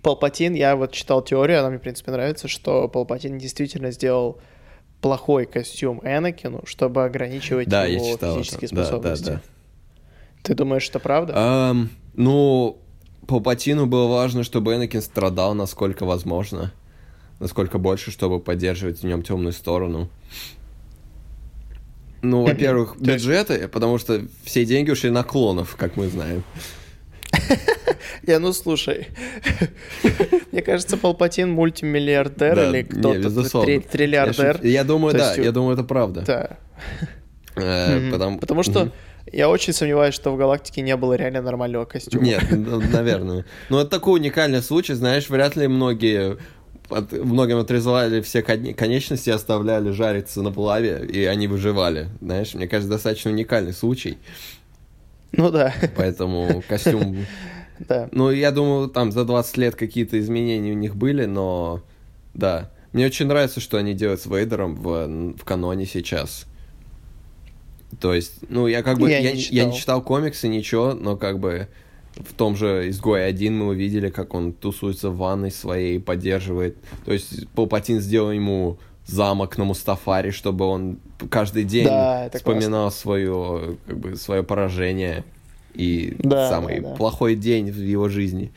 Палпатин. 0.02 0.56
Я 0.56 0.76
вот 0.76 0.92
читал 0.94 1.24
теорию, 1.24 1.60
она 1.60 1.70
мне, 1.70 1.78
в 1.78 1.82
принципе, 1.84 2.12
нравится, 2.12 2.48
что 2.48 2.88
Палпатин 2.88 3.38
действительно 3.38 3.92
сделал 3.92 4.40
плохой 5.02 5.46
костюм 5.46 6.02
Энакину, 6.04 6.64
чтобы 6.66 7.04
ограничивать 7.04 7.68
Да, 7.70 7.86
его 7.86 8.18
физические 8.18 8.66
это. 8.66 8.76
Да, 8.76 8.82
да, 8.82 8.88
способности. 8.88 9.26
да. 9.26 9.42
Ты 10.44 10.56
думаешь, 10.56 10.84
что 10.84 11.00
правда? 11.00 11.34
Ам, 11.36 11.90
ну, 12.16 12.78
Палпатину 13.28 13.86
было 13.86 14.08
важно, 14.08 14.44
чтобы 14.44 14.76
Энакин 14.76 15.02
страдал, 15.02 15.54
насколько 15.54 16.06
возможно. 16.06 16.74
Насколько 17.40 17.78
больше, 17.78 18.12
чтобы 18.12 18.40
поддерживать 18.40 19.00
в 19.00 19.04
нем 19.06 19.24
темную 19.24 19.54
сторону. 19.54 20.10
Ну, 22.22 22.44
во-первых, 22.48 22.98
бюджеты, 23.00 23.68
потому 23.70 23.98
что 23.98 24.22
все 24.44 24.66
деньги 24.66 24.92
ушли 24.92 25.10
на 25.10 25.24
клонов, 25.24 25.76
как 25.78 25.96
мы 25.96 26.08
знаем. 26.08 26.44
Я, 28.28 28.40
ну 28.40 28.54
слушай, 28.54 29.08
мне 30.52 30.62
кажется, 30.62 30.98
Палпатин 30.98 31.52
мультимиллиардер 31.52 32.56
Да, 32.56 32.70
или 32.70 32.84
кто-то 32.84 33.64
три- 33.66 33.80
триллиардер. 33.80 34.60
Я, 34.62 34.70
я 34.70 34.84
думаю, 34.84 35.12
То 35.14 35.18
да, 35.18 35.34
есть 35.34 35.46
я 35.46 35.52
думаю, 35.52 35.74
это 35.74 35.84
правда. 35.84 36.22
Да. 36.26 36.58
Э, 37.56 38.12
потому... 38.12 38.40
Потому 38.40 38.64
что. 38.64 38.92
Я 39.32 39.50
очень 39.50 39.74
сомневаюсь, 39.74 40.14
что 40.16 40.32
в 40.32 40.38
галактике 40.38 40.82
не 40.82 40.96
было 40.96 41.14
реально 41.14 41.42
нормального 41.42 41.86
костюма. 41.86 42.24
Нет, 42.24 42.44
ну, 42.52 42.80
наверное. 42.82 43.46
Но 43.70 43.82
это 43.82 43.90
такой 43.90 44.20
уникальный 44.20 44.62
случай, 44.62 44.94
знаешь, 44.94 45.30
вряд 45.30 45.56
ли 45.56 45.68
многие 45.68 46.38
от- 46.90 47.12
многим 47.14 47.58
отрезали 47.58 48.22
все 48.22 48.42
кон- 48.42 48.74
конечности, 48.74 49.30
оставляли 49.30 49.92
жариться 49.92 50.42
на 50.42 50.52
плаве, 50.52 51.06
и 51.06 51.24
они 51.26 51.48
выживали. 51.48 52.10
Знаешь, 52.22 52.54
мне 52.54 52.68
кажется, 52.68 52.92
достаточно 52.92 53.32
уникальный 53.32 53.74
случай, 53.74 54.18
Ну 55.32 55.50
да, 55.50 55.74
поэтому 55.96 56.64
костюм... 56.68 57.26
да. 57.80 58.10
Ну, 58.12 58.30
я 58.30 58.52
думаю, 58.52 58.90
там 58.90 59.12
за 59.12 59.24
20 59.26 59.58
лет 59.58 59.76
какие-то 59.76 60.20
изменения 60.20 60.72
у 60.72 60.76
них 60.78 60.96
были, 60.96 61.26
но 61.26 61.82
да. 62.34 62.70
Мне 62.92 63.08
очень 63.08 63.26
нравится, 63.26 63.60
что 63.60 63.78
они 63.78 63.94
делают 63.96 64.22
с 64.22 64.28
Вейдером 64.28 64.76
в, 64.76 65.08
в 65.38 65.44
каноне 65.46 65.88
сейчас. 65.88 66.46
То 68.00 68.14
есть, 68.14 68.36
ну, 68.50 68.68
я 68.68 68.82
как 68.84 68.98
бы... 69.00 69.10
Я 69.10 69.20
Я, 69.20 69.32
не 69.32 69.38
не- 69.38 69.44
я 69.52 69.66
не 69.66 69.72
читал. 69.72 69.80
читал 69.80 70.02
комиксы, 70.02 70.48
ничего, 70.48 70.94
но 70.94 71.16
как 71.18 71.40
бы 71.40 71.68
в 72.16 72.34
том 72.34 72.56
же 72.56 72.90
«Изгой 72.90 73.26
один» 73.28 73.58
мы 73.58 73.68
увидели, 73.68 74.10
как 74.10 74.34
он 74.36 74.54
тусуется 74.54 75.10
в 75.10 75.18
ванной 75.18 75.52
своей, 75.52 76.00
поддерживает. 76.00 76.78
То 77.06 77.14
есть 77.14 77.48
Палпатин 77.50 78.00
сделал 78.02 78.32
ему 78.32 78.78
замок 79.06 79.58
на 79.58 79.66
Мустафаре, 79.66 80.32
чтобы 80.32 80.66
он 80.66 80.98
каждый 81.30 81.64
день 81.64 81.86
Да, 81.88 82.30
вспоминал 82.34 82.92
свое, 82.92 83.78
как 83.88 83.98
бы, 83.98 84.16
свое 84.16 84.44
поражение 84.44 85.24
и 85.74 86.16
Да, 86.20 86.50
самый 86.50 86.80
да, 86.80 86.90
да. 86.92 86.96
плохой 86.96 87.36
день 87.36 87.72
в 87.72 87.78
его 87.78 88.08
жизни, 88.10 88.52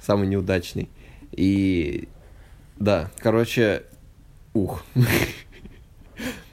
самый 0.00 0.28
неудачный. 0.28 0.88
И 1.32 2.08
да, 2.78 3.10
короче, 3.18 3.82
ух. 4.52 4.84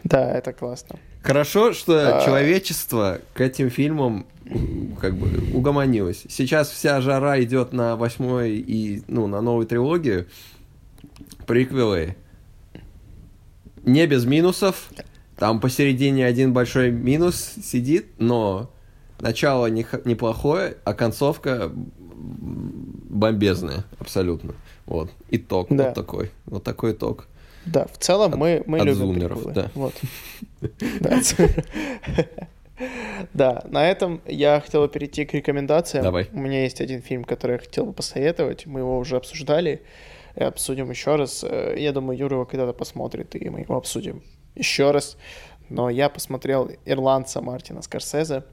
Да, 0.03 0.31
это 0.37 0.53
классно. 0.53 0.97
Хорошо, 1.23 1.73
что 1.73 2.17
А. 2.19 2.25
человечество 2.25 3.19
к 3.33 3.41
этим 3.41 3.69
фильмам 3.69 4.25
как 4.99 5.15
бы 5.15 5.29
угомонилось. 5.53 6.23
Сейчас 6.29 6.69
вся 6.69 6.99
жара 7.01 7.41
идет 7.43 7.73
на 7.73 7.95
восьмой 7.95 8.57
и, 8.57 9.03
ну, 9.07 9.27
на 9.27 9.41
новую 9.41 9.67
трилогию. 9.67 10.27
Приквелы. 11.45 12.15
Не 13.83 14.07
без 14.07 14.25
минусов. 14.25 14.89
Там 15.37 15.59
посередине 15.59 16.25
один 16.25 16.53
большой 16.53 16.91
минус 16.91 17.53
сидит, 17.63 18.07
но 18.19 18.71
начало 19.19 19.67
нех- 19.71 20.05
неплохое, 20.05 20.77
а 20.83 20.93
концовка 20.93 21.71
бомбезная, 21.73 23.85
абсолютно. 23.99 24.53
Вот. 24.85 25.09
Итог 25.29 25.67
Да. 25.69 25.85
вот 25.85 25.93
такой. 25.95 26.31
Вот 26.45 26.63
такой 26.63 26.91
итог. 26.91 27.27
Да, 27.65 27.85
в 27.85 27.97
целом 27.97 28.33
мы, 28.37 28.63
мы 28.65 28.79
от 28.79 28.85
любим 28.85 28.97
зумеров, 28.99 29.37
приколы. 29.43 29.53
да. 29.53 29.71
Вот. 29.75 29.93
Да, 33.33 33.63
от 33.63 33.63
на 33.69 33.87
этом 33.87 34.21
я 34.25 34.59
хотел 34.59 34.81
бы 34.81 34.89
перейти 34.89 35.25
к 35.25 35.33
рекомендациям. 35.33 36.03
Давай. 36.03 36.27
У 36.33 36.39
меня 36.39 36.63
есть 36.63 36.81
один 36.81 37.01
фильм, 37.03 37.23
который 37.23 37.53
я 37.53 37.57
хотел 37.59 37.85
бы 37.85 37.93
посоветовать. 37.93 38.65
Мы 38.65 38.79
его 38.79 38.97
уже 38.97 39.17
обсуждали. 39.17 39.83
И 40.35 40.43
обсудим 40.43 40.89
еще 40.89 41.15
раз. 41.17 41.43
Э, 41.47 41.75
Я 41.77 41.91
думаю, 41.91 42.17
Юра 42.17 42.35
его 42.37 42.45
когда-то 42.45 42.73
посмотрит, 42.73 43.35
и 43.35 43.49
мы 43.49 43.59
его 43.59 43.75
обсудим 43.77 44.23
еще 44.55 44.89
раз. 44.91 45.17
Но 45.69 45.89
я 45.89 46.09
посмотрел 46.09 46.71
«Ирландца» 46.85 47.41
Мартина 47.41 47.81
Скорсезе. 47.83 48.43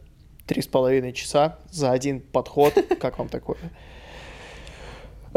Три 0.47 0.61
с 0.61 0.67
половиной 0.67 1.13
часа 1.13 1.59
за 1.71 1.91
один 1.93 2.21
подход. 2.21 2.75
Как 3.01 3.19
вам 3.19 3.29
такое? 3.29 3.57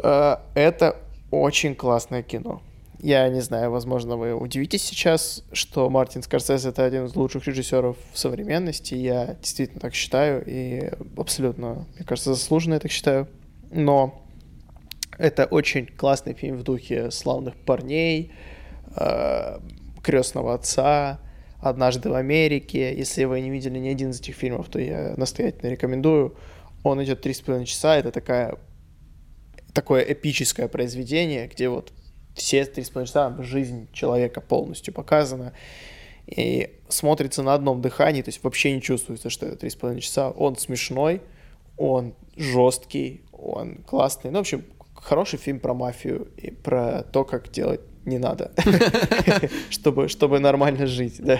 Э, 0.03 0.37
Это 0.55 0.97
очень 1.29 1.75
классное 1.75 2.23
кино. 2.23 2.61
Я 3.03 3.27
не 3.29 3.41
знаю, 3.41 3.71
возможно, 3.71 4.15
вы 4.15 4.35
удивитесь 4.35 4.83
сейчас, 4.83 5.43
что 5.53 5.89
Мартин 5.89 6.21
Скорсезе 6.21 6.69
это 6.69 6.85
один 6.85 7.05
из 7.05 7.15
лучших 7.15 7.47
режиссеров 7.47 7.97
в 8.13 8.19
современности. 8.19 8.93
Я 8.93 9.37
действительно 9.41 9.79
так 9.79 9.95
считаю 9.95 10.43
и 10.45 10.91
абсолютно, 11.17 11.87
мне 11.95 12.05
кажется, 12.05 12.35
заслуженно 12.35 12.75
я 12.75 12.79
так 12.79 12.91
считаю. 12.91 13.27
Но 13.71 14.23
это 15.17 15.45
очень 15.45 15.87
классный 15.87 16.35
фильм 16.35 16.57
в 16.57 16.63
духе 16.63 17.09
славных 17.09 17.55
парней, 17.55 18.33
крестного 20.03 20.53
отца, 20.53 21.19
однажды 21.59 22.07
в 22.07 22.13
Америке. 22.13 22.95
Если 22.95 23.23
вы 23.23 23.41
не 23.41 23.49
видели 23.49 23.79
ни 23.79 23.87
один 23.87 24.11
из 24.11 24.19
этих 24.19 24.35
фильмов, 24.35 24.69
то 24.69 24.77
я 24.77 25.15
настоятельно 25.17 25.71
рекомендую. 25.71 26.37
Он 26.83 27.03
идет 27.03 27.25
3,5 27.25 27.65
часа. 27.65 27.97
Это 27.97 28.11
такая 28.11 28.59
такое 29.73 30.03
эпическое 30.03 30.67
произведение, 30.67 31.47
где 31.47 31.67
вот 31.67 31.93
все 32.35 32.61
3,5 32.61 33.05
часа 33.05 33.35
жизнь 33.39 33.87
человека 33.91 34.41
полностью 34.41 34.93
показана. 34.93 35.53
И 36.27 36.77
смотрится 36.87 37.43
на 37.43 37.53
одном 37.53 37.81
дыхании, 37.81 38.21
то 38.21 38.29
есть 38.29 38.43
вообще 38.43 38.73
не 38.73 38.81
чувствуется, 38.81 39.29
что 39.29 39.45
это 39.45 39.65
3,5 39.65 39.99
часа. 39.99 40.29
Он 40.29 40.55
смешной, 40.55 41.21
он 41.77 42.13
жесткий, 42.37 43.21
он 43.31 43.77
классный. 43.85 44.31
Ну, 44.31 44.37
в 44.37 44.41
общем, 44.41 44.63
хороший 44.95 45.39
фильм 45.39 45.59
про 45.59 45.73
мафию 45.73 46.27
и 46.37 46.51
про 46.51 47.03
то, 47.03 47.23
как 47.23 47.51
делать 47.51 47.81
не 48.05 48.17
надо, 48.17 48.51
чтобы, 49.69 50.07
чтобы 50.07 50.39
нормально 50.39 50.87
жить, 50.87 51.15
да. 51.19 51.39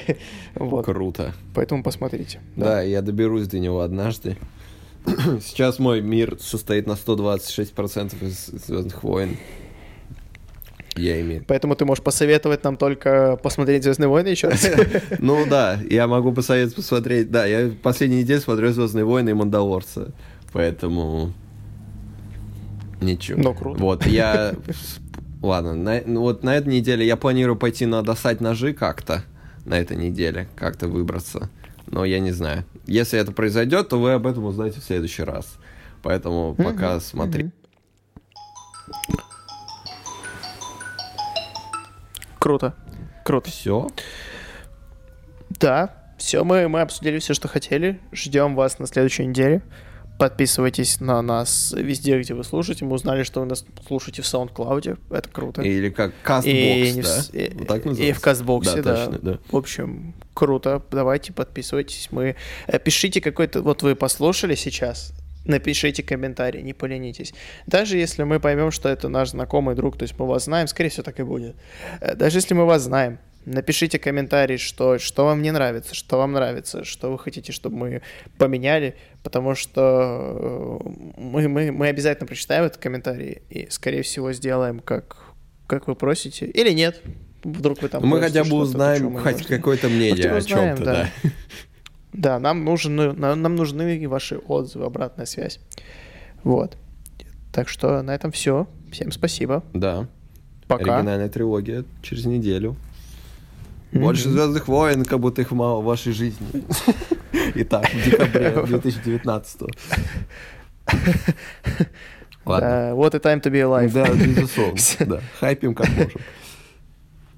Вот. 0.56 0.86
Круто. 0.86 1.34
Поэтому 1.56 1.84
посмотрите. 1.84 2.40
Да. 2.56 2.82
я 2.82 3.02
доберусь 3.02 3.48
до 3.48 3.60
него 3.60 3.82
однажды. 3.82 4.38
Сейчас 5.42 5.80
мой 5.80 6.02
мир 6.02 6.38
состоит 6.40 6.86
на 6.86 6.94
126% 6.94 8.28
из 8.28 8.46
Звездных 8.46 9.04
войн. 9.04 9.38
Я 10.96 11.22
имею. 11.22 11.44
Поэтому 11.48 11.76
ты 11.76 11.86
можешь 11.86 12.04
посоветовать 12.04 12.64
нам 12.64 12.76
только 12.76 13.38
посмотреть 13.42 13.84
Звездные 13.84 14.10
войны 14.10 14.28
еще 14.28 14.50
раз. 14.50 14.68
Ну 15.20 15.46
да, 15.50 15.80
я 15.90 16.08
могу 16.08 16.34
посоветовать 16.34 16.76
посмотреть. 16.76 17.32
Да, 17.32 17.46
я 17.46 17.72
последнюю 17.82 18.24
неделю 18.24 18.42
смотрю 18.42 18.72
Звездные 18.72 19.06
войны 19.06 19.30
и 19.30 19.34
Мандалорца. 19.34 20.12
Поэтому. 20.52 21.34
Ничего. 23.00 23.42
Ну, 23.42 23.54
круто. 23.54 23.80
Вот, 23.80 24.06
я. 24.06 24.54
Ладно, 25.42 25.74
на, 25.74 26.02
ну, 26.06 26.22
вот 26.22 26.44
на 26.44 26.56
этой 26.56 26.68
неделе 26.68 27.06
я 27.06 27.16
планирую 27.16 27.56
пойти 27.56 27.86
на 27.86 28.04
достать 28.04 28.42
ножи 28.42 28.74
как-то. 28.74 29.24
На 29.66 29.80
этой 29.80 29.96
неделе. 29.96 30.50
Как-то 30.56 30.88
выбраться. 30.88 31.50
Но 31.88 32.04
я 32.04 32.20
не 32.20 32.32
знаю. 32.32 32.66
Если 32.86 33.18
это 33.18 33.32
произойдет, 33.32 33.90
то 33.90 34.00
вы 34.00 34.14
об 34.14 34.28
этом 34.28 34.44
узнаете 34.44 34.82
в 34.82 34.84
следующий 34.84 35.24
раз. 35.24 35.58
Поэтому 36.04 36.56
пока 36.56 37.00
смотри. 37.00 37.52
Круто. 42.42 42.74
Круто. 43.24 43.52
Все. 43.52 43.88
Да, 45.60 45.94
все, 46.18 46.44
мы, 46.44 46.68
мы 46.68 46.82
обсудили 46.82 47.20
все, 47.20 47.36
что 47.36 47.48
хотели. 47.48 48.00
Ждем 48.12 48.56
вас 48.56 48.80
на 48.80 48.88
следующей 48.88 49.28
неделе. 49.28 49.62
Подписывайтесь 50.18 51.00
на 51.00 51.22
нас 51.22 51.72
везде, 51.78 52.20
где 52.20 52.34
вы 52.34 52.44
слушаете. 52.44 52.84
Мы 52.86 52.94
узнали, 52.94 53.22
что 53.24 53.42
вы 53.42 53.46
нас 53.46 53.64
слушаете 53.88 54.24
в 54.24 54.26
SoundCloud. 54.26 54.98
Это 55.12 55.30
круто. 55.30 55.62
Или 55.62 55.90
как 55.90 56.14
И 56.14 56.16
Castbox, 56.24 57.02
в 57.02 57.32
да? 57.32 57.40
и- 57.40 57.54
Вот 57.58 57.68
так 57.68 57.86
и 57.86 57.90
называется? 57.90 58.20
в 58.20 58.24
Кастбоксе, 58.24 58.82
да. 58.82 58.96
точно, 59.06 59.20
да. 59.20 59.40
В 59.52 59.56
общем, 59.56 60.16
круто. 60.34 60.82
Давайте 60.92 61.34
подписывайтесь. 61.34 62.08
Мы 62.12 62.36
э, 62.68 62.80
пишите 62.80 63.22
какой-то. 63.22 63.62
Вот 63.62 63.84
вы 63.84 63.96
послушали 63.96 64.56
сейчас. 64.56 65.14
Напишите 65.46 66.04
комментарий, 66.04 66.62
не 66.62 66.74
поленитесь. 66.74 67.34
Даже 67.66 67.98
если 67.98 68.24
мы 68.24 68.40
поймем, 68.40 68.72
что 68.72 68.90
это 68.90 69.10
наш 69.10 69.30
знакомый 69.30 69.76
друг, 69.76 69.98
то 69.98 70.04
есть 70.04 70.18
мы 70.20 70.28
вас 70.28 70.46
знаем, 70.46 70.68
скорее 70.68 70.90
всего, 70.90 71.04
так 71.04 71.20
и 71.20 71.24
будет. 71.24 71.56
Э, 72.00 72.16
Даже 72.16 72.38
если 72.38 72.54
мы 72.54 72.66
вас 72.66 72.84
знаем, 72.84 73.18
напишите 73.46 73.98
комментарий, 73.98 74.58
что, 74.58 75.00
что 75.00 75.26
вам 75.26 75.42
не 75.42 75.52
нравится, 75.52 75.96
что 75.96 76.18
вам 76.18 76.34
нравится, 76.34 76.84
что 76.84 77.12
вы 77.12 77.18
хотите, 77.18 77.52
чтобы 77.52 77.76
мы 77.76 78.02
поменяли, 78.38 78.96
потому 79.24 79.56
что 79.56 80.80
э, 80.86 80.90
мы, 81.18 81.48
мы, 81.48 81.72
мы 81.72 81.88
обязательно 81.88 82.28
прочитаем 82.28 82.66
этот 82.66 82.82
комментарий 82.82 83.42
и, 83.50 83.68
скорее 83.70 84.04
всего, 84.04 84.34
сделаем, 84.34 84.80
как, 84.80 85.18
как 85.68 85.88
вы 85.88 85.96
просите. 85.96 86.46
Или 86.46 86.72
нет. 86.72 87.02
Вдруг 87.44 87.82
вы 87.82 87.90
там 87.90 88.06
Мы 88.06 88.20
хотя 88.20 88.44
бы 88.44 88.58
узнаем 88.58 89.18
хоть 89.18 89.48
какое-то 89.48 89.90
мнение 89.90 90.32
о 90.32 90.42
чем-то, 90.42 90.84
да. 90.84 91.12
да. 91.24 91.30
Да, 92.14 92.40
нам 92.40 92.66
нужны, 92.66 93.14
нам, 93.14 93.42
нам 93.42 93.56
нужны 93.56 93.98
и 93.98 94.08
ваши 94.08 94.38
отзывы, 94.38 94.86
обратная 94.86 95.26
связь. 95.26 95.60
Вот. 96.44 96.78
Так 97.52 97.70
что 97.70 98.02
на 98.02 98.14
этом 98.14 98.32
все. 98.32 98.68
Всем 98.92 99.12
спасибо. 99.12 99.64
Да. 99.74 100.08
Пока. 100.68 100.96
Оригинальная 100.96 101.30
трилогия 101.30 101.86
через 102.02 102.26
неделю. 102.26 102.76
Больше 103.92 104.30
Звездных 104.30 104.68
войн, 104.68 105.04
как 105.04 105.20
будто 105.20 105.42
их 105.42 105.52
мало 105.52 105.82
в 105.82 105.86
вашей 105.86 106.14
жизни. 106.14 106.48
Итак, 107.56 107.90
в 107.90 108.06
декабре 108.06 108.52
2019 108.66 109.62
Ладно. 112.46 112.94
What 112.96 113.14
a 113.14 113.20
time 113.20 113.42
to 113.42 113.52
be 113.52 113.62
alive. 113.62 113.92
Да, 113.94 114.08
безусловно. 114.14 115.22
Хайпим 115.40 115.76
как 115.76 115.90
можем. 115.90 116.22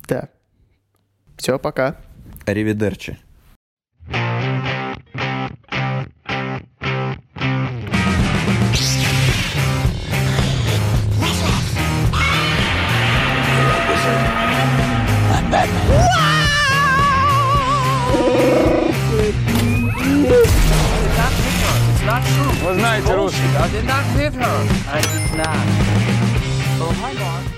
Да. 0.07 0.29
Все, 1.37 1.59
пока. 1.59 1.97
Аривидерчи. 2.45 3.17
I 23.55 23.69
did 23.69 23.85
not 23.85 24.03
hit 24.17 24.33
her. 24.33 24.57
I 24.89 25.01
did 25.01 25.37
not. 25.37 25.57
Oh, 26.81 26.97
my 27.01 27.13
God. 27.13 27.52